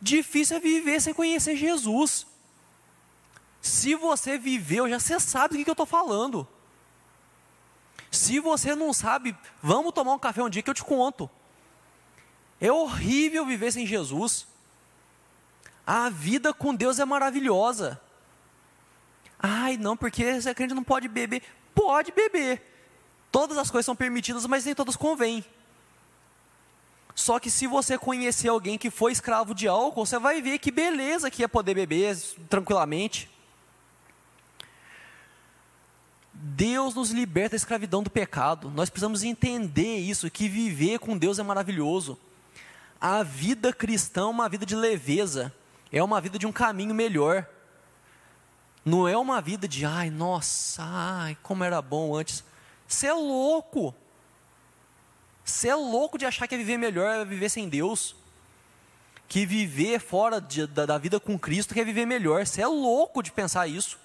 Difícil 0.00 0.56
é 0.56 0.60
viver 0.60 1.00
sem 1.00 1.14
conhecer 1.14 1.56
Jesus. 1.56 2.26
Se 3.62 3.94
você 3.94 4.36
viveu, 4.36 4.88
já 4.88 4.98
você 4.98 5.20
sabe 5.20 5.56
do 5.56 5.64
que 5.64 5.70
eu 5.70 5.72
estou 5.72 5.86
falando. 5.86 6.46
Se 8.10 8.40
você 8.40 8.74
não 8.74 8.92
sabe, 8.92 9.34
vamos 9.62 9.94
tomar 9.94 10.12
um 10.12 10.18
café 10.18 10.42
um 10.42 10.50
dia 10.50 10.62
que 10.62 10.68
eu 10.68 10.74
te 10.74 10.84
conto. 10.84 11.30
É 12.62 12.70
horrível 12.70 13.44
viver 13.44 13.72
sem 13.72 13.84
Jesus. 13.84 14.46
A 15.84 16.08
vida 16.08 16.54
com 16.54 16.72
Deus 16.72 17.00
é 17.00 17.04
maravilhosa. 17.04 18.00
Ai, 19.36 19.76
não, 19.76 19.96
porque 19.96 20.40
você 20.40 20.54
crente 20.54 20.72
não 20.72 20.84
pode 20.84 21.08
beber. 21.08 21.42
Pode 21.74 22.12
beber. 22.12 22.62
Todas 23.32 23.58
as 23.58 23.68
coisas 23.68 23.84
são 23.84 23.96
permitidas, 23.96 24.46
mas 24.46 24.64
nem 24.64 24.76
todas 24.76 24.94
convêm. 24.94 25.44
Só 27.16 27.40
que 27.40 27.50
se 27.50 27.66
você 27.66 27.98
conhecer 27.98 28.46
alguém 28.46 28.78
que 28.78 28.90
foi 28.90 29.10
escravo 29.10 29.56
de 29.56 29.66
álcool, 29.66 30.06
você 30.06 30.16
vai 30.20 30.40
ver 30.40 30.60
que 30.60 30.70
beleza 30.70 31.32
que 31.32 31.42
é 31.42 31.48
poder 31.48 31.74
beber 31.74 32.16
tranquilamente. 32.48 33.28
Deus 36.32 36.94
nos 36.94 37.10
liberta 37.10 37.50
da 37.50 37.56
escravidão 37.56 38.04
do 38.04 38.10
pecado. 38.10 38.70
Nós 38.70 38.88
precisamos 38.88 39.24
entender 39.24 39.96
isso, 39.96 40.30
que 40.30 40.48
viver 40.48 41.00
com 41.00 41.18
Deus 41.18 41.40
é 41.40 41.42
maravilhoso. 41.42 42.16
A 43.02 43.24
vida 43.24 43.72
cristã 43.72 44.20
é 44.20 44.26
uma 44.26 44.48
vida 44.48 44.64
de 44.64 44.76
leveza, 44.76 45.52
é 45.90 46.00
uma 46.00 46.20
vida 46.20 46.38
de 46.38 46.46
um 46.46 46.52
caminho 46.52 46.94
melhor. 46.94 47.44
Não 48.84 49.08
é 49.08 49.18
uma 49.18 49.40
vida 49.40 49.66
de, 49.66 49.84
ai, 49.84 50.08
nossa, 50.08 50.84
ai, 50.86 51.36
como 51.42 51.64
era 51.64 51.82
bom 51.82 52.14
antes. 52.14 52.44
Você 52.86 53.08
é 53.08 53.12
louco. 53.12 53.92
Você 55.44 55.66
é 55.66 55.74
louco 55.74 56.16
de 56.16 56.24
achar 56.24 56.46
que 56.46 56.54
é 56.54 56.58
viver 56.58 56.78
melhor 56.78 57.12
é 57.12 57.24
viver 57.24 57.48
sem 57.48 57.68
Deus. 57.68 58.14
Que 59.26 59.44
viver 59.44 59.98
fora 59.98 60.40
de, 60.40 60.64
da, 60.68 60.86
da 60.86 60.96
vida 60.96 61.18
com 61.18 61.36
Cristo 61.36 61.76
é 61.76 61.84
viver 61.84 62.06
melhor. 62.06 62.46
Você 62.46 62.62
é 62.62 62.68
louco 62.68 63.20
de 63.20 63.32
pensar 63.32 63.66
isso. 63.66 63.98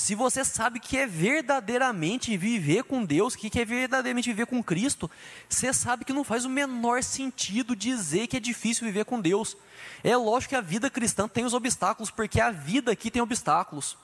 Se 0.00 0.14
você 0.14 0.42
sabe 0.46 0.80
que 0.80 0.96
é 0.96 1.06
verdadeiramente 1.06 2.34
viver 2.34 2.84
com 2.84 3.04
Deus, 3.04 3.36
que 3.36 3.60
é 3.60 3.64
verdadeiramente 3.66 4.30
viver 4.30 4.46
com 4.46 4.64
Cristo, 4.64 5.10
você 5.46 5.74
sabe 5.74 6.06
que 6.06 6.12
não 6.14 6.24
faz 6.24 6.46
o 6.46 6.48
menor 6.48 7.02
sentido 7.02 7.76
dizer 7.76 8.26
que 8.26 8.38
é 8.38 8.40
difícil 8.40 8.86
viver 8.86 9.04
com 9.04 9.20
Deus. 9.20 9.58
É 10.02 10.16
lógico 10.16 10.48
que 10.48 10.56
a 10.56 10.62
vida 10.62 10.88
cristã 10.88 11.28
tem 11.28 11.44
os 11.44 11.52
obstáculos, 11.52 12.10
porque 12.10 12.40
a 12.40 12.50
vida 12.50 12.90
aqui 12.90 13.10
tem 13.10 13.20
obstáculos. 13.20 13.94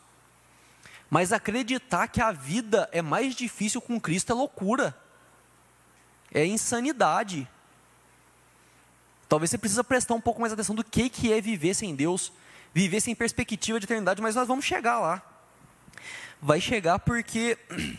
Mas 1.09 1.33
acreditar 1.33 2.09
que 2.09 2.21
a 2.21 2.31
vida 2.31 2.91
é 2.93 3.01
mais 3.01 3.35
difícil 3.35 3.81
com 3.81 3.99
Cristo 3.99 4.33
é 4.33 4.35
loucura. 4.35 4.95
É 6.31 6.45
insanidade. 6.45 7.49
Talvez 9.31 9.49
você 9.51 9.57
precise 9.57 9.83
prestar 9.83 10.13
um 10.13 10.21
pouco 10.21 10.43
mais 10.43 10.53
atenção 10.53 10.77
do 10.77 10.85
que, 10.85 11.09
que 11.09 11.33
é 11.33 11.41
viver 11.41 11.73
sem 11.73 11.97
Deus, 11.97 12.31
viver 12.75 13.01
sem 13.01 13.15
perspectiva 13.15 13.81
de 13.81 13.87
eternidade, 13.87 14.21
mas 14.21 14.35
nós 14.35 14.47
vamos 14.47 14.67
chegar 14.67 15.01
lá 15.01 15.36
vai 16.41 16.61
chegar 16.61 16.99
porque 16.99 17.59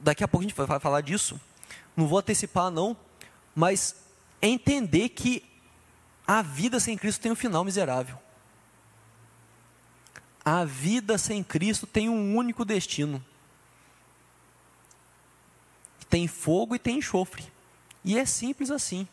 daqui 0.00 0.24
a 0.24 0.28
pouco 0.28 0.44
a 0.44 0.48
gente 0.48 0.56
vai 0.56 0.80
falar 0.80 1.00
disso. 1.00 1.40
Não 1.96 2.06
vou 2.06 2.18
antecipar 2.18 2.70
não, 2.70 2.96
mas 3.54 3.94
é 4.40 4.48
entender 4.48 5.10
que 5.10 5.44
a 6.26 6.42
vida 6.42 6.78
sem 6.78 6.96
Cristo 6.96 7.20
tem 7.20 7.32
um 7.32 7.36
final 7.36 7.64
miserável. 7.64 8.18
A 10.44 10.64
vida 10.64 11.18
sem 11.18 11.42
Cristo 11.42 11.86
tem 11.86 12.08
um 12.08 12.36
único 12.36 12.64
destino. 12.64 13.24
Tem 16.08 16.26
fogo 16.26 16.74
e 16.74 16.78
tem 16.78 16.98
enxofre. 16.98 17.44
E 18.04 18.18
é 18.18 18.24
simples 18.24 18.70
assim. 18.70 19.06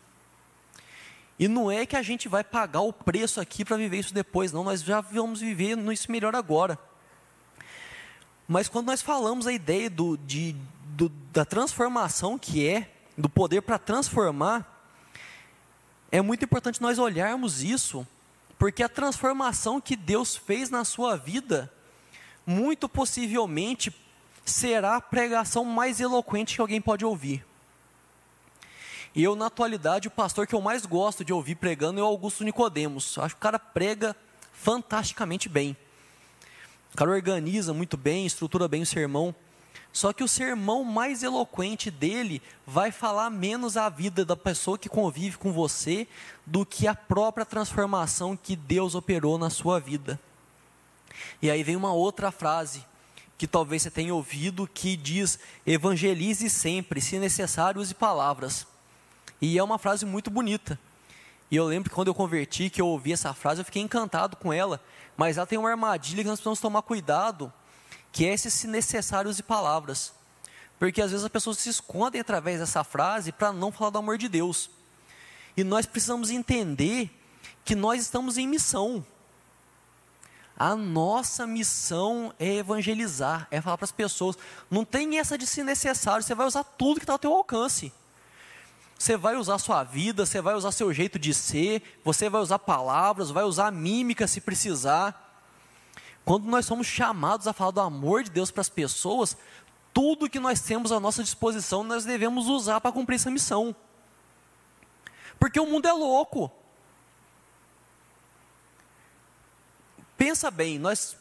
E 1.39 1.47
não 1.47 1.71
é 1.71 1.85
que 1.85 1.95
a 1.95 2.01
gente 2.01 2.27
vai 2.27 2.43
pagar 2.43 2.81
o 2.81 2.91
preço 2.91 3.39
aqui 3.39 3.63
para 3.63 3.77
viver 3.77 3.99
isso 3.99 4.13
depois, 4.13 4.51
não. 4.51 4.63
Nós 4.63 4.81
já 4.81 5.01
vamos 5.01 5.39
viver 5.39 5.77
isso 5.91 6.11
melhor 6.11 6.35
agora. 6.35 6.79
Mas 8.47 8.67
quando 8.67 8.87
nós 8.87 9.01
falamos 9.01 9.45
a 9.45 9.51
ideia 9.51 9.89
do, 9.89 10.17
de, 10.17 10.55
do, 10.95 11.09
da 11.31 11.45
transformação 11.45 12.39
que 12.39 12.67
é, 12.67 12.91
do 13.17 13.29
poder 13.29 13.61
para 13.61 13.77
transformar, 13.77 14.77
é 16.11 16.21
muito 16.21 16.45
importante 16.45 16.81
nós 16.81 16.97
olharmos 16.97 17.61
isso, 17.61 18.07
porque 18.57 18.81
a 18.81 18.89
transformação 18.89 19.79
que 19.79 19.95
Deus 19.95 20.35
fez 20.35 20.69
na 20.69 20.85
sua 20.85 21.15
vida, 21.15 21.71
muito 22.45 22.87
possivelmente 22.87 23.93
será 24.45 24.95
a 24.95 25.01
pregação 25.01 25.65
mais 25.65 25.99
eloquente 25.99 26.55
que 26.55 26.61
alguém 26.61 26.81
pode 26.81 27.03
ouvir. 27.03 27.45
E 29.17 29.23
eu, 29.23 29.35
na 29.35 29.47
atualidade, 29.47 30.07
o 30.07 30.11
pastor 30.11 30.45
que 30.45 30.53
eu 30.53 30.61
mais 30.61 30.85
gosto 30.85 31.25
de 31.25 31.33
ouvir 31.33 31.55
pregando 31.55 31.99
é 31.99 32.03
o 32.03 32.05
Augusto 32.05 32.43
Nicodemos. 32.43 33.17
Acho 33.17 33.33
que 33.33 33.39
o 33.39 33.41
cara 33.41 33.57
prega 33.57 34.15
fantasticamente 34.53 35.49
bem. 35.49 35.75
O 36.93 36.97
cara 36.97 37.09
organiza 37.09 37.73
muito 37.73 37.97
bem, 37.97 38.27
estrutura 38.27 38.67
bem 38.67 38.83
o 38.83 38.85
sermão. 38.85 39.33
Só 39.91 40.13
que 40.13 40.23
o 40.23 40.27
sermão 40.27 40.83
mais 40.83 41.23
eloquente 41.23 41.89
dele 41.89 42.43
vai 42.63 42.91
falar 42.91 43.31
menos 43.31 43.75
a 43.75 43.89
vida 43.89 44.23
da 44.23 44.37
pessoa 44.37 44.77
que 44.77 44.87
convive 44.87 45.35
com 45.35 45.51
você 45.51 46.07
do 46.45 46.63
que 46.63 46.85
a 46.85 46.93
própria 46.93 47.43
transformação 47.43 48.37
que 48.37 48.55
Deus 48.55 48.93
operou 48.93 49.39
na 49.39 49.49
sua 49.49 49.79
vida. 49.79 50.19
E 51.41 51.49
aí 51.49 51.63
vem 51.63 51.75
uma 51.75 51.91
outra 51.91 52.29
frase 52.29 52.85
que 53.35 53.47
talvez 53.47 53.81
você 53.81 53.89
tenha 53.89 54.13
ouvido 54.13 54.69
que 54.71 54.95
diz: 54.95 55.39
evangelize 55.65 56.47
sempre, 56.51 57.01
se 57.01 57.17
necessário, 57.17 57.81
use 57.81 57.95
palavras. 57.95 58.76
E 59.41 59.57
é 59.57 59.63
uma 59.63 59.77
frase 59.77 60.05
muito 60.05 60.29
bonita. 60.29 60.79
E 61.49 61.55
eu 61.55 61.65
lembro 61.65 61.89
que 61.89 61.95
quando 61.95 62.09
eu 62.09 62.15
converti, 62.15 62.69
que 62.69 62.81
eu 62.81 62.87
ouvi 62.87 63.13
essa 63.13 63.33
frase, 63.33 63.61
eu 63.61 63.65
fiquei 63.65 63.81
encantado 63.81 64.35
com 64.35 64.51
ela. 64.51 64.81
Mas 65.15 65.37
ela 65.37 65.47
tem 65.47 65.57
uma 65.57 65.69
armadilha 65.69 66.23
que 66.23 66.29
nós 66.29 66.39
precisamos 66.39 66.59
tomar 66.59 66.81
cuidado, 66.81 67.51
que 68.11 68.25
é 68.25 68.33
esse 68.33 68.51
se 68.51 68.67
necessários 68.67 69.37
de 69.37 69.43
palavras. 69.43 70.13
Porque 70.77 71.01
às 71.01 71.11
vezes 71.11 71.23
as 71.23 71.31
pessoas 71.31 71.57
se 71.57 71.69
escondem 71.69 72.21
através 72.21 72.59
dessa 72.59 72.83
frase 72.83 73.31
para 73.31 73.51
não 73.51 73.71
falar 73.71 73.91
do 73.91 73.97
amor 73.97 74.17
de 74.17 74.27
Deus. 74.27 74.69
E 75.55 75.63
nós 75.63 75.85
precisamos 75.85 76.29
entender 76.29 77.09
que 77.63 77.75
nós 77.75 78.01
estamos 78.01 78.37
em 78.37 78.47
missão. 78.47 79.05
A 80.59 80.75
nossa 80.75 81.45
missão 81.45 82.33
é 82.39 82.55
evangelizar, 82.55 83.47
é 83.51 83.61
falar 83.61 83.77
para 83.77 83.85
as 83.85 83.91
pessoas. 83.91 84.37
Não 84.69 84.83
tem 84.83 85.19
essa 85.19 85.37
de 85.37 85.45
se 85.47 85.63
necessário, 85.63 86.23
você 86.23 86.35
vai 86.35 86.47
usar 86.47 86.63
tudo 86.63 86.99
que 86.99 87.03
está 87.03 87.13
ao 87.13 87.19
teu 87.19 87.33
alcance. 87.33 87.93
Você 88.97 89.15
vai 89.15 89.35
usar 89.35 89.59
sua 89.59 89.83
vida, 89.83 90.25
você 90.25 90.41
vai 90.41 90.55
usar 90.55 90.71
seu 90.71 90.91
jeito 90.91 91.19
de 91.19 91.33
ser, 91.33 91.99
você 92.03 92.29
vai 92.29 92.41
usar 92.41 92.57
palavras, 92.57 93.29
vai 93.29 93.43
usar 93.43 93.71
mímica 93.71 94.27
se 94.27 94.41
precisar. 94.41 95.23
Quando 96.25 96.45
nós 96.45 96.65
somos 96.65 96.87
chamados 96.87 97.47
a 97.47 97.53
falar 97.53 97.71
do 97.71 97.81
amor 97.81 98.23
de 98.23 98.31
Deus 98.31 98.49
para 98.49 98.61
as 98.61 98.69
pessoas, 98.69 99.37
tudo 99.93 100.29
que 100.29 100.39
nós 100.39 100.61
temos 100.61 100.91
à 100.91 100.99
nossa 100.99 101.23
disposição 101.23 101.83
nós 101.83 102.05
devemos 102.05 102.47
usar 102.47 102.81
para 102.81 102.91
cumprir 102.91 103.15
essa 103.15 103.29
missão. 103.31 103.75
Porque 105.39 105.59
o 105.59 105.67
mundo 105.67 105.87
é 105.87 105.93
louco. 105.93 106.51
Pensa 110.17 110.49
bem, 110.49 110.79
nós, 110.79 111.15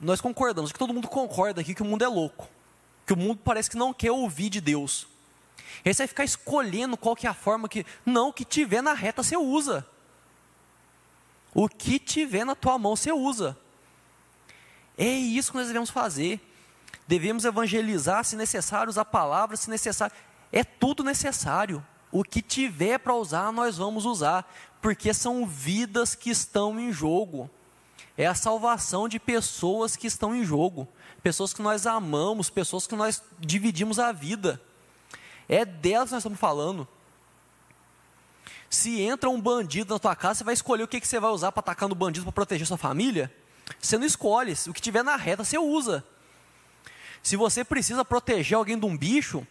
nós 0.00 0.20
concordamos, 0.20 0.72
que 0.72 0.78
todo 0.78 0.94
mundo 0.94 1.08
concorda 1.08 1.60
aqui 1.60 1.74
que 1.74 1.82
o 1.82 1.84
mundo 1.84 2.02
é 2.02 2.08
louco. 2.08 2.48
Que 3.06 3.12
o 3.12 3.16
mundo 3.16 3.40
parece 3.44 3.68
que 3.68 3.76
não 3.76 3.92
quer 3.92 4.10
ouvir 4.10 4.48
de 4.48 4.60
Deus. 4.60 5.06
Aí 5.84 5.94
você 5.94 6.02
vai 6.02 6.08
ficar 6.08 6.24
escolhendo 6.24 6.96
qual 6.96 7.16
que 7.16 7.26
é 7.26 7.30
a 7.30 7.34
forma 7.34 7.68
que. 7.68 7.84
Não, 8.04 8.28
o 8.28 8.32
que 8.32 8.44
tiver 8.44 8.82
na 8.82 8.92
reta 8.92 9.22
você 9.22 9.36
usa. 9.36 9.86
O 11.54 11.68
que 11.68 11.98
tiver 11.98 12.44
na 12.44 12.54
tua 12.54 12.78
mão 12.78 12.94
você 12.94 13.12
usa. 13.12 13.56
É 14.96 15.08
isso 15.08 15.52
que 15.52 15.58
nós 15.58 15.66
devemos 15.66 15.90
fazer. 15.90 16.40
Devemos 17.06 17.44
evangelizar, 17.44 18.24
se 18.24 18.36
necessário, 18.36 18.90
usar 18.90 19.04
palavras, 19.06 19.60
se 19.60 19.70
necessário. 19.70 20.14
É 20.52 20.62
tudo 20.62 21.02
necessário. 21.02 21.84
O 22.10 22.22
que 22.22 22.42
tiver 22.42 22.98
para 22.98 23.14
usar, 23.14 23.52
nós 23.52 23.78
vamos 23.78 24.04
usar. 24.04 24.50
Porque 24.82 25.14
são 25.14 25.46
vidas 25.46 26.14
que 26.14 26.30
estão 26.30 26.78
em 26.78 26.92
jogo. 26.92 27.48
É 28.16 28.26
a 28.26 28.34
salvação 28.34 29.08
de 29.08 29.18
pessoas 29.18 29.96
que 29.96 30.06
estão 30.06 30.34
em 30.34 30.44
jogo. 30.44 30.88
Pessoas 31.22 31.54
que 31.54 31.62
nós 31.62 31.86
amamos, 31.86 32.50
pessoas 32.50 32.86
que 32.86 32.96
nós 32.96 33.22
dividimos 33.38 33.98
a 33.98 34.12
vida. 34.12 34.60
É 35.48 35.64
delas 35.64 36.08
que 36.08 36.14
nós 36.14 36.20
estamos 36.20 36.38
falando. 36.38 36.86
Se 38.68 39.00
entra 39.00 39.30
um 39.30 39.40
bandido 39.40 39.94
na 39.94 39.98
tua 39.98 40.14
casa, 40.14 40.38
você 40.38 40.44
vai 40.44 40.54
escolher 40.54 40.82
o 40.82 40.88
que, 40.88 41.00
que 41.00 41.08
você 41.08 41.18
vai 41.18 41.30
usar 41.30 41.50
para 41.52 41.60
atacar 41.60 41.88
no 41.88 41.94
bandido 41.94 42.24
para 42.24 42.32
proteger 42.32 42.66
sua 42.66 42.76
família? 42.76 43.32
Você 43.80 43.96
não 43.96 44.06
escolhe. 44.06 44.54
O 44.66 44.72
que 44.72 44.80
tiver 44.80 45.02
na 45.02 45.16
reta, 45.16 45.42
você 45.42 45.56
usa. 45.56 46.04
Se 47.22 47.36
você 47.36 47.64
precisa 47.64 48.04
proteger 48.04 48.56
alguém 48.56 48.78
de 48.78 48.84
um 48.84 48.96
bicho, 48.96 49.46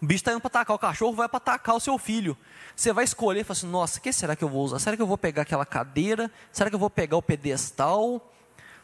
o 0.00 0.06
bicho 0.06 0.20
está 0.20 0.32
indo 0.32 0.40
para 0.40 0.48
atacar 0.48 0.76
o 0.76 0.78
cachorro, 0.78 1.14
vai 1.14 1.28
para 1.28 1.38
atacar 1.38 1.74
o 1.74 1.80
seu 1.80 1.98
filho. 1.98 2.36
Você 2.76 2.92
vai 2.92 3.04
escolher 3.04 3.40
e 3.40 3.44
fala 3.44 3.56
assim: 3.56 3.66
nossa, 3.66 3.98
o 3.98 4.02
que 4.02 4.12
será 4.12 4.36
que 4.36 4.44
eu 4.44 4.48
vou 4.48 4.64
usar? 4.64 4.78
Será 4.78 4.96
que 4.96 5.02
eu 5.02 5.06
vou 5.06 5.18
pegar 5.18 5.42
aquela 5.42 5.66
cadeira? 5.66 6.30
Será 6.52 6.70
que 6.70 6.76
eu 6.76 6.80
vou 6.80 6.90
pegar 6.90 7.16
o 7.16 7.22
pedestal? 7.22 8.32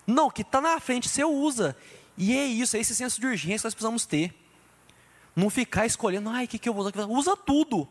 Não, 0.07 0.27
o 0.27 0.31
que 0.31 0.43
está 0.43 0.61
na 0.61 0.81
frente 0.81 1.09
você 1.09 1.25
usa. 1.25 1.77
E 2.17 2.37
é 2.37 2.45
isso, 2.45 2.77
é 2.77 2.81
esse 2.81 2.95
senso 2.95 3.21
de 3.21 3.27
urgência 3.27 3.59
que 3.59 3.67
nós 3.67 3.75
precisamos 3.75 4.05
ter. 4.05 4.35
Não 5.41 5.49
ficar 5.49 5.87
escolhendo, 5.87 6.29
ai, 6.29 6.45
o 6.45 6.49
que, 6.49 6.59
que 6.59 6.69
eu 6.69 6.75
vou 6.75 6.85
usar? 6.85 7.07
Usa 7.07 7.35
tudo. 7.35 7.89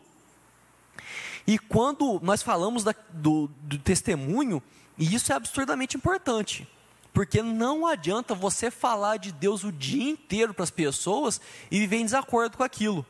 E 1.44 1.58
quando 1.58 2.20
nós 2.22 2.44
falamos 2.44 2.84
da, 2.84 2.94
do, 3.12 3.50
do 3.62 3.76
testemunho, 3.76 4.62
e 4.96 5.12
isso 5.12 5.32
é 5.32 5.34
absurdamente 5.34 5.96
importante. 5.96 6.68
Porque 7.12 7.42
não 7.42 7.88
adianta 7.88 8.36
você 8.36 8.70
falar 8.70 9.16
de 9.16 9.32
Deus 9.32 9.64
o 9.64 9.72
dia 9.72 10.10
inteiro 10.12 10.54
para 10.54 10.62
as 10.62 10.70
pessoas 10.70 11.40
e 11.68 11.80
viver 11.80 11.96
em 11.96 12.04
desacordo 12.04 12.56
com 12.56 12.62
aquilo. 12.62 13.04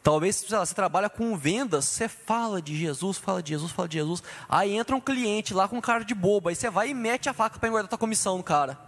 Talvez 0.00 0.48
lá, 0.48 0.64
você 0.64 0.74
trabalha 0.74 1.10
com 1.10 1.36
vendas, 1.36 1.86
você 1.86 2.08
fala 2.08 2.62
de 2.62 2.76
Jesus, 2.76 3.18
fala 3.18 3.42
de 3.42 3.50
Jesus, 3.50 3.72
fala 3.72 3.88
de 3.88 3.98
Jesus. 3.98 4.22
Aí 4.48 4.76
entra 4.76 4.94
um 4.94 5.00
cliente 5.00 5.52
lá 5.52 5.66
com 5.66 5.80
cara 5.80 6.04
de 6.04 6.14
bobo, 6.14 6.48
aí 6.48 6.54
você 6.54 6.70
vai 6.70 6.90
e 6.90 6.94
mete 6.94 7.28
a 7.28 7.32
faca 7.32 7.58
para 7.58 7.68
engordar 7.68 7.92
a 7.92 7.98
comissão 7.98 8.36
no 8.36 8.44
cara. 8.44 8.87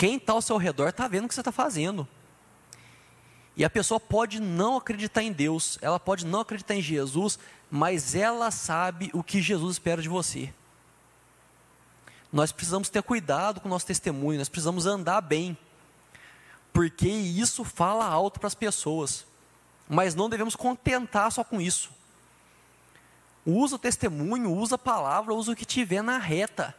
Quem 0.00 0.16
está 0.16 0.32
ao 0.32 0.40
seu 0.40 0.56
redor 0.56 0.88
está 0.88 1.06
vendo 1.06 1.26
o 1.26 1.28
que 1.28 1.34
você 1.34 1.42
está 1.42 1.52
fazendo. 1.52 2.08
E 3.54 3.62
a 3.62 3.68
pessoa 3.68 4.00
pode 4.00 4.40
não 4.40 4.78
acreditar 4.78 5.22
em 5.22 5.30
Deus, 5.30 5.78
ela 5.82 6.00
pode 6.00 6.24
não 6.24 6.40
acreditar 6.40 6.74
em 6.74 6.80
Jesus, 6.80 7.38
mas 7.70 8.14
ela 8.14 8.50
sabe 8.50 9.10
o 9.12 9.22
que 9.22 9.42
Jesus 9.42 9.72
espera 9.74 10.00
de 10.00 10.08
você. 10.08 10.54
Nós 12.32 12.50
precisamos 12.50 12.88
ter 12.88 13.02
cuidado 13.02 13.60
com 13.60 13.68
o 13.68 13.70
nosso 13.70 13.84
testemunho, 13.84 14.38
nós 14.38 14.48
precisamos 14.48 14.86
andar 14.86 15.20
bem, 15.20 15.54
porque 16.72 17.06
isso 17.06 17.62
fala 17.62 18.06
alto 18.06 18.40
para 18.40 18.46
as 18.46 18.54
pessoas, 18.54 19.26
mas 19.86 20.14
não 20.14 20.30
devemos 20.30 20.56
contentar 20.56 21.30
só 21.30 21.44
com 21.44 21.60
isso. 21.60 21.90
Usa 23.44 23.76
o 23.76 23.78
testemunho, 23.78 24.50
usa 24.50 24.76
a 24.76 24.78
palavra, 24.78 25.34
usa 25.34 25.52
o 25.52 25.56
que 25.56 25.66
tiver 25.66 26.00
na 26.02 26.16
reta, 26.16 26.74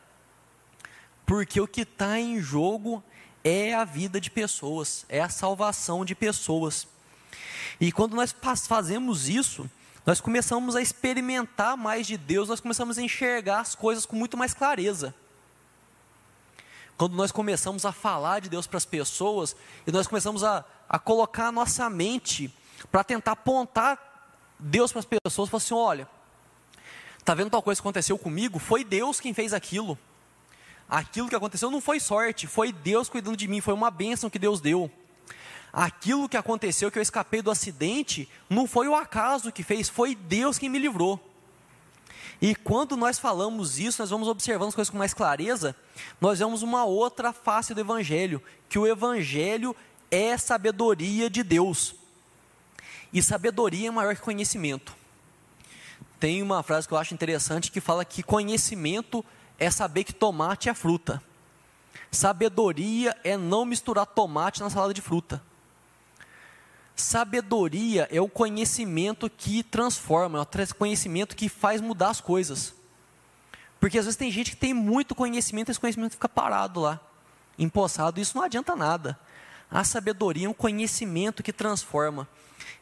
porque 1.23 1.61
o 1.61 1.67
que 1.67 1.81
está 1.81 2.19
em 2.19 2.41
jogo 2.41 3.03
é 3.43 3.73
a 3.73 3.83
vida 3.83 4.19
de 4.21 4.29
pessoas, 4.29 5.05
é 5.09 5.21
a 5.21 5.29
salvação 5.29 6.05
de 6.05 6.13
pessoas. 6.13 6.87
E 7.79 7.91
quando 7.91 8.15
nós 8.15 8.35
fazemos 8.67 9.27
isso, 9.27 9.69
nós 10.05 10.21
começamos 10.21 10.75
a 10.75 10.81
experimentar 10.81 11.75
mais 11.75 12.07
de 12.07 12.17
Deus, 12.17 12.49
nós 12.49 12.59
começamos 12.59 12.97
a 12.97 13.01
enxergar 13.01 13.59
as 13.59 13.75
coisas 13.75 14.05
com 14.05 14.15
muito 14.15 14.37
mais 14.37 14.53
clareza. 14.53 15.13
Quando 16.97 17.15
nós 17.15 17.31
começamos 17.31 17.85
a 17.85 17.91
falar 17.91 18.41
de 18.41 18.49
Deus 18.49 18.67
para 18.67 18.77
as 18.77 18.85
pessoas, 18.85 19.55
e 19.87 19.91
nós 19.91 20.05
começamos 20.05 20.43
a, 20.43 20.63
a 20.87 20.99
colocar 20.99 21.47
a 21.47 21.51
nossa 21.51 21.89
mente 21.89 22.53
para 22.91 23.03
tentar 23.03 23.31
apontar 23.31 23.97
Deus 24.59 24.91
para 24.91 24.99
as 24.99 25.05
pessoas, 25.05 25.49
falar 25.49 25.57
assim: 25.57 25.73
olha, 25.73 26.07
está 27.17 27.33
vendo 27.33 27.49
tal 27.49 27.63
coisa 27.63 27.81
que 27.81 27.87
aconteceu 27.87 28.17
comigo? 28.19 28.59
Foi 28.59 28.83
Deus 28.83 29.19
quem 29.19 29.33
fez 29.33 29.51
aquilo 29.53 29.97
aquilo 30.91 31.29
que 31.29 31.35
aconteceu 31.35 31.71
não 31.71 31.79
foi 31.79 32.01
sorte, 32.01 32.45
foi 32.45 32.73
Deus 32.73 33.07
cuidando 33.07 33.37
de 33.37 33.47
mim, 33.47 33.61
foi 33.61 33.73
uma 33.73 33.89
bênção 33.89 34.29
que 34.29 34.37
Deus 34.37 34.59
deu. 34.59 34.91
Aquilo 35.71 36.27
que 36.27 36.35
aconteceu, 36.35 36.91
que 36.91 36.99
eu 36.99 37.01
escapei 37.01 37.41
do 37.41 37.49
acidente, 37.49 38.27
não 38.49 38.67
foi 38.67 38.89
o 38.89 38.95
acaso 38.95 39.53
que 39.53 39.63
fez, 39.63 39.87
foi 39.87 40.13
Deus 40.13 40.59
quem 40.59 40.67
me 40.67 40.77
livrou. 40.77 41.17
E 42.41 42.53
quando 42.53 42.97
nós 42.97 43.17
falamos 43.17 43.79
isso, 43.79 44.01
nós 44.01 44.09
vamos 44.09 44.27
observando 44.27 44.67
as 44.67 44.75
coisas 44.75 44.89
com 44.89 44.97
mais 44.97 45.13
clareza, 45.13 45.73
nós 46.19 46.39
vemos 46.39 46.61
uma 46.61 46.83
outra 46.83 47.31
face 47.31 47.73
do 47.73 47.79
Evangelho, 47.79 48.43
que 48.67 48.77
o 48.77 48.85
Evangelho 48.85 49.73
é 50.09 50.37
sabedoria 50.37 51.29
de 51.29 51.41
Deus. 51.41 51.95
E 53.13 53.23
sabedoria 53.23 53.87
é 53.87 53.91
maior 53.91 54.13
que 54.13 54.21
conhecimento. 54.21 54.93
Tem 56.19 56.41
uma 56.41 56.61
frase 56.63 56.85
que 56.85 56.93
eu 56.93 56.97
acho 56.97 57.13
interessante 57.13 57.71
que 57.71 57.79
fala 57.79 58.03
que 58.03 58.21
conhecimento 58.21 59.23
é 59.61 59.69
saber 59.69 60.03
que 60.03 60.11
tomate 60.11 60.69
é 60.69 60.73
fruta. 60.73 61.21
Sabedoria 62.09 63.15
é 63.23 63.37
não 63.37 63.63
misturar 63.63 64.07
tomate 64.07 64.59
na 64.59 64.71
salada 64.71 64.91
de 64.91 65.01
fruta. 65.01 65.39
Sabedoria 66.95 68.07
é 68.11 68.19
o 68.19 68.27
conhecimento 68.27 69.29
que 69.29 69.61
transforma, 69.61 70.39
é 70.39 70.41
o 70.41 70.75
conhecimento 70.75 71.35
que 71.35 71.47
faz 71.47 71.79
mudar 71.79 72.09
as 72.09 72.19
coisas. 72.19 72.73
Porque 73.79 73.99
às 73.99 74.05
vezes 74.05 74.17
tem 74.17 74.31
gente 74.31 74.49
que 74.49 74.57
tem 74.57 74.73
muito 74.73 75.13
conhecimento 75.13 75.69
e 75.69 75.71
esse 75.71 75.79
conhecimento 75.79 76.13
fica 76.13 76.27
parado 76.27 76.79
lá, 76.79 76.99
empossado, 77.57 78.19
e 78.19 78.23
isso 78.23 78.35
não 78.35 78.43
adianta 78.43 78.75
nada. 78.75 79.17
A 79.69 79.83
sabedoria 79.83 80.47
é 80.47 80.49
um 80.49 80.53
conhecimento 80.53 81.43
que 81.43 81.53
transforma. 81.53 82.27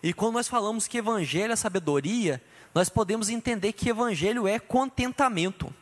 E 0.02 0.14
quando 0.14 0.36
nós 0.36 0.48
falamos 0.48 0.88
que 0.88 0.98
evangelho 0.98 1.52
é 1.52 1.58
sabedoria, 1.58 2.42
nós 2.74 2.88
podemos 2.88 3.28
entender 3.28 3.74
que 3.74 3.90
evangelho 3.90 4.48
é 4.48 4.60
contentamento. 4.60 5.74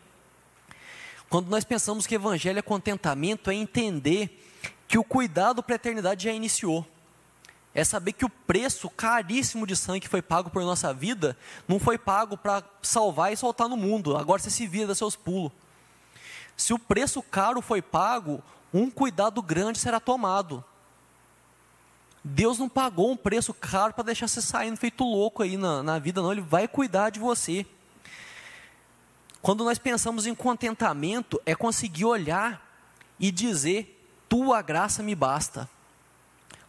Quando 1.30 1.50
nós 1.50 1.64
pensamos 1.64 2.08
que 2.08 2.16
evangelho 2.16 2.60
é 2.60 2.62
contentamento, 2.62 3.50
é 3.50 3.54
entender 3.54 4.44
que 4.88 4.98
o 4.98 5.04
cuidado 5.04 5.62
para 5.62 5.76
a 5.76 5.78
eternidade 5.78 6.24
já 6.24 6.32
iniciou. 6.32 6.86
É 7.76 7.84
saber 7.84 8.14
que 8.14 8.26
o 8.26 8.30
preço 8.30 8.90
caríssimo 8.90 9.68
de 9.68 9.76
sangue 9.76 10.00
que 10.00 10.08
foi 10.08 10.22
pago 10.22 10.50
por 10.50 10.64
nossa 10.64 10.94
vida 10.94 11.38
não 11.68 11.80
foi 11.80 11.98
pago 11.98 12.38
para 12.38 12.64
salvar 12.82 13.32
e 13.32 13.38
soltar 13.38 13.68
no 13.68 13.78
mundo. 13.78 14.18
Agora 14.18 14.42
você 14.42 14.50
se 14.50 14.66
vira 14.66 14.88
dos 14.88 14.98
seus 14.98 15.16
pulos. 15.16 15.52
Se 16.56 16.74
o 16.74 16.80
preço 16.80 17.22
caro 17.22 17.62
foi 17.62 17.82
pago, 17.82 18.42
um 18.74 18.90
cuidado 18.90 19.42
grande 19.42 19.78
será 19.78 20.00
tomado. 20.00 20.64
Deus 22.24 22.58
não 22.58 22.68
pagou 22.68 23.12
um 23.12 23.18
preço 23.18 23.54
caro 23.54 23.94
para 23.94 24.06
deixar 24.06 24.28
você 24.28 24.42
saindo 24.42 24.78
feito 24.78 25.04
louco 25.04 25.44
aí 25.44 25.56
na, 25.56 25.84
na 25.84 26.00
vida, 26.00 26.22
não. 26.22 26.32
Ele 26.32 26.42
vai 26.42 26.68
cuidar 26.68 27.10
de 27.10 27.20
você. 27.20 27.66
Quando 29.48 29.64
nós 29.64 29.78
pensamos 29.78 30.28
em 30.28 30.36
contentamento, 30.36 31.42
é 31.46 31.56
conseguir 31.56 32.04
olhar 32.04 32.62
e 33.18 33.32
dizer: 33.32 34.06
Tua 34.28 34.62
graça 34.62 35.02
me 35.02 35.16
basta. 35.16 35.70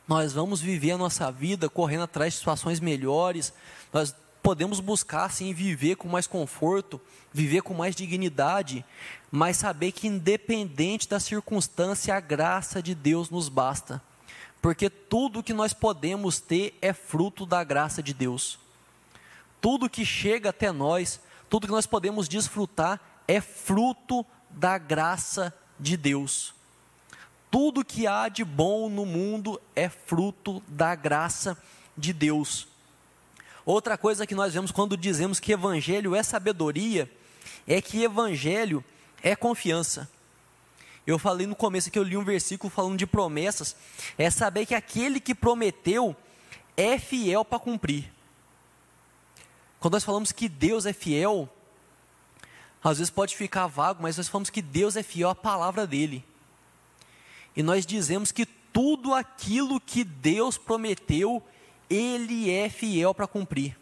Nós 0.07 0.33
vamos 0.33 0.61
viver 0.61 0.93
a 0.93 0.97
nossa 0.97 1.29
vida 1.33 1.69
correndo 1.69 2.05
atrás 2.05 2.35
de 2.35 2.39
situações 2.39 2.79
melhores, 2.79 3.53
nós 3.93 4.15
podemos 4.41 4.79
buscar 4.79 5.29
sim 5.33 5.53
viver 5.53 5.97
com 5.97 6.07
mais 6.07 6.29
conforto, 6.29 7.01
viver 7.33 7.63
com 7.63 7.75
mais 7.75 7.97
dignidade, 7.97 8.85
mas 9.29 9.57
saber 9.57 9.91
que 9.91 10.07
independente 10.07 11.09
da 11.09 11.19
circunstância, 11.19 12.15
a 12.15 12.21
graça 12.21 12.81
de 12.81 12.95
Deus 12.95 13.29
nos 13.29 13.49
basta. 13.49 14.01
Porque 14.63 14.89
tudo 14.89 15.43
que 15.43 15.53
nós 15.53 15.73
podemos 15.73 16.39
ter 16.39 16.79
é 16.81 16.93
fruto 16.93 17.45
da 17.45 17.65
graça 17.65 18.01
de 18.01 18.15
Deus. 18.15 18.57
Tudo 19.61 19.91
que 19.91 20.07
chega 20.07 20.51
até 20.51 20.71
nós 20.71 21.19
tudo 21.49 21.67
que 21.67 21.73
nós 21.73 21.87
podemos 21.87 22.29
desfrutar 22.29 23.01
é 23.27 23.41
fruto 23.41 24.25
da 24.51 24.79
graça 24.79 25.55
de 25.79 25.97
Deus. 25.97 26.55
Tudo 27.51 27.85
que 27.85 28.07
há 28.07 28.29
de 28.29 28.45
bom 28.45 28.89
no 28.89 29.07
mundo 29.07 29.61
é 29.75 29.89
fruto 29.89 30.63
da 30.69 30.95
graça 30.95 31.57
de 31.97 32.13
Deus. 32.13 32.69
Outra 33.65 33.97
coisa 33.97 34.27
que 34.27 34.35
nós 34.35 34.55
vemos 34.55 34.71
quando 34.71 34.97
dizemos 34.97 35.41
que 35.41 35.53
evangelho 35.53 36.15
é 36.15 36.23
sabedoria, 36.23 37.11
é 37.67 37.81
que 37.81 38.03
evangelho 38.03 38.85
é 39.23 39.35
confiança. 39.35 40.09
Eu 41.07 41.19
falei 41.19 41.47
no 41.47 41.57
começo 41.57 41.91
que 41.91 41.99
eu 41.99 42.03
li 42.03 42.17
um 42.17 42.25
versículo 42.25 42.71
falando 42.71 42.99
de 42.99 43.07
promessas, 43.07 43.75
é 44.19 44.31
saber 44.31 44.67
que 44.67 44.75
aquele 44.75 45.19
que 45.19 45.35
prometeu 45.35 46.15
é 46.77 46.99
fiel 46.99 47.45
para 47.45 47.59
cumprir. 47.59 48.13
Quando 49.81 49.95
nós 49.95 50.05
falamos 50.05 50.33
que 50.33 50.49
Deus 50.49 50.87
é 50.87 50.93
fiel, 50.93 51.49
às 52.83 52.99
vezes 52.99 53.11
pode 53.11 53.37
ficar 53.37 53.67
vago, 53.67 54.03
mas 54.03 54.17
nós 54.17 54.29
falamos 54.29 54.51
que 54.51 54.63
Deus 54.63 54.97
é 54.97 55.03
fiel 55.03 55.31
à 55.31 55.35
palavra 55.35 55.87
dele. 55.87 56.25
E 57.57 57.63
nós 57.63 57.85
dizemos 57.85 58.33
que 58.33 58.47
tudo 58.47 59.15
aquilo 59.15 59.81
que 59.81 60.05
Deus 60.05 60.57
prometeu, 60.57 61.43
ele 61.89 62.51
é 62.51 62.69
fiel 62.69 63.15
para 63.15 63.27
cumprir. 63.27 63.77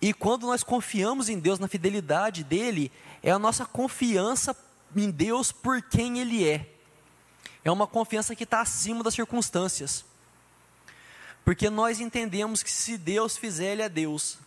E 0.00 0.12
quando 0.12 0.46
nós 0.46 0.62
confiamos 0.62 1.28
em 1.28 1.38
Deus, 1.38 1.58
na 1.58 1.68
fidelidade 1.68 2.44
dele, 2.44 2.92
é 3.22 3.30
a 3.30 3.38
nossa 3.38 3.64
confiança 3.64 4.56
em 4.94 5.10
Deus 5.10 5.50
por 5.50 5.80
quem 5.82 6.18
ele 6.18 6.46
é. 6.46 6.70
É 7.64 7.70
uma 7.70 7.86
confiança 7.86 8.36
que 8.36 8.44
está 8.44 8.60
acima 8.60 9.02
das 9.02 9.14
circunstâncias. 9.14 10.04
Porque 11.44 11.70
nós 11.70 12.00
entendemos 12.00 12.62
que 12.62 12.70
se 12.70 12.98
Deus 12.98 13.36
fizer, 13.36 13.72
Ele 13.72 13.82
é 13.82 13.88
Deus. 13.88 14.38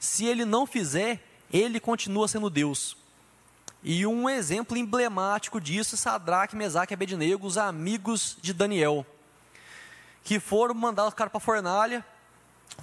Se 0.00 0.24
ele 0.24 0.44
não 0.44 0.66
fizer, 0.66 1.22
ele 1.52 1.78
continua 1.78 2.26
sendo 2.26 2.50
Deus. 2.50 2.96
E 3.84 4.04
um 4.04 4.28
exemplo 4.28 4.76
emblemático 4.76 5.60
disso 5.60 5.94
é 5.94 5.98
Sadraque, 5.98 6.56
Mesaque 6.56 6.92
e 6.92 6.94
Abednego, 6.94 7.46
os 7.46 7.56
amigos 7.56 8.36
de 8.42 8.52
Daniel, 8.52 9.06
que 10.24 10.40
foram 10.40 10.74
mandar 10.74 11.06
os 11.06 11.14
caras 11.14 11.30
para 11.30 11.38
a 11.38 11.40
fornalha, 11.40 12.04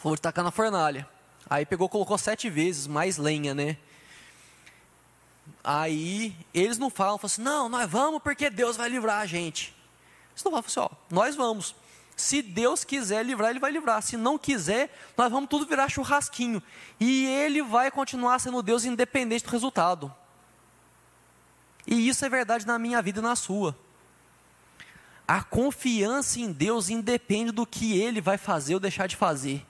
Vou 0.02 0.18
tacar 0.18 0.44
na 0.44 0.52
fornalha. 0.52 1.08
Aí 1.50 1.66
pegou, 1.66 1.90
colocou 1.90 2.18
sete 2.18 2.50
vezes 2.50 2.88
mais 2.88 3.18
lenha, 3.18 3.54
né? 3.54 3.78
Aí 5.64 6.36
eles 6.54 6.78
não 6.78 6.90
falam, 6.90 7.18
falam 7.18 7.26
assim, 7.26 7.42
não, 7.42 7.70
nós 7.70 7.90
vamos 7.90 8.22
porque 8.22 8.50
Deus 8.50 8.78
vai 8.78 8.90
livrar 8.90 9.22
a 9.22 9.26
gente. 9.26 9.74
Eles 10.32 10.44
não 10.44 10.52
falam 10.52 10.66
assim, 10.66 10.80
ó, 10.80 10.90
nós 11.10 11.36
vamos. 11.36 11.76
Se 12.18 12.42
Deus 12.42 12.84
quiser 12.84 13.24
livrar, 13.24 13.52
Ele 13.52 13.60
vai 13.60 13.72
livrar. 13.72 14.02
Se 14.02 14.18
não 14.18 14.40
quiser, 14.40 14.92
nós 15.16 15.32
vamos 15.32 15.48
tudo 15.48 15.68
virar 15.68 15.88
churrasquinho. 15.88 16.62
E 17.00 17.28
Ele 17.28 17.62
vai 17.62 17.92
continuar 17.92 18.40
sendo 18.40 18.64
Deus 18.64 18.84
independente 18.84 19.46
do 19.46 19.52
resultado. 19.52 20.14
E 21.86 22.10
isso 22.10 22.26
é 22.26 22.30
verdade 22.30 22.66
na 22.66 22.80
minha 22.80 23.00
vida 23.04 23.20
e 23.20 23.22
na 23.22 23.36
sua. 23.36 23.78
A 25.28 25.44
confiança 25.44 26.40
em 26.40 26.52
Deus 26.52 26.90
independe 26.90 27.52
do 27.52 27.68
que 27.68 28.00
Ele 28.00 28.20
vai 28.20 28.38
fazer 28.38 28.74
ou 28.74 28.80
deixar 28.80 29.06
de 29.06 29.16
fazer. 29.16 29.64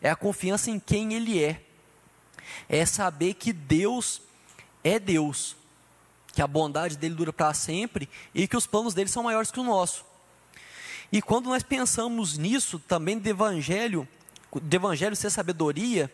É 0.00 0.10
a 0.10 0.16
confiança 0.16 0.72
em 0.72 0.80
quem 0.80 1.14
Ele 1.14 1.42
é. 1.42 1.62
É 2.68 2.84
saber 2.84 3.34
que 3.34 3.52
Deus 3.52 4.20
é 4.82 4.98
Deus, 4.98 5.54
que 6.32 6.42
a 6.42 6.48
bondade 6.48 6.96
dele 6.96 7.14
dura 7.14 7.32
para 7.32 7.54
sempre 7.54 8.08
e 8.34 8.48
que 8.48 8.56
os 8.56 8.66
planos 8.66 8.92
dele 8.92 9.08
são 9.08 9.22
maiores 9.22 9.52
que 9.52 9.60
o 9.60 9.64
nosso. 9.64 10.11
E 11.12 11.20
quando 11.20 11.50
nós 11.50 11.62
pensamos 11.62 12.38
nisso, 12.38 12.78
também 12.78 13.18
do 13.18 13.28
evangelho, 13.28 14.08
do 14.50 14.74
evangelho 14.74 15.14
ser 15.14 15.28
sabedoria, 15.28 16.10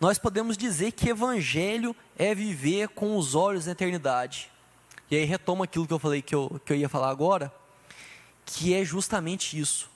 nós 0.00 0.16
podemos 0.16 0.56
dizer 0.56 0.92
que 0.92 1.08
evangelho 1.08 1.94
é 2.16 2.32
viver 2.32 2.88
com 2.90 3.16
os 3.16 3.34
olhos 3.34 3.66
na 3.66 3.72
eternidade. 3.72 4.48
E 5.10 5.16
aí 5.16 5.24
retoma 5.24 5.64
aquilo 5.64 5.88
que 5.88 5.92
eu 5.92 5.98
falei 5.98 6.22
que 6.22 6.34
eu, 6.34 6.60
que 6.64 6.72
eu 6.72 6.76
ia 6.76 6.88
falar 6.88 7.10
agora, 7.10 7.52
que 8.46 8.72
é 8.72 8.84
justamente 8.84 9.58
isso. 9.58 9.90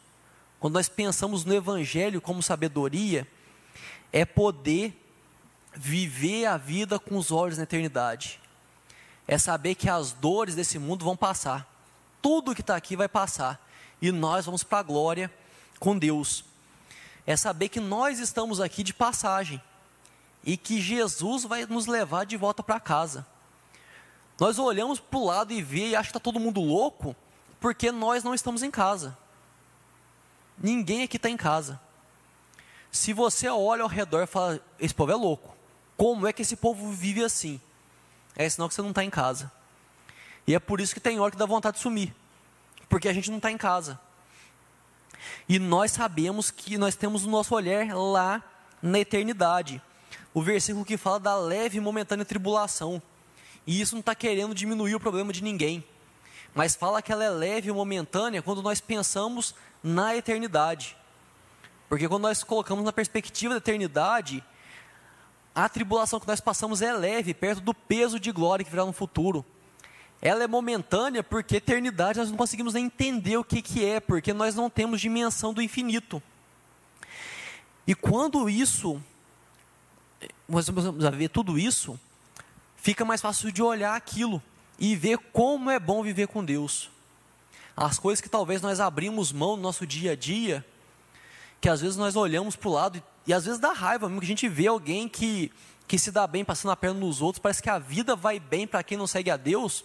Quando 0.58 0.74
nós 0.74 0.88
pensamos 0.88 1.44
no 1.44 1.54
evangelho 1.54 2.20
como 2.20 2.42
sabedoria, 2.42 3.26
é 4.12 4.24
poder 4.24 4.98
viver 5.72 6.46
a 6.46 6.56
vida 6.56 6.98
com 6.98 7.16
os 7.16 7.30
olhos 7.30 7.58
na 7.58 7.62
eternidade. 7.62 8.40
É 9.26 9.38
saber 9.38 9.76
que 9.76 9.88
as 9.88 10.12
dores 10.12 10.56
desse 10.56 10.80
mundo 10.80 11.04
vão 11.04 11.16
passar. 11.16 11.68
Tudo 12.20 12.54
que 12.54 12.60
está 12.60 12.74
aqui 12.74 12.96
vai 12.96 13.08
passar. 13.08 13.60
E 14.02 14.10
nós 14.10 14.44
vamos 14.44 14.64
para 14.64 14.80
a 14.80 14.82
glória 14.82 15.32
com 15.78 15.96
Deus. 15.96 16.44
É 17.24 17.36
saber 17.36 17.68
que 17.68 17.78
nós 17.78 18.18
estamos 18.18 18.60
aqui 18.60 18.82
de 18.82 18.92
passagem. 18.92 19.62
E 20.44 20.56
que 20.56 20.80
Jesus 20.80 21.44
vai 21.44 21.64
nos 21.66 21.86
levar 21.86 22.26
de 22.26 22.36
volta 22.36 22.64
para 22.64 22.80
casa. 22.80 23.24
Nós 24.40 24.58
olhamos 24.58 24.98
para 24.98 25.18
o 25.20 25.24
lado 25.24 25.52
e 25.52 25.62
vê 25.62 25.90
e 25.90 25.96
acha 25.96 26.08
que 26.08 26.10
está 26.10 26.18
todo 26.18 26.40
mundo 26.40 26.60
louco, 26.60 27.14
porque 27.60 27.92
nós 27.92 28.24
não 28.24 28.34
estamos 28.34 28.64
em 28.64 28.72
casa. 28.72 29.16
Ninguém 30.58 31.04
aqui 31.04 31.16
está 31.16 31.30
em 31.30 31.36
casa. 31.36 31.80
Se 32.90 33.12
você 33.12 33.48
olha 33.48 33.84
ao 33.84 33.88
redor 33.88 34.24
e 34.24 34.26
fala, 34.26 34.60
esse 34.80 34.92
povo 34.92 35.12
é 35.12 35.14
louco. 35.14 35.56
Como 35.96 36.26
é 36.26 36.32
que 36.32 36.42
esse 36.42 36.56
povo 36.56 36.90
vive 36.90 37.22
assim? 37.22 37.60
É 38.34 38.48
sinal 38.48 38.68
que 38.68 38.74
você 38.74 38.82
não 38.82 38.88
está 38.88 39.04
em 39.04 39.10
casa. 39.10 39.50
E 40.44 40.56
é 40.56 40.58
por 40.58 40.80
isso 40.80 40.92
que 40.92 41.00
tem 41.00 41.20
hora 41.20 41.30
que 41.30 41.36
dá 41.36 41.46
vontade 41.46 41.76
de 41.76 41.82
sumir. 41.82 42.12
Porque 42.92 43.08
a 43.08 43.12
gente 43.14 43.30
não 43.30 43.38
está 43.38 43.50
em 43.50 43.56
casa. 43.56 43.98
E 45.48 45.58
nós 45.58 45.92
sabemos 45.92 46.50
que 46.50 46.76
nós 46.76 46.94
temos 46.94 47.24
o 47.24 47.30
nosso 47.30 47.54
olhar 47.54 47.96
lá 47.96 48.42
na 48.82 48.98
eternidade. 48.98 49.80
O 50.34 50.42
versículo 50.42 50.84
que 50.84 50.98
fala 50.98 51.18
da 51.18 51.34
leve 51.34 51.78
e 51.78 51.80
momentânea 51.80 52.22
tribulação. 52.22 53.00
E 53.66 53.80
isso 53.80 53.94
não 53.94 54.00
está 54.00 54.14
querendo 54.14 54.54
diminuir 54.54 54.94
o 54.94 55.00
problema 55.00 55.32
de 55.32 55.42
ninguém. 55.42 55.82
Mas 56.54 56.74
fala 56.74 57.00
que 57.00 57.10
ela 57.10 57.24
é 57.24 57.30
leve 57.30 57.70
e 57.70 57.72
momentânea 57.72 58.42
quando 58.42 58.60
nós 58.60 58.78
pensamos 58.78 59.54
na 59.82 60.14
eternidade. 60.14 60.94
Porque 61.88 62.06
quando 62.06 62.24
nós 62.24 62.44
colocamos 62.44 62.84
na 62.84 62.92
perspectiva 62.92 63.54
da 63.54 63.58
eternidade, 63.58 64.44
a 65.54 65.66
tribulação 65.66 66.20
que 66.20 66.28
nós 66.28 66.42
passamos 66.42 66.82
é 66.82 66.92
leve, 66.92 67.32
perto 67.32 67.62
do 67.62 67.72
peso 67.72 68.20
de 68.20 68.30
glória 68.30 68.66
que 68.66 68.70
virá 68.70 68.84
no 68.84 68.92
futuro. 68.92 69.42
Ela 70.22 70.44
é 70.44 70.46
momentânea 70.46 71.22
porque 71.22 71.56
eternidade 71.56 72.18
nós 72.18 72.30
não 72.30 72.36
conseguimos 72.36 72.72
nem 72.72 72.86
entender 72.86 73.36
o 73.36 73.44
que, 73.44 73.60
que 73.60 73.84
é, 73.84 74.00
porque 74.00 74.32
nós 74.32 74.54
não 74.54 74.70
temos 74.70 75.00
dimensão 75.00 75.52
do 75.52 75.60
infinito. 75.60 76.22
E 77.86 77.94
quando 77.94 78.48
isso, 78.48 79.02
nós 80.48 80.68
vamos 80.70 81.04
ver 81.16 81.28
tudo 81.28 81.58
isso, 81.58 81.98
fica 82.76 83.04
mais 83.04 83.20
fácil 83.20 83.50
de 83.50 83.60
olhar 83.60 83.96
aquilo 83.96 84.40
e 84.78 84.94
ver 84.94 85.18
como 85.18 85.68
é 85.68 85.80
bom 85.80 86.02
viver 86.02 86.28
com 86.28 86.44
Deus. 86.44 86.88
As 87.76 87.98
coisas 87.98 88.20
que 88.20 88.28
talvez 88.28 88.62
nós 88.62 88.78
abrimos 88.78 89.32
mão 89.32 89.56
no 89.56 89.62
nosso 89.62 89.84
dia 89.84 90.12
a 90.12 90.16
dia, 90.16 90.64
que 91.60 91.68
às 91.68 91.80
vezes 91.80 91.96
nós 91.96 92.14
olhamos 92.14 92.54
para 92.54 92.68
o 92.68 92.72
lado 92.72 92.98
e 92.98 93.02
e 93.26 93.32
às 93.32 93.44
vezes 93.44 93.60
dá 93.60 93.72
raiva 93.72 94.08
mesmo 94.08 94.20
que 94.20 94.26
a 94.26 94.28
gente 94.28 94.48
vê 94.48 94.66
alguém 94.66 95.08
que, 95.08 95.52
que 95.86 95.98
se 95.98 96.10
dá 96.10 96.26
bem 96.26 96.44
passando 96.44 96.72
a 96.72 96.76
perna 96.76 97.00
nos 97.00 97.22
outros, 97.22 97.40
parece 97.40 97.62
que 97.62 97.70
a 97.70 97.78
vida 97.78 98.16
vai 98.16 98.40
bem 98.40 98.66
para 98.66 98.82
quem 98.82 98.98
não 98.98 99.06
segue 99.06 99.30
a 99.30 99.36
Deus. 99.36 99.84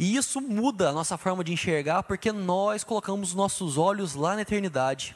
E 0.00 0.16
isso 0.16 0.40
muda 0.40 0.88
a 0.88 0.92
nossa 0.92 1.18
forma 1.18 1.44
de 1.44 1.52
enxergar, 1.52 2.02
porque 2.04 2.32
nós 2.32 2.82
colocamos 2.82 3.34
nossos 3.34 3.76
olhos 3.76 4.14
lá 4.14 4.34
na 4.34 4.40
eternidade. 4.40 5.14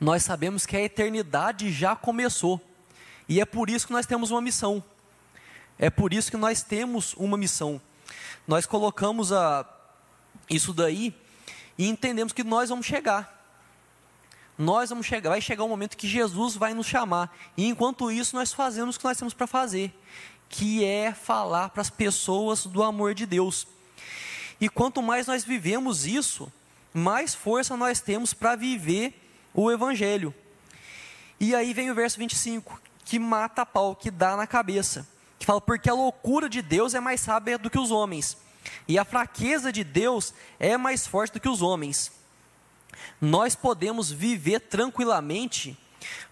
Nós 0.00 0.24
sabemos 0.24 0.66
que 0.66 0.76
a 0.76 0.82
eternidade 0.82 1.70
já 1.70 1.94
começou. 1.94 2.60
E 3.28 3.40
é 3.40 3.44
por 3.44 3.70
isso 3.70 3.86
que 3.86 3.92
nós 3.92 4.04
temos 4.04 4.32
uma 4.32 4.40
missão. 4.40 4.82
É 5.78 5.88
por 5.88 6.12
isso 6.12 6.28
que 6.28 6.36
nós 6.36 6.60
temos 6.62 7.14
uma 7.14 7.36
missão. 7.36 7.80
Nós 8.48 8.66
colocamos 8.66 9.32
a, 9.32 9.64
isso 10.50 10.74
daí 10.74 11.14
e 11.78 11.88
entendemos 11.88 12.32
que 12.32 12.42
nós 12.42 12.68
vamos 12.68 12.84
chegar 12.84 13.35
nós 14.58 14.88
vamos 14.88 15.06
chegar, 15.06 15.30
vai 15.30 15.40
chegar 15.40 15.64
um 15.64 15.68
momento 15.68 15.96
que 15.96 16.08
Jesus 16.08 16.56
vai 16.56 16.72
nos 16.72 16.86
chamar. 16.86 17.34
E 17.56 17.66
enquanto 17.66 18.10
isso, 18.10 18.34
nós 18.34 18.52
fazemos 18.52 18.96
o 18.96 18.98
que 18.98 19.04
nós 19.04 19.18
temos 19.18 19.34
para 19.34 19.46
fazer, 19.46 19.92
que 20.48 20.84
é 20.84 21.12
falar 21.12 21.68
para 21.70 21.82
as 21.82 21.90
pessoas 21.90 22.64
do 22.64 22.82
amor 22.82 23.14
de 23.14 23.26
Deus. 23.26 23.66
E 24.60 24.68
quanto 24.68 25.02
mais 25.02 25.26
nós 25.26 25.44
vivemos 25.44 26.06
isso, 26.06 26.50
mais 26.94 27.34
força 27.34 27.76
nós 27.76 28.00
temos 28.00 28.32
para 28.32 28.56
viver 28.56 29.14
o 29.52 29.70
evangelho. 29.70 30.34
E 31.38 31.54
aí 31.54 31.74
vem 31.74 31.90
o 31.90 31.94
verso 31.94 32.18
25, 32.18 32.80
que 33.04 33.18
mata 33.18 33.62
a 33.62 33.66
pau, 33.66 33.94
que 33.94 34.10
dá 34.10 34.36
na 34.36 34.46
cabeça. 34.46 35.06
Que 35.38 35.44
fala, 35.44 35.60
porque 35.60 35.90
a 35.90 35.94
loucura 35.94 36.48
de 36.48 36.62
Deus 36.62 36.94
é 36.94 37.00
mais 37.00 37.20
sábia 37.20 37.58
do 37.58 37.68
que 37.68 37.78
os 37.78 37.90
homens, 37.90 38.38
e 38.88 38.98
a 38.98 39.04
fraqueza 39.04 39.70
de 39.70 39.84
Deus 39.84 40.32
é 40.58 40.78
mais 40.78 41.06
forte 41.06 41.34
do 41.34 41.40
que 41.40 41.48
os 41.48 41.60
homens 41.60 42.10
nós 43.20 43.54
podemos 43.54 44.10
viver 44.10 44.60
tranquilamente, 44.60 45.78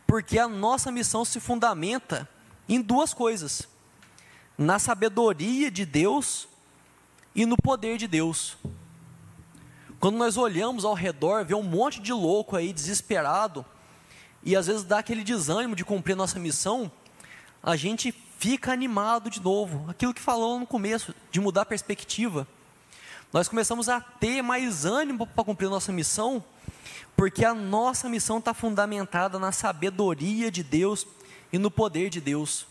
porque 0.07 0.39
a 0.39 0.49
nossa 0.49 0.91
missão 0.93 1.25
se 1.25 1.41
fundamenta 1.41 2.29
em 2.69 2.81
duas 2.81 3.15
coisas: 3.15 3.69
na 4.57 4.79
sabedoria 4.79 5.71
de 5.71 5.85
Deus 5.85 6.49
e 7.35 7.47
no 7.47 7.57
poder 7.57 7.99
de 7.99 8.07
Deus. 8.07 8.57
Quando 9.99 10.17
nós 10.17 10.37
olhamos 10.37 10.85
ao 10.85 10.93
redor, 10.93 11.45
vê 11.45 11.55
um 11.55 11.63
monte 11.63 12.01
de 12.01 12.13
louco 12.13 12.57
aí 12.57 12.73
desesperado, 12.73 13.65
e 14.43 14.55
às 14.55 14.67
vezes 14.67 14.85
dá 14.85 14.99
aquele 14.99 15.25
desânimo 15.25 15.75
de 15.75 15.85
cumprir 15.85 16.15
nossa 16.15 16.39
missão, 16.39 16.93
a 17.63 17.75
gente 17.77 18.13
fica 18.39 18.73
animado 18.73 19.31
de 19.31 19.41
novo. 19.41 19.89
Aquilo 19.89 20.13
que 20.13 20.21
falou 20.21 20.61
no 20.61 20.67
começo, 20.67 21.15
de 21.31 21.41
mudar 21.41 21.63
a 21.63 21.67
perspectiva. 21.67 22.47
Nós 23.33 23.49
começamos 23.49 23.89
a 23.89 24.01
ter 24.01 24.43
mais 24.43 24.85
ânimo 24.85 25.27
para 25.27 25.43
cumprir 25.43 25.71
nossa 25.71 25.91
missão, 25.91 26.45
porque 27.17 27.45
a 27.45 27.55
nossa 27.55 28.09
missão 28.09 28.39
está 28.39 28.53
fundamentada 28.53 29.39
na 29.39 29.53
sabedoria 29.53 30.51
de 30.51 30.63
Deus 30.63 31.07
e 31.53 31.59
no 31.59 31.71
poder 31.71 32.11
de 32.11 32.21
Deus. 32.21 32.67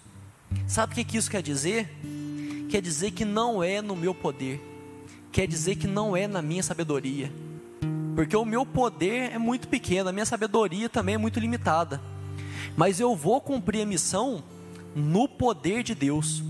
Sabe 0.67 0.93
o 0.93 0.95
que, 0.95 1.03
que 1.03 1.17
isso 1.17 1.31
quer 1.31 1.41
dizer? 1.41 1.89
Quer 2.69 2.81
dizer 2.81 3.11
que 3.11 3.23
não 3.23 3.63
é 3.63 3.81
no 3.81 3.95
meu 3.95 4.13
poder, 4.13 4.61
quer 5.31 5.47
dizer 5.47 5.75
que 5.75 5.87
não 5.87 6.17
é 6.17 6.27
na 6.27 6.41
minha 6.41 6.63
sabedoria, 6.63 7.31
porque 8.15 8.35
o 8.35 8.45
meu 8.45 8.65
poder 8.65 9.31
é 9.31 9.37
muito 9.37 9.67
pequeno, 9.67 10.09
a 10.09 10.11
minha 10.11 10.25
sabedoria 10.25 10.89
também 10.89 11.15
é 11.15 11.17
muito 11.17 11.39
limitada, 11.39 12.01
mas 12.75 12.99
eu 12.99 13.15
vou 13.15 13.39
cumprir 13.39 13.83
a 13.83 13.85
missão 13.85 14.43
no 14.95 15.27
poder 15.27 15.83
de 15.83 15.93
Deus, 15.93 16.43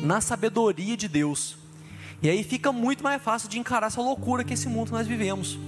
na 0.00 0.22
sabedoria 0.22 0.96
de 0.96 1.06
Deus, 1.06 1.58
e 2.22 2.30
aí 2.30 2.42
fica 2.42 2.72
muito 2.72 3.04
mais 3.04 3.22
fácil 3.22 3.48
de 3.48 3.58
encarar 3.58 3.88
essa 3.88 4.00
loucura 4.00 4.42
que 4.42 4.54
esse 4.54 4.68
mundo 4.68 4.90
nós 4.90 5.06
vivemos 5.06 5.58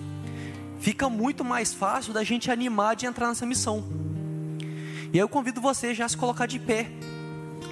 fica 0.81 1.09
muito 1.09 1.45
mais 1.45 1.73
fácil 1.73 2.13
da 2.13 2.25
gente 2.25 2.51
animar 2.51 2.97
de 2.97 3.07
entrar 3.07 3.29
nessa 3.29 3.47
missão. 3.47 3.85
E 5.13 5.17
aí 5.17 5.21
eu 5.21 5.29
convido 5.29 5.61
você 5.61 5.95
já 5.95 6.07
a 6.07 6.09
se 6.09 6.17
colocar 6.17 6.47
de 6.47 6.59
pé 6.59 6.91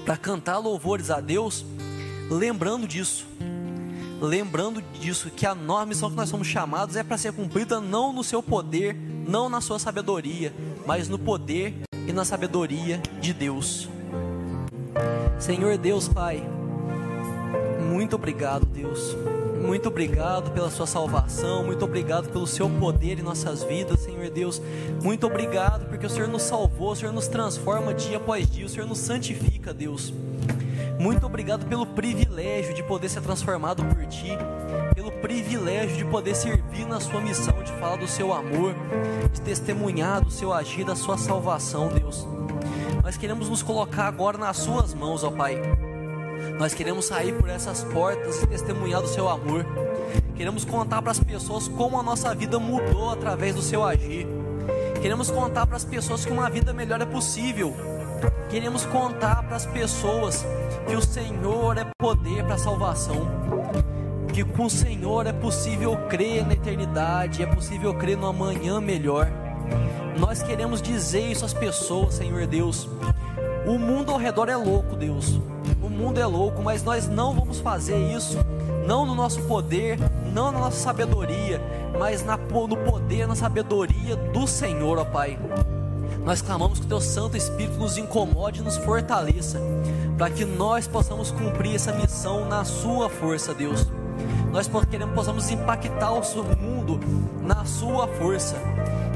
para 0.05 0.17
cantar 0.17 0.59
louvores 0.59 1.11
a 1.11 1.21
Deus, 1.21 1.65
lembrando 2.31 2.87
disso. 2.87 3.27
Lembrando 4.21 4.83
disso, 4.83 5.31
que 5.31 5.47
a 5.47 5.55
nossa 5.55 5.87
missão 5.87 6.11
que 6.11 6.17
nós 6.17 6.29
somos 6.29 6.49
chamados 6.49 6.97
é 6.97 7.05
para 7.05 7.17
ser 7.17 7.33
cumprida 7.33 7.81
não 7.81 8.13
no 8.13 8.25
seu 8.25 8.43
poder, 8.43 8.97
não 8.97 9.49
na 9.49 9.61
sua 9.61 9.79
sabedoria, 9.79 10.53
mas 10.85 11.09
no 11.09 11.19
poder 11.19 11.75
e 12.07 12.13
na 12.13 12.25
sabedoria 12.25 13.01
de 13.21 13.33
Deus. 13.33 13.89
Senhor 15.39 15.79
Deus 15.79 16.09
Pai, 16.09 16.43
muito 17.89 18.17
obrigado, 18.17 18.67
Deus 18.67 19.15
muito 19.63 19.89
obrigado 19.89 20.51
pela 20.53 20.71
sua 20.71 20.87
salvação, 20.87 21.65
muito 21.65 21.85
obrigado 21.85 22.29
pelo 22.29 22.47
seu 22.47 22.69
poder 22.69 23.19
em 23.19 23.23
nossas 23.23 23.63
vidas, 23.63 24.01
Senhor 24.01 24.31
Deus. 24.31 24.61
Muito 25.03 25.27
obrigado 25.27 25.87
porque 25.89 26.07
o 26.07 26.11
Senhor 26.11 26.29
nos 26.29 26.43
salvou, 26.43 26.93
o 26.93 26.97
Senhor 26.97 27.13
nos 27.13 27.29
transforma 27.29 27.93
dia 27.93 28.17
após 28.17 28.49
dia, 28.49 28.67
o 28.67 28.69
Senhor 28.69 28.87
nos 28.87 28.99
santifica, 28.99 29.75
Deus. 29.75 30.13
Muito 30.99 31.25
obrigado 31.27 31.67
pelo 31.67 31.87
privilégio 31.87 32.75
de 32.75 32.83
poder 32.83 33.09
ser 33.09 33.21
transformado 33.21 33.85
por 33.85 34.05
Ti, 34.07 34.37
pelo 34.95 35.13
privilégio 35.13 35.97
de 35.97 36.05
poder 36.05 36.35
servir 36.35 36.87
na 36.87 36.99
Sua 36.99 37.21
missão, 37.21 37.63
de 37.63 37.73
falar 37.73 37.97
do 37.97 38.09
Seu 38.09 38.33
amor, 38.33 38.75
de 39.33 39.41
testemunhar 39.41 40.21
do 40.21 40.31
Seu 40.31 40.53
agir, 40.53 40.85
da 40.85 40.97
Sua 40.97 41.17
salvação, 41.17 41.89
Deus. 41.89 42.27
Nós 43.03 43.17
queremos 43.17 43.49
nos 43.49 43.63
colocar 43.63 44.07
agora 44.07 44.37
nas 44.37 44.57
Suas 44.57 44.93
mãos, 44.93 45.23
ó 45.23 45.31
Pai. 45.31 45.61
Nós 46.59 46.75
queremos 46.75 47.05
sair 47.07 47.33
por 47.35 47.49
essas 47.49 47.85
portas 47.85 48.43
e 48.43 48.47
testemunhar 48.49 49.01
do 49.01 49.07
Seu 49.07 49.29
amor. 49.29 49.65
Queremos 50.35 50.65
contar 50.65 51.01
para 51.01 51.13
as 51.13 51.21
pessoas 51.21 51.69
como 51.69 51.99
a 51.99 52.03
nossa 52.03 52.35
vida 52.35 52.59
mudou 52.59 53.11
através 53.11 53.55
do 53.55 53.63
Seu 53.63 53.85
agir. 53.85 54.27
Queremos 55.01 55.31
contar 55.31 55.67
para 55.67 55.77
as 55.77 55.85
pessoas 55.85 56.25
que 56.25 56.33
uma 56.33 56.51
vida 56.51 56.73
melhor 56.73 57.01
é 57.01 57.07
possível. 57.07 57.73
Queremos 58.51 58.85
contar 58.87 59.45
para 59.45 59.55
as 59.55 59.67
pessoas 59.67 60.45
que 60.89 60.97
o 60.97 61.01
Senhor 61.01 61.79
é 61.79 61.87
poder 61.97 62.43
para 62.45 62.57
a 62.57 62.59
salvação, 62.59 63.29
que 64.33 64.43
com 64.43 64.65
o 64.65 64.71
Senhor 64.71 65.29
é 65.29 65.33
possível 65.33 65.97
crer 66.09 66.45
na 66.45 66.55
eternidade, 66.55 67.41
é 67.41 67.47
possível 67.47 67.95
crer 67.95 68.17
no 68.17 68.27
amanhã 68.27 68.81
melhor. 68.81 69.31
Nós 70.19 70.43
queremos 70.43 70.83
dizer 70.83 71.31
isso 71.31 71.45
às 71.45 71.55
pessoas, 71.55 72.15
Senhor 72.15 72.45
Deus. 72.49 72.89
O 73.69 73.79
mundo 73.79 74.12
ao 74.12 74.16
redor 74.16 74.49
é 74.49 74.57
louco, 74.57 74.97
Deus. 74.97 75.39
O 75.83 75.91
mundo 75.91 76.19
é 76.19 76.25
louco, 76.25 76.62
mas 76.62 76.83
nós 76.83 77.07
não 77.07 77.35
vamos 77.35 77.61
fazer 77.61 77.99
isso, 77.99 78.39
não 78.87 79.05
no 79.05 79.14
nosso 79.14 79.43
poder, 79.43 79.99
não 80.33 80.51
na 80.51 80.59
nossa 80.59 80.79
sabedoria, 80.79 81.61
mas 81.99 82.25
na, 82.25 82.39
no 82.39 82.77
poder, 82.79 83.29
na 83.29 83.35
sabedoria 83.35 84.16
do 84.16 84.47
Senhor, 84.47 84.97
ó 84.97 85.05
Pai. 85.05 85.39
Nós 86.25 86.41
clamamos 86.41 86.79
que 86.79 86.87
o 86.87 86.89
Teu 86.89 87.01
Santo 87.01 87.37
Espírito 87.37 87.77
nos 87.77 87.99
incomode 87.99 88.61
e 88.61 88.64
nos 88.64 88.79
fortaleça, 88.79 89.61
para 90.16 90.31
que 90.31 90.47
nós 90.47 90.87
possamos 90.87 91.31
cumprir 91.31 91.75
essa 91.75 91.93
missão 91.93 92.47
na 92.47 92.64
Sua 92.64 93.11
força, 93.11 93.53
Deus. 93.53 93.87
Nós 94.51 94.66
queremos, 94.91 95.14
possamos 95.14 95.51
impactar 95.51 96.11
o 96.12 96.23
mundo 96.57 96.99
na 97.43 97.66
Sua 97.66 98.09
força, 98.09 98.57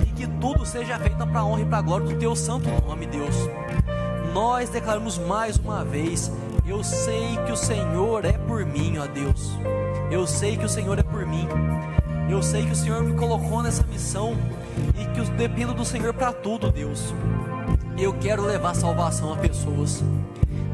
e 0.02 0.06
que 0.12 0.26
tudo 0.26 0.66
seja 0.66 0.98
feito 0.98 1.16
para 1.26 1.40
a 1.40 1.44
honra 1.46 1.62
e 1.62 1.64
para 1.64 1.78
a 1.78 1.82
glória 1.82 2.06
do 2.06 2.18
Teu 2.18 2.36
Santo 2.36 2.68
nome, 2.86 3.06
Deus. 3.06 3.34
Nós 4.32 4.70
declaramos 4.70 5.18
mais 5.18 5.56
uma 5.58 5.84
vez: 5.84 6.32
eu 6.66 6.82
sei 6.82 7.36
que 7.44 7.52
o 7.52 7.56
Senhor 7.56 8.24
é 8.24 8.32
por 8.32 8.64
mim, 8.64 8.96
ó 8.98 9.06
Deus. 9.06 9.52
Eu 10.10 10.26
sei 10.26 10.56
que 10.56 10.64
o 10.64 10.68
Senhor 10.68 10.98
é 10.98 11.02
por 11.02 11.26
mim. 11.26 11.46
Eu 12.30 12.42
sei 12.42 12.64
que 12.64 12.72
o 12.72 12.76
Senhor 12.76 13.02
me 13.02 13.14
colocou 13.14 13.62
nessa 13.62 13.82
missão 13.84 14.34
e 14.98 15.04
que 15.12 15.20
eu 15.20 15.24
dependo 15.36 15.74
do 15.74 15.84
Senhor 15.84 16.14
para 16.14 16.32
tudo, 16.32 16.72
Deus. 16.72 17.14
Eu 17.98 18.14
quero 18.14 18.42
levar 18.42 18.74
salvação 18.74 19.34
a 19.34 19.36
pessoas. 19.36 20.02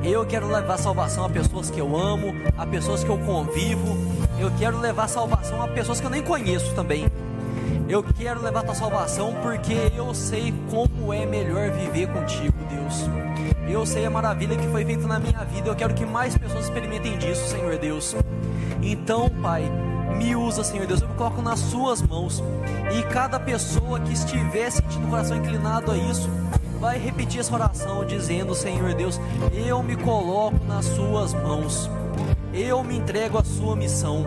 Eu 0.05 0.25
quero 0.25 0.47
levar 0.47 0.79
salvação 0.79 1.25
a 1.25 1.29
pessoas 1.29 1.69
que 1.69 1.81
eu 1.81 1.97
amo, 1.97 2.33
a 2.57 2.65
pessoas 2.65 3.03
que 3.03 3.11
eu 3.11 3.19
convivo. 3.19 3.97
Eu 4.39 4.53
quero 4.57 4.79
levar 4.79 5.09
salvação 5.09 5.61
a 5.61 5.67
pessoas 5.67 5.99
que 6.01 6.07
eu 6.07 6.11
nem 6.11 6.23
conheço 6.23 6.73
também. 6.77 7.11
Eu 7.89 8.03
quero 8.03 8.43
levar 8.43 8.63
tua 8.65 8.75
salvação 8.75 9.35
porque 9.43 9.91
eu 9.97 10.13
sei 10.13 10.53
como 10.71 11.11
é 11.11 11.25
melhor 11.25 11.71
viver 11.71 12.07
contigo, 12.13 12.58
Deus. 12.89 13.11
Eu 13.69 13.85
sei 13.85 14.07
a 14.07 14.11
maravilha 14.11 14.57
que 14.57 14.67
foi 14.69 14.85
feita 14.85 15.07
na 15.07 15.19
minha 15.19 15.45
vida. 15.45 15.69
Eu 15.69 15.77
quero 15.77 15.95
que 15.95 16.07
mais 16.07 16.37
pessoas 16.37 16.65
experimentem 16.65 17.19
disso, 17.19 17.47
Senhor 17.49 17.77
Deus. 17.77 18.17
Então, 18.83 19.29
Pai, 19.43 19.71
me 20.17 20.35
usa, 20.35 20.65
Senhor 20.65 20.87
Deus. 20.87 21.03
Eu 21.03 21.09
me 21.09 21.15
coloco 21.15 21.43
nas 21.43 21.59
Suas 21.59 22.01
mãos. 22.03 22.43
E 22.97 23.03
cada 23.05 23.39
pessoa 23.39 24.01
que 24.01 24.13
estiver 24.13 24.71
sentindo 24.71 25.07
o 25.07 25.11
coração 25.11 25.37
inclinado 25.37 25.91
a 25.91 25.97
isso, 25.97 26.29
vai 26.81 26.99
repetir 26.99 27.41
essa 27.41 27.55
oração, 27.55 28.05
dizendo: 28.07 28.55
Senhor 28.55 28.95
Deus, 28.95 29.21
eu 29.53 29.83
me 29.83 29.97
coloco 29.97 30.65
nas 30.67 30.87
Suas 30.87 31.35
mãos. 31.35 31.91
Eu 32.55 32.83
me 32.83 32.97
entrego 32.97 33.39
à 33.39 33.45
Sua 33.45 33.77
missão. 33.77 34.25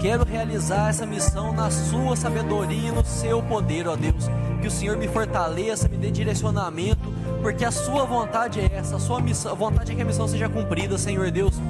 Quero 0.00 0.24
realizar 0.24 0.90
essa 0.90 1.06
missão 1.06 1.52
na 1.52 1.70
Sua 1.70 2.16
sabedoria 2.16 2.88
e 2.88 2.92
no 2.92 3.04
Seu 3.04 3.40
poder, 3.42 3.86
ó 3.86 3.94
Deus. 3.94 4.28
Que 4.60 4.66
o 4.66 4.70
Senhor 4.70 4.96
me 4.96 5.06
fortaleça, 5.06 5.88
me 5.88 5.96
dê 5.96 6.10
direcionamento, 6.10 7.03
porque 7.44 7.62
a 7.62 7.70
Sua 7.70 8.06
vontade 8.06 8.58
é 8.58 8.70
essa. 8.74 8.96
A 8.96 8.98
Sua 8.98 9.20
missão, 9.20 9.52
a 9.52 9.54
vontade 9.54 9.92
é 9.92 9.94
que 9.94 10.00
a 10.00 10.04
missão 10.04 10.26
seja 10.26 10.48
cumprida, 10.48 10.96
Senhor 10.96 11.30
Deus. 11.30 11.60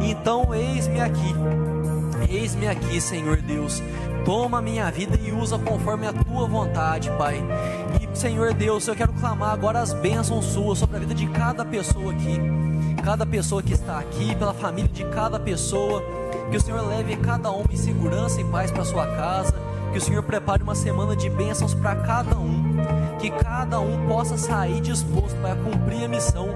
Então, 0.00 0.52
eis-me 0.52 1.00
aqui. 1.00 1.32
Eis-me 2.28 2.66
aqui, 2.66 3.00
Senhor 3.00 3.36
Deus. 3.36 3.80
Toma 4.24 4.60
minha 4.60 4.90
vida 4.90 5.16
e 5.22 5.30
usa 5.30 5.56
conforme 5.56 6.08
a 6.08 6.12
tua 6.12 6.48
vontade, 6.48 7.12
Pai. 7.12 7.40
E, 8.00 8.18
Senhor 8.18 8.52
Deus, 8.52 8.88
eu 8.88 8.96
quero 8.96 9.12
clamar 9.12 9.52
agora 9.52 9.78
as 9.78 9.92
bênçãos 9.92 10.46
suas 10.46 10.80
sobre 10.80 10.96
a 10.96 10.98
vida 10.98 11.14
de 11.14 11.28
cada 11.28 11.64
pessoa 11.64 12.12
aqui. 12.12 12.36
Cada 13.04 13.24
pessoa 13.24 13.62
que 13.62 13.72
está 13.72 14.00
aqui, 14.00 14.34
pela 14.34 14.52
família 14.52 14.90
de 14.90 15.04
cada 15.04 15.38
pessoa. 15.38 16.02
Que 16.50 16.56
o 16.56 16.60
Senhor 16.60 16.84
leve 16.88 17.14
cada 17.16 17.52
um 17.52 17.62
em 17.70 17.76
segurança 17.76 18.40
e 18.40 18.44
paz 18.46 18.72
para 18.72 18.84
sua 18.84 19.06
casa. 19.06 19.54
Que 19.92 19.98
o 19.98 20.00
Senhor 20.00 20.24
prepare 20.24 20.64
uma 20.64 20.74
semana 20.74 21.14
de 21.14 21.30
bênçãos 21.30 21.72
para 21.72 21.94
cada 21.94 22.36
um. 22.36 22.69
Que 23.20 23.30
cada 23.30 23.78
um 23.80 24.08
possa 24.08 24.36
sair 24.36 24.80
disposto 24.80 25.36
para 25.40 25.54
cumprir 25.56 26.04
a 26.04 26.08
missão 26.08 26.48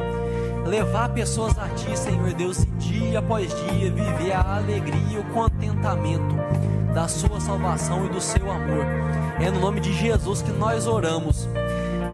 levar 0.67 1.11
pessoas 1.11 1.57
a 1.59 1.69
Ti, 1.69 1.97
Senhor 1.97 2.33
Deus, 2.33 2.63
e 2.63 2.67
dia 2.79 3.19
após 3.19 3.49
dia 3.49 3.91
viver 3.91 4.33
a 4.33 4.57
alegria 4.57 4.95
e 5.13 5.19
o 5.19 5.25
contentamento 5.33 6.35
da 6.95 7.07
Sua 7.07 7.41
salvação 7.41 8.07
e 8.07 8.09
do 8.09 8.21
Seu 8.21 8.51
amor. 8.51 8.87
É 9.41 9.51
no 9.51 9.61
nome 9.61 9.81
de 9.81 9.93
Jesus 9.93 10.43
que 10.43 10.53
nós 10.53 10.87
oramos. 10.87 11.49